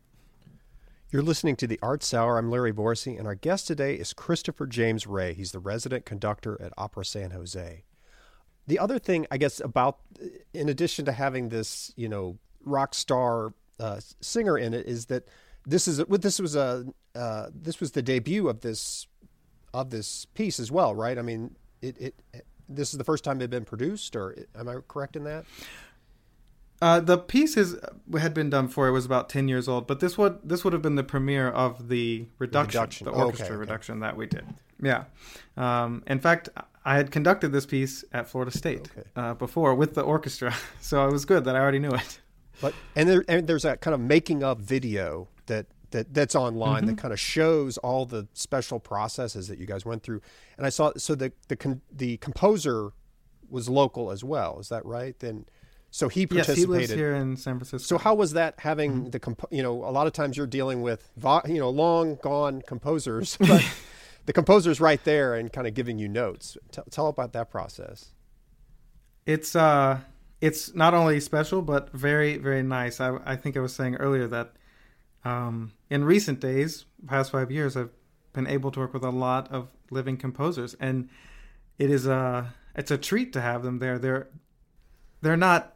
You're 1.11 1.21
listening 1.21 1.55
to 1.57 1.67
the 1.67 1.79
Arts 1.81 2.13
Hour. 2.13 2.37
I'm 2.37 2.49
Larry 2.49 2.73
Morrisey, 2.73 3.17
and 3.17 3.27
our 3.27 3.35
guest 3.35 3.67
today 3.67 3.95
is 3.95 4.13
Christopher 4.13 4.65
James 4.65 5.07
Ray. 5.07 5.33
He's 5.33 5.51
the 5.51 5.59
resident 5.59 6.05
conductor 6.05 6.61
at 6.61 6.73
Opera 6.77 7.03
San 7.05 7.31
Jose. 7.31 7.83
The 8.67 8.79
other 8.79 8.99
thing, 8.99 9.27
I 9.31 9.37
guess, 9.37 9.59
about 9.59 9.99
in 10.53 10.69
addition 10.69 11.03
to 11.05 11.11
having 11.11 11.49
this, 11.49 11.91
you 11.97 12.07
know, 12.07 12.37
rock 12.63 12.93
star 12.93 13.53
uh, 13.79 13.99
singer 14.21 14.57
in 14.57 14.73
it, 14.73 14.85
is 14.85 15.07
that 15.07 15.27
this 15.65 15.85
is 15.87 15.97
this 15.97 16.39
was 16.39 16.55
a 16.55 16.85
uh, 17.13 17.47
this 17.53 17.81
was 17.81 17.91
the 17.91 18.01
debut 18.01 18.47
of 18.47 18.61
this 18.61 19.07
of 19.73 19.89
this 19.89 20.25
piece 20.25 20.59
as 20.59 20.71
well, 20.71 20.93
right? 20.95 21.17
I 21.17 21.21
mean, 21.21 21.55
it, 21.81 21.97
it 21.99 22.45
this 22.67 22.91
is 22.93 22.97
the 22.97 23.03
first 23.03 23.23
time 23.23 23.37
it 23.37 23.41
had 23.41 23.49
been 23.49 23.65
produced, 23.65 24.15
or 24.15 24.35
am 24.55 24.69
I 24.69 24.75
correct 24.87 25.15
in 25.15 25.23
that? 25.25 25.45
Uh, 26.81 26.99
the 26.99 27.17
piece 27.17 27.57
is 27.57 27.77
had 28.17 28.33
been 28.33 28.49
done 28.49 28.65
before; 28.67 28.87
it 28.87 28.91
was 28.91 29.05
about 29.05 29.29
ten 29.29 29.47
years 29.47 29.67
old. 29.67 29.87
But 29.87 29.99
this 29.99 30.17
would 30.17 30.39
this 30.43 30.63
would 30.63 30.73
have 30.73 30.81
been 30.81 30.95
the 30.95 31.03
premiere 31.03 31.49
of 31.49 31.89
the 31.89 32.25
reduction, 32.39 32.73
the, 32.73 32.81
reduction. 32.81 33.05
the 33.05 33.11
orchestra 33.11 33.45
okay, 33.45 33.53
okay. 33.53 33.59
reduction 33.59 33.99
that 33.99 34.17
we 34.17 34.25
did. 34.25 34.45
Yeah. 34.81 35.03
Um, 35.57 36.03
in 36.07 36.19
fact, 36.19 36.49
I 36.83 36.95
had 36.95 37.11
conducted 37.11 37.51
this 37.51 37.67
piece 37.67 38.03
at 38.11 38.27
Florida 38.27 38.55
State 38.55 38.89
Okay. 38.97 39.07
uh, 39.15 39.35
before 39.35 39.75
with 39.75 39.93
the 39.93 40.01
orchestra, 40.01 40.55
so 40.81 41.07
it 41.07 41.11
was 41.11 41.25
good 41.25 41.45
that 41.45 41.55
I 41.55 41.59
already 41.59 41.79
knew 41.79 41.91
it. 41.91 42.19
But 42.61 42.73
and 42.95 43.07
there 43.07 43.23
and 43.27 43.47
there's 43.47 43.63
that 43.63 43.81
kind 43.81 43.93
of 43.93 43.99
making 43.99 44.43
up 44.43 44.59
video 44.59 45.27
that 45.45 45.67
that 45.91 46.13
that's 46.13 46.35
online 46.35 46.85
that 46.85 46.97
kind 46.97 47.13
of 47.13 47.19
shows 47.19 47.77
all 47.79 48.05
the 48.05 48.27
special 48.33 48.79
processes 48.79 49.47
that 49.47 49.59
you 49.59 49.65
guys 49.65 49.85
went 49.85 50.03
through. 50.03 50.21
And 50.57 50.65
I 50.65 50.69
saw 50.69 50.91
so 50.97 51.15
the 51.15 51.31
the 51.47 51.55
con, 51.55 51.81
the 51.91 52.17
composer 52.17 52.91
was 53.49 53.69
local 53.69 54.11
as 54.11 54.23
well. 54.23 54.59
Is 54.59 54.69
that 54.69 54.85
right? 54.85 55.17
Then 55.19 55.45
so 55.93 56.07
he 56.07 56.25
participated. 56.25 56.57
Yes, 56.57 56.65
he 56.65 56.65
lives 56.65 56.91
here 56.91 57.13
in 57.13 57.35
San 57.35 57.55
Francisco. 57.57 57.85
So 57.85 57.97
how 57.97 58.15
was 58.15 58.33
that 58.33 58.55
having 58.59 59.09
the 59.11 59.19
comp- 59.19 59.51
you 59.51 59.61
know 59.61 59.83
a 59.83 59.91
lot 59.91 60.07
of 60.07 60.13
times 60.13 60.37
you're 60.37 60.47
dealing 60.47 60.81
with 60.81 61.09
vo- 61.17 61.41
you 61.45 61.59
know 61.59 61.69
long 61.69 62.15
gone 62.23 62.61
composers, 62.61 63.37
but 63.47 63.63
the 64.25 64.33
composer's 64.33 64.79
right 64.79 65.03
there 65.03 65.35
and 65.35 65.51
kind 65.51 65.67
of 65.67 65.73
giving 65.73 65.97
you 65.99 66.07
notes. 66.07 66.57
Tell, 66.71 66.85
tell 66.89 67.07
about 67.07 67.33
that 67.33 67.49
process. 67.51 68.13
it's 69.25 69.55
uh 69.55 69.99
it's 70.39 70.73
not 70.73 70.93
only 70.93 71.19
special 71.19 71.61
but 71.61 71.91
very 71.91 72.37
very 72.37 72.63
nice 72.63 72.99
i 72.99 73.17
i 73.25 73.35
think 73.35 73.55
i 73.55 73.59
was 73.59 73.73
saying 73.73 73.95
earlier 73.97 74.27
that 74.27 74.53
um 75.23 75.71
in 75.89 76.03
recent 76.03 76.39
days 76.39 76.85
past 77.07 77.31
five 77.31 77.51
years 77.51 77.77
i've 77.77 77.89
been 78.33 78.47
able 78.47 78.71
to 78.71 78.79
work 78.79 78.93
with 78.93 79.03
a 79.03 79.09
lot 79.09 79.51
of 79.51 79.67
living 79.89 80.17
composers 80.17 80.73
and 80.79 81.09
it 81.77 81.89
is 81.89 82.05
a 82.07 82.53
it's 82.75 82.91
a 82.91 82.97
treat 82.97 83.33
to 83.33 83.41
have 83.41 83.63
them 83.63 83.79
there. 83.79 83.99
They're 83.99 84.27
they're 85.21 85.37
not 85.37 85.75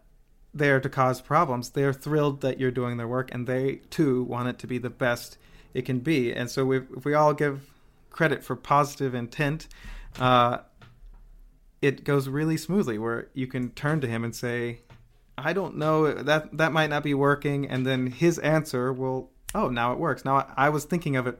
there 0.53 0.79
to 0.79 0.89
cause 0.89 1.21
problems. 1.21 1.71
They're 1.71 1.93
thrilled 1.93 2.41
that 2.41 2.59
you're 2.59 2.71
doing 2.71 2.97
their 2.97 3.07
work 3.07 3.33
and 3.33 3.45
they 3.45 3.81
too 3.89 4.23
want 4.23 4.47
it 4.47 4.59
to 4.59 4.67
be 4.67 4.77
the 4.77 4.89
best 4.89 5.37
it 5.73 5.83
can 5.83 5.99
be. 5.99 6.33
And 6.33 6.49
so 6.49 6.71
if 6.71 7.05
we 7.05 7.13
all 7.13 7.33
give 7.33 7.69
credit 8.09 8.43
for 8.43 8.55
positive 8.55 9.13
intent 9.13 9.67
uh 10.19 10.59
it 11.81 12.05
goes 12.05 12.29
really 12.29 12.55
smoothly 12.55 12.97
where 12.97 13.27
you 13.33 13.45
can 13.45 13.69
turn 13.71 13.99
to 13.99 14.07
him 14.07 14.23
and 14.23 14.33
say 14.33 14.79
i 15.37 15.51
don't 15.51 15.75
know 15.75 16.13
that 16.13 16.55
that 16.55 16.71
might 16.71 16.89
not 16.89 17.03
be 17.03 17.13
working 17.13 17.67
and 17.67 17.85
then 17.85 18.07
his 18.07 18.39
answer 18.39 18.93
will 18.93 19.29
oh 19.55 19.69
now 19.69 19.91
it 19.91 19.99
works 19.99 20.23
now 20.23 20.35
i, 20.37 20.53
I 20.57 20.69
was 20.69 20.85
thinking 20.85 21.15
of 21.15 21.27
it 21.27 21.39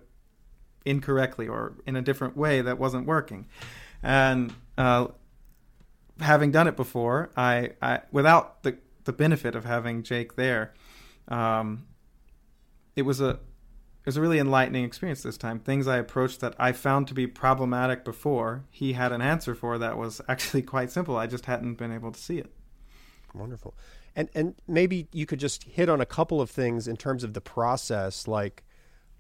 incorrectly 0.86 1.48
or 1.48 1.74
in 1.86 1.96
a 1.96 2.02
different 2.02 2.38
way 2.38 2.62
that 2.62 2.78
wasn't 2.78 3.06
working 3.08 3.48
and 4.04 4.54
uh, 4.78 5.08
having 6.20 6.52
done 6.52 6.68
it 6.68 6.76
before 6.76 7.30
i, 7.38 7.72
I 7.82 8.02
without 8.12 8.64
the, 8.64 8.78
the 9.04 9.14
benefit 9.14 9.56
of 9.56 9.66
having 9.66 10.04
jake 10.04 10.36
there 10.36 10.74
um, 11.28 11.88
it 12.96 13.04
was 13.04 13.20
a 13.22 13.40
it 14.06 14.10
was 14.10 14.18
a 14.18 14.22
really 14.22 14.38
enlightening 14.38 14.84
experience 14.86 15.24
this 15.24 15.36
time. 15.36 15.60
Things 15.60 15.88
I 15.88 15.98
approached 15.98 16.40
that 16.42 16.54
I 16.60 16.74
found 16.74 17.08
to 17.08 17.16
be 17.16 17.26
problematic 17.26 18.06
before, 18.06 18.64
he 18.70 18.94
had 18.94 19.12
an 19.12 19.20
answer 19.20 19.56
for 19.56 19.80
that 19.80 19.98
was 19.98 20.22
actually 20.28 20.62
quite 20.62 20.92
simple. 20.92 21.18
I 21.18 21.26
just 21.26 21.48
hadn't 21.48 21.76
been 21.76 21.92
able 21.92 22.12
to 22.12 22.20
see 22.20 22.38
it. 22.38 22.52
Wonderful. 23.34 23.74
And 24.16 24.30
and 24.34 24.56
maybe 24.68 25.08
you 25.12 25.26
could 25.26 25.40
just 25.40 25.64
hit 25.64 25.90
on 25.90 26.00
a 26.00 26.06
couple 26.06 26.40
of 26.40 26.50
things 26.50 26.88
in 26.88 26.96
terms 26.96 27.24
of 27.24 27.34
the 27.34 27.42
process, 27.42 28.28
like 28.28 28.64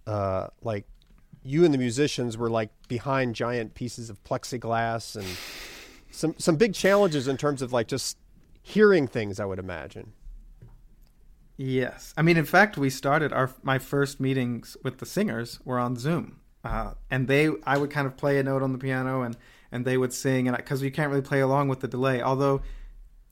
uh, 0.07 0.47
like 0.61 0.85
you 1.43 1.65
and 1.65 1.73
the 1.73 1.77
musicians 1.77 2.37
were 2.37 2.49
like 2.49 2.69
behind 2.87 3.35
giant 3.35 3.75
pieces 3.75 4.09
of 4.09 4.23
plexiglass 4.23 5.15
and 5.15 5.27
some 6.11 6.33
some 6.37 6.55
big 6.55 6.73
challenges 6.73 7.27
in 7.27 7.37
terms 7.37 7.61
of 7.61 7.73
like 7.73 7.87
just 7.87 8.17
hearing 8.61 9.07
things. 9.07 9.39
I 9.39 9.45
would 9.45 9.59
imagine. 9.59 10.13
Yes, 11.57 12.13
I 12.17 12.21
mean, 12.21 12.35
in 12.35 12.45
fact, 12.45 12.77
we 12.77 12.89
started 12.89 13.31
our 13.31 13.51
my 13.63 13.79
first 13.79 14.19
meetings 14.19 14.75
with 14.83 14.97
the 14.97 15.05
singers 15.05 15.59
were 15.63 15.79
on 15.79 15.95
Zoom, 15.95 16.39
uh, 16.63 16.93
and 17.09 17.27
they 17.27 17.49
I 17.65 17.77
would 17.77 17.91
kind 17.91 18.07
of 18.07 18.17
play 18.17 18.39
a 18.39 18.43
note 18.43 18.63
on 18.63 18.71
the 18.71 18.77
piano 18.77 19.21
and 19.21 19.37
and 19.71 19.85
they 19.85 19.97
would 19.97 20.13
sing, 20.13 20.47
and 20.47 20.55
because 20.55 20.81
you 20.81 20.91
can't 20.91 21.09
really 21.09 21.21
play 21.21 21.41
along 21.41 21.67
with 21.67 21.81
the 21.81 21.87
delay, 21.87 22.21
although 22.21 22.61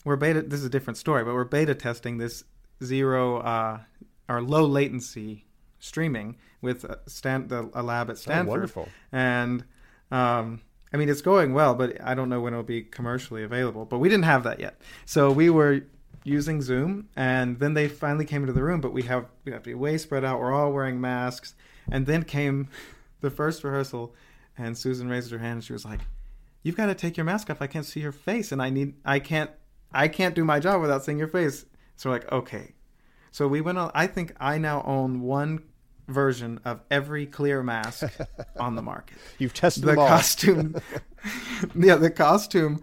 we're 0.03 0.15
beta. 0.15 0.41
This 0.41 0.59
is 0.59 0.65
a 0.65 0.69
different 0.69 0.97
story, 0.97 1.23
but 1.23 1.33
we're 1.33 1.43
beta 1.43 1.75
testing 1.75 2.17
this 2.17 2.43
zero 2.83 3.37
uh, 3.37 3.79
or 4.27 4.41
low 4.41 4.65
latency 4.65 5.45
streaming 5.79 6.37
with 6.61 6.83
a, 6.85 6.99
Stan, 7.07 7.47
the, 7.47 7.69
a 7.73 7.83
lab 7.83 8.09
at 8.09 8.17
Stanford. 8.17 8.47
Oh, 8.47 8.51
wonderful. 8.51 8.89
And 9.11 9.65
um, 10.11 10.61
I 10.93 10.97
mean, 10.97 11.09
it's 11.09 11.21
going 11.21 11.53
well, 11.53 11.75
but 11.75 11.99
I 12.01 12.13
don't 12.13 12.29
know 12.29 12.39
when 12.39 12.53
it'll 12.53 12.63
be 12.63 12.83
commercially 12.83 13.43
available. 13.43 13.85
But 13.85 13.99
we 13.99 14.09
didn't 14.09 14.25
have 14.25 14.43
that 14.43 14.59
yet, 14.59 14.79
so 15.05 15.31
we 15.31 15.49
were 15.49 15.81
using 16.23 16.61
Zoom, 16.61 17.09
and 17.15 17.59
then 17.59 17.73
they 17.73 17.87
finally 17.87 18.25
came 18.25 18.43
into 18.43 18.53
the 18.53 18.63
room. 18.63 18.79
But 18.79 18.93
we 18.93 19.03
have 19.03 19.25
we 19.43 19.51
have 19.51 19.63
to 19.63 19.69
be 19.69 19.73
way 19.73 19.97
spread 19.97 20.23
out. 20.23 20.39
We're 20.39 20.53
all 20.53 20.71
wearing 20.71 21.01
masks, 21.01 21.55
and 21.91 22.05
then 22.05 22.23
came 22.23 22.69
the 23.21 23.29
first 23.29 23.63
rehearsal, 23.63 24.13
and 24.57 24.77
Susan 24.77 25.09
raised 25.09 25.31
her 25.31 25.39
hand 25.39 25.53
and 25.53 25.63
she 25.63 25.73
was 25.73 25.85
like, 25.85 26.01
"You've 26.61 26.77
got 26.77 26.87
to 26.87 26.95
take 26.95 27.17
your 27.17 27.25
mask 27.25 27.49
off. 27.49 27.61
I 27.61 27.67
can't 27.67 27.85
see 27.85 27.99
your 27.99 28.11
face, 28.11 28.51
and 28.51 28.61
I 28.61 28.69
need 28.69 28.93
I 29.03 29.19
can't 29.19 29.49
I 29.93 30.07
can't 30.07 30.35
do 30.35 30.43
my 30.43 30.59
job 30.59 30.81
without 30.81 31.03
seeing 31.03 31.17
your 31.19 31.27
face." 31.27 31.65
So 31.95 32.09
we're 32.09 32.15
like, 32.17 32.31
"Okay." 32.31 32.73
So 33.31 33.47
we 33.47 33.61
went 33.61 33.77
on. 33.77 33.91
I 33.93 34.07
think 34.07 34.33
I 34.39 34.57
now 34.57 34.83
own 34.85 35.21
one 35.21 35.63
version 36.07 36.59
of 36.65 36.81
every 36.91 37.25
clear 37.25 37.63
mask 37.63 38.03
on 38.59 38.75
the 38.75 38.81
market 38.81 39.17
You've 39.37 39.53
tested 39.53 39.85
the 39.85 39.95
costume 39.95 40.75
yeah 41.75 41.95
the 41.95 42.11
costume 42.11 42.81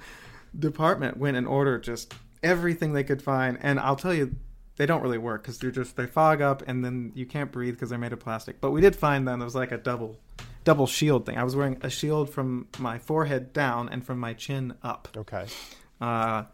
department 0.58 1.18
went 1.18 1.36
and 1.36 1.46
ordered 1.46 1.82
just 1.82 2.14
everything 2.42 2.94
they 2.94 3.04
could 3.04 3.20
find 3.20 3.58
and 3.60 3.78
i'll 3.78 3.94
tell 3.94 4.14
you 4.14 4.34
they 4.76 4.86
don't 4.86 5.02
really 5.02 5.18
work 5.18 5.42
because 5.42 5.58
they're 5.58 5.70
just 5.70 5.96
they 5.96 6.06
fog 6.06 6.40
up 6.40 6.62
and 6.66 6.82
then 6.82 7.12
you 7.14 7.26
can't 7.26 7.52
breathe 7.52 7.74
because 7.74 7.90
they're 7.90 7.98
made 7.98 8.14
of 8.14 8.20
plastic 8.20 8.58
but 8.58 8.70
we 8.70 8.80
did 8.80 8.96
find 8.96 9.28
them 9.28 9.38
there 9.38 9.44
was 9.44 9.54
like 9.54 9.70
a 9.70 9.76
double 9.78 10.16
double 10.64 10.86
shield 10.86 11.26
thing 11.26 11.36
i 11.36 11.44
was 11.44 11.54
wearing 11.54 11.76
a 11.82 11.90
shield 11.90 12.30
from 12.30 12.66
my 12.78 12.98
forehead 12.98 13.52
down 13.52 13.86
and 13.90 14.02
from 14.04 14.18
my 14.18 14.32
chin 14.32 14.72
up 14.82 15.08
Okay. 15.14 15.44
uh, 16.00 16.44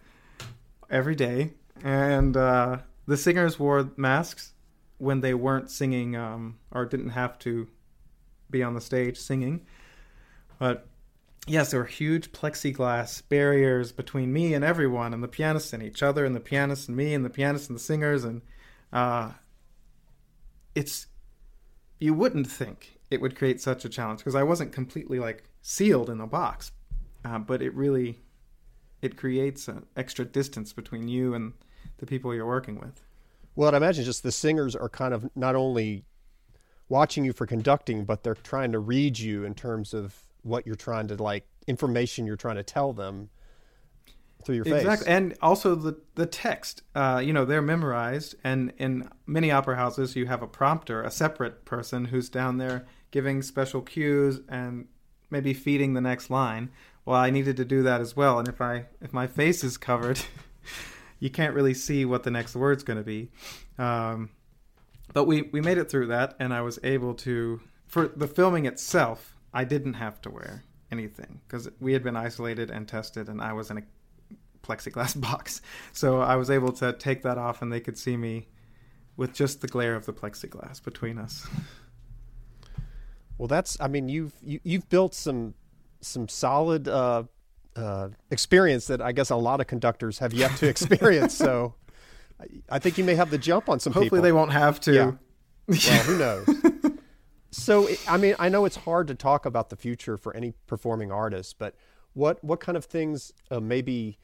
every 0.91 1.15
day, 1.15 1.53
and 1.85 2.37
uh, 2.37 2.79
the 3.07 3.17
singers 3.17 3.59
wore 3.59 3.91
masks 3.97 4.53
when 4.99 5.21
they 5.21 5.35
weren't 5.35 5.71
singing 5.71 6.17
um, 6.17 6.59
or 6.73 6.85
didn't 6.85 7.11
have 7.11 7.39
to 7.41 7.69
be 8.51 8.63
on 8.63 8.75
the 8.75 8.81
stage 8.81 9.19
singing. 9.19 9.67
But 10.59 10.87
yes, 11.47 11.71
there 11.71 11.81
were 11.81 11.87
huge 11.87 12.33
plexiglass 12.33 13.23
barriers 13.29 13.93
between 13.93 14.33
me 14.33 14.55
and 14.55 14.65
everyone, 14.65 15.13
and 15.13 15.23
the 15.23 15.29
pianist 15.29 15.73
and 15.73 15.83
each 15.83 16.03
other, 16.03 16.25
and 16.25 16.35
the 16.35 16.41
pianist 16.41 16.89
and 16.89 16.97
me, 16.97 17.15
and 17.15 17.25
the 17.25 17.31
pianist 17.31 17.69
and 17.69 17.79
the 17.79 17.83
singers, 17.83 18.25
and 18.25 18.43
uh, 18.93 19.33
it's 20.75 21.07
you 21.99 22.15
wouldn't 22.15 22.47
think 22.47 22.99
it 23.11 23.21
would 23.21 23.37
create 23.37 23.61
such 23.61 23.85
a 23.85 23.89
challenge 23.89 24.21
because 24.21 24.35
I 24.35 24.43
wasn't 24.43 24.73
completely 24.73 25.19
like 25.19 25.45
sealed 25.63 26.11
in 26.11 26.21
a 26.21 26.27
box, 26.27 26.73
uh, 27.25 27.39
but 27.39 27.63
it 27.63 27.75
really 27.75 28.21
it 29.03 29.17
creates 29.17 29.69
an 29.69 29.87
extra 29.97 30.25
distance 30.25 30.73
between 30.73 31.09
you 31.09 31.35
and 31.35 31.53
the 31.99 32.07
people 32.07 32.35
you're 32.35 32.47
working 32.47 32.79
with. 32.79 33.03
Well, 33.55 33.69
I'd 33.69 33.77
imagine 33.77 34.05
just 34.05 34.23
the 34.23 34.33
singers 34.33 34.77
are 34.77 34.89
kind 34.89 35.15
of 35.15 35.29
not 35.35 35.55
only 35.55 36.05
watching 36.89 37.25
you 37.25 37.33
for 37.33 37.47
conducting, 37.47 38.05
but 38.05 38.23
they're 38.23 38.35
trying 38.35 38.73
to 38.73 38.79
read 38.79 39.19
you 39.19 39.45
in 39.45 39.55
terms 39.55 39.95
of 39.95 40.15
what 40.43 40.67
you're 40.67 40.77
trying 40.77 41.09
to 41.09 41.23
like 41.23 41.47
information 41.67 42.27
you're 42.27 42.37
trying 42.37 42.57
to 42.57 42.63
tell 42.63 42.93
them 42.93 43.29
through 44.45 44.57
your 44.57 44.65
face. 44.65 44.83
Exactly, 44.83 45.09
and 45.09 45.37
also 45.43 45.75
the 45.75 45.99
the 46.15 46.27
text. 46.27 46.83
Uh, 46.95 47.21
you 47.25 47.33
know, 47.33 47.45
they're 47.45 47.63
memorized, 47.63 48.37
and 48.45 48.73
in 48.79 49.09
many 49.27 49.51
opera 49.51 49.77
houses, 49.77 50.15
you 50.15 50.27
have 50.27 50.43
a 50.43 50.47
prompter, 50.47 51.03
a 51.03 51.11
separate 51.11 51.65
person 51.65 52.07
who's 52.07 52.29
down 52.29 52.59
there 52.59 52.87
giving 53.11 53.43
special 53.43 53.81
cues 53.81 54.41
and 54.49 54.87
maybe 55.31 55.55
feeding 55.55 55.95
the 55.95 56.01
next 56.01 56.31
line. 56.31 56.71
Well, 57.05 57.19
I 57.19 57.31
needed 57.31 57.57
to 57.59 57.65
do 57.65 57.83
that 57.85 58.01
as 58.01 58.17
well, 58.17 58.39
and 58.39 58.49
if 58.49 58.61
I 58.61 58.87
if 59.01 59.13
my 59.13 59.27
face 59.27 59.63
is 59.63 59.77
covered, 59.77 60.21
you 61.21 61.31
can't 61.31 61.55
really 61.55 61.75
see 61.75 62.05
what 62.05 62.25
the 62.25 62.31
next 62.31 62.57
word's 62.57 62.83
going 62.83 62.99
to 62.99 63.05
be. 63.05 63.31
Um, 63.79 64.31
but 65.13 65.25
we 65.25 65.43
we 65.43 65.61
made 65.61 65.79
it 65.79 65.91
through 65.91 66.09
that, 66.09 66.35
and 66.41 66.53
I 66.53 66.63
was 66.63 66.79
able 66.83 67.15
to 67.15 67.61
for 67.87 68.09
the 68.09 68.27
filming 68.27 68.67
itself. 68.67 69.37
I 69.55 69.65
didn't 69.65 69.95
have 69.95 70.21
to 70.23 70.31
wear 70.31 70.65
anything 70.93 71.41
because 71.47 71.69
we 71.81 71.93
had 71.93 72.03
been 72.03 72.17
isolated 72.17 72.71
and 72.71 72.87
tested, 72.87 73.29
and 73.29 73.41
I 73.41 73.53
was 73.53 73.71
in 73.71 73.79
a 73.79 73.83
plexiglass 74.67 75.19
box. 75.21 75.63
So 75.93 76.21
I 76.21 76.37
was 76.37 76.51
able 76.51 76.73
to 76.73 76.93
take 76.93 77.23
that 77.23 77.39
off 77.39 77.63
and 77.63 77.73
they 77.73 77.81
could 77.81 77.99
see 77.99 78.17
me 78.17 78.49
with 79.17 79.33
just 79.33 79.61
the 79.61 79.69
glare 79.69 79.95
of 79.95 80.07
the 80.07 80.13
plexiglass 80.13 80.83
between 80.83 81.19
us. 81.19 81.47
Well, 83.39 83.49
that's. 83.49 83.77
I 83.81 83.89
mean, 83.89 84.09
you've 84.09 84.33
you, 84.43 84.61
you've 84.65 84.89
built 84.89 85.15
some 85.15 85.55
some 86.01 86.29
solid 86.29 86.89
uh, 86.89 87.25
uh, 87.75 88.09
experience 88.31 88.87
that 88.87 89.01
I 89.01 89.13
guess 89.13 89.31
a 89.31 89.37
lot 89.37 89.61
of 89.61 89.67
conductors 89.67 90.19
have 90.19 90.33
yet 90.33 90.57
to 90.59 90.69
experience. 90.75 91.35
so, 91.35 91.75
I, 92.41 92.47
I 92.71 92.79
think 92.79 92.99
you 92.99 93.05
may 93.05 93.15
have 93.15 93.31
the 93.31 93.39
jump 93.39 93.69
on 93.69 93.81
some 93.81 93.93
Hopefully 93.93 94.09
people. 94.09 94.23
they 94.23 94.33
won't 94.33 94.53
have 94.53 94.81
to. 94.81 94.93
Yeah. 94.93 95.13
Well, 95.69 96.03
who 96.05 96.17
knows? 96.17 96.47
so, 97.51 97.89
I 98.09 98.19
mean, 98.19 98.37
I 98.39 98.49
know 98.49 98.67
it's 98.67 98.77
hard 98.77 99.09
to 99.09 99.17
talk 99.17 99.45
about 99.47 99.69
the 99.69 99.75
future 99.75 100.17
for 100.17 100.33
any 100.37 100.53
performing 100.69 101.11
artist, 101.11 101.57
but 101.59 101.75
what 102.13 102.43
what 102.45 102.61
kind 102.61 102.77
of 102.77 102.85
things 102.85 103.33
uh, 103.51 103.59
maybe 103.59 104.19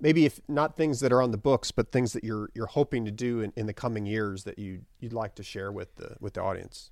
maybe 0.00 0.24
if 0.24 0.40
not 0.48 0.74
things 0.74 1.00
that 1.00 1.12
are 1.12 1.20
on 1.20 1.32
the 1.32 1.36
books, 1.38 1.70
but 1.70 1.92
things 1.92 2.14
that 2.14 2.24
you're 2.24 2.48
you're 2.54 2.66
hoping 2.66 3.04
to 3.04 3.10
do 3.10 3.40
in, 3.40 3.52
in 3.56 3.66
the 3.66 3.74
coming 3.74 4.06
years 4.06 4.44
that 4.44 4.58
you 4.58 4.80
you'd 4.98 5.12
like 5.12 5.34
to 5.34 5.42
share 5.42 5.70
with 5.70 5.94
the 5.96 6.16
with 6.18 6.32
the 6.32 6.42
audience. 6.42 6.90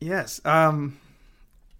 Yes. 0.00 0.40
Um, 0.44 0.98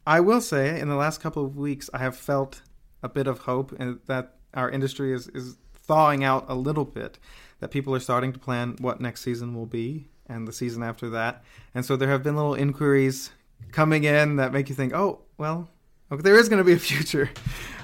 I 0.06 0.20
will 0.20 0.40
say 0.40 0.78
in 0.78 0.88
the 0.88 0.94
last 0.94 1.20
couple 1.20 1.44
of 1.44 1.56
weeks, 1.56 1.88
I 1.94 1.98
have 1.98 2.16
felt 2.16 2.62
a 3.02 3.08
bit 3.08 3.26
of 3.26 3.40
hope 3.40 3.76
that 4.06 4.34
our 4.54 4.70
industry 4.70 5.12
is, 5.12 5.28
is 5.28 5.56
thawing 5.74 6.22
out 6.22 6.44
a 6.48 6.54
little 6.54 6.84
bit, 6.84 7.18
that 7.60 7.70
people 7.70 7.94
are 7.94 8.00
starting 8.00 8.32
to 8.32 8.38
plan 8.38 8.76
what 8.80 9.00
next 9.00 9.22
season 9.22 9.54
will 9.54 9.66
be 9.66 10.06
and 10.26 10.46
the 10.46 10.52
season 10.52 10.82
after 10.82 11.08
that. 11.10 11.42
And 11.74 11.84
so 11.84 11.96
there 11.96 12.10
have 12.10 12.22
been 12.22 12.36
little 12.36 12.54
inquiries 12.54 13.30
coming 13.72 14.04
in 14.04 14.36
that 14.36 14.52
make 14.52 14.68
you 14.68 14.74
think, 14.74 14.94
oh, 14.94 15.20
well, 15.38 15.68
okay, 16.12 16.22
there 16.22 16.36
is 16.38 16.48
going 16.48 16.58
to 16.58 16.64
be 16.64 16.74
a 16.74 16.78
future. 16.78 17.30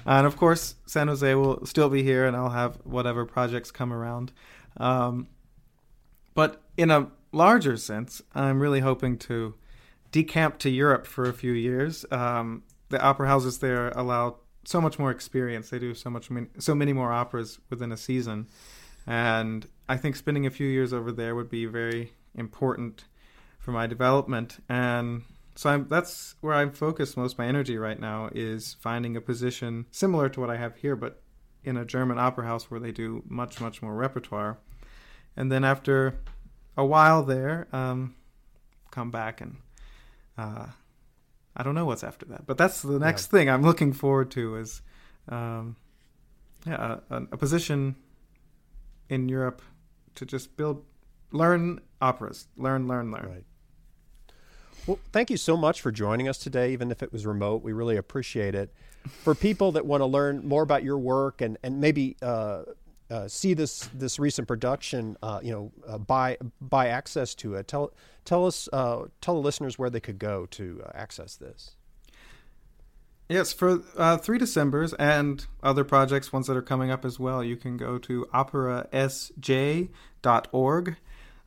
And 0.09 0.24
of 0.24 0.37
course, 0.37 0.76
San 0.87 1.09
Jose 1.09 1.34
will 1.34 1.66
still 1.66 1.89
be 1.89 2.05
here, 2.05 2.26
and 2.26 2.37
I'll 2.37 2.51
have 2.51 2.78
whatever 2.84 3.26
projects 3.26 3.72
come 3.72 3.93
around. 3.93 4.30
Um, 4.76 5.26
but 6.32 6.62
in 6.76 6.93
a 6.93 7.11
larger 7.32 7.76
sense, 7.76 8.22
I'm 8.32 8.61
really 8.61 8.78
hoping 8.78 9.18
to 9.18 9.57
decamp 10.17 10.59
to 10.59 10.71
Europe 10.71 11.07
for 11.07 11.29
a 11.29 11.33
few 11.33 11.53
years. 11.53 12.05
Um, 12.11 12.62
the 12.89 13.03
opera 13.03 13.29
houses 13.29 13.59
there 13.59 13.89
allow 13.91 14.37
so 14.64 14.81
much 14.81 14.99
more 14.99 15.11
experience. 15.11 15.71
They 15.71 15.79
do 15.79 15.95
so 15.95 16.11
much, 16.11 16.31
so 16.59 16.75
many 16.75 16.93
more 16.93 17.12
operas 17.12 17.59
within 17.71 17.93
a 17.93 17.97
season, 17.97 18.49
and 19.07 19.67
I 19.89 19.97
think 19.97 20.17
spending 20.17 20.47
a 20.47 20.51
few 20.51 20.67
years 20.67 20.93
over 20.93 21.12
there 21.12 21.35
would 21.35 21.51
be 21.51 21.67
very 21.67 22.12
important 22.35 23.05
for 23.59 23.73
my 23.73 23.87
development. 23.87 24.62
And 24.69 25.23
so 25.55 25.71
I'm, 25.71 25.89
that's 25.89 26.35
where 26.41 26.55
I'm 26.55 26.73
focused 26.73 27.17
most 27.17 27.39
my 27.39 27.47
energy 27.47 27.79
right 27.79 27.99
now 27.99 28.31
is 28.35 28.77
finding 28.81 29.17
a 29.17 29.21
position 29.21 29.87
similar 29.91 30.29
to 30.31 30.41
what 30.41 30.51
I 30.51 30.57
have 30.57 30.77
here, 30.77 30.97
but 30.97 31.23
in 31.64 31.77
a 31.77 31.85
German 31.85 32.19
opera 32.19 32.47
house 32.47 32.71
where 32.71 32.81
they 32.81 32.93
do 32.93 33.23
much, 33.29 33.61
much 33.61 33.83
more 33.83 33.95
repertoire. 33.95 34.59
And 35.37 35.51
then 35.53 35.64
after 35.64 36.19
a 36.77 36.85
while 36.85 37.23
there, 37.23 37.69
um, 37.73 38.14
come 38.91 39.11
back 39.11 39.41
and 39.41 39.57
uh, 40.37 40.66
I 41.57 41.62
don't 41.62 41.74
know 41.74 41.87
what's 41.87 42.05
after 42.05 42.26
that. 42.26 42.47
But 42.47 42.59
that's 42.59 42.82
the 42.82 42.99
next 42.99 43.26
yeah. 43.26 43.39
thing 43.39 43.51
I'm 43.51 43.62
looking 43.62 43.93
forward 43.93 44.30
to 44.32 44.57
is 44.57 44.82
um, 45.28 45.76
yeah, 46.66 46.99
a, 47.11 47.22
a 47.32 47.37
position 47.37 47.97
in 49.09 49.28
Europe 49.28 49.62
to 50.16 50.26
just 50.26 50.57
build, 50.57 50.84
learn 51.32 51.80
operas, 52.01 52.49
learn, 52.57 52.87
learn, 52.87 53.11
learn. 53.11 53.26
Right. 53.26 53.45
Well, 54.87 54.99
thank 55.12 55.30
you 55.30 55.37
so 55.37 55.57
much 55.57 55.80
for 55.80 55.91
joining 55.91 56.28
us 56.28 56.39
today, 56.39 56.72
even 56.72 56.91
if 56.91 57.03
it 57.03 57.12
was 57.12 57.26
remote. 57.26 57.62
We 57.62 57.72
really 57.72 57.97
appreciate 57.97 58.55
it. 58.55 58.72
For 59.22 59.34
people 59.34 59.72
that 59.72 59.87
want 59.87 60.01
to 60.01 60.07
learn 60.07 60.47
more 60.47 60.62
about 60.62 60.82
your 60.82 60.99
work 60.99 61.41
and 61.41 61.59
and 61.62 61.80
maybe 61.80 62.16
uh, 62.22 62.62
uh, 63.11 63.28
see 63.28 63.54
this 63.54 63.88
this 63.94 64.18
recent 64.18 64.48
production, 64.48 65.16
uh, 65.22 65.40
you 65.42 65.52
know, 65.52 65.72
uh, 65.86 65.98
buy 65.98 66.36
buy 66.61 66.88
access 66.88 67.34
to 67.36 67.54
it. 67.54 67.68
Tell 67.68 67.92
tell 68.24 68.46
us 68.46 68.68
uh, 68.72 69.04
tell 69.20 69.34
the 69.34 69.40
listeners 69.40 69.78
where 69.78 69.90
they 69.90 70.00
could 70.00 70.18
go 70.18 70.46
to 70.46 70.82
uh, 70.84 70.90
access 70.94 71.36
this. 71.36 71.76
Yes, 73.28 73.52
for 73.52 73.82
uh, 73.96 74.18
three 74.18 74.38
Decembers 74.38 74.94
and 74.98 75.46
other 75.61 75.82
projects, 75.82 76.32
ones 76.32 76.46
that 76.46 76.57
are 76.57 76.62
coming 76.62 76.92
up 76.92 77.04
as 77.04 77.18
well, 77.18 77.42
you 77.42 77.57
can 77.57 77.76
go 77.76 77.98
to 77.98 78.24
operasj.org 78.32 79.90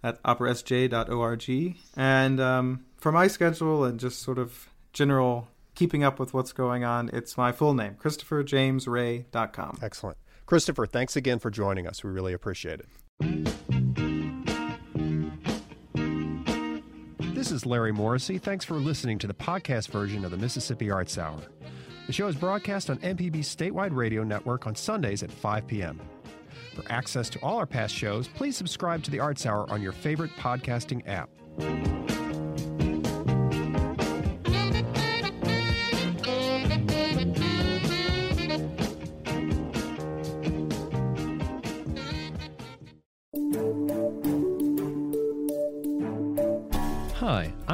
at 0.04 0.24
operasj.org. 0.24 1.76
And 1.96 2.40
um, 2.42 2.86
for 2.98 3.12
my 3.14 3.28
schedule 3.28 3.86
and 3.86 4.00
just 4.00 4.22
sort 4.22 4.38
of 4.38 4.70
general 4.92 5.48
keeping 5.76 6.04
up 6.04 6.20
with 6.20 6.34
what's 6.34 6.52
going 6.52 6.84
on, 6.84 7.10
it's 7.14 7.38
my 7.38 7.54
full 7.54 7.74
name, 7.74 7.96
ChristopherJamesRay.com. 8.02 9.80
Excellent. 9.82 10.18
Christopher, 10.50 10.88
thanks 10.88 11.16
again 11.16 11.38
for 11.38 11.52
joining 11.52 11.86
us. 11.86 12.04
We 12.04 12.10
really 12.10 12.34
appreciate 12.34 12.80
it. 12.80 12.88
This 17.36 17.52
is 17.52 17.68
Larry 17.68 17.94
Morrisey. 17.94 18.42
Thanks 18.42 18.66
for 18.66 18.74
listening 18.74 19.20
to 19.20 19.28
the 19.28 19.34
podcast 19.36 19.90
version 19.90 20.26
of 20.26 20.32
the 20.32 20.38
Mississippi 20.38 20.90
Arts 20.90 21.20
Hour. 21.20 21.38
The 22.08 22.14
show 22.14 22.26
is 22.26 22.36
broadcast 22.36 22.90
on 22.90 22.98
MPB's 22.98 23.56
statewide 23.56 23.96
radio 23.96 24.24
network 24.24 24.66
on 24.66 24.74
Sundays 24.74 25.22
at 25.22 25.32
5 25.32 25.68
p.m. 25.68 26.02
For 26.74 26.84
access 26.92 27.30
to 27.30 27.40
all 27.44 27.60
our 27.60 27.68
past 27.68 27.94
shows, 27.94 28.28
please 28.28 28.58
subscribe 28.58 29.04
to 29.04 29.12
the 29.12 29.20
Arts 29.20 29.46
Hour 29.46 29.70
on 29.70 29.84
your 29.84 29.92
favorite 29.92 30.32
podcasting 30.40 31.08
app. 31.08 31.30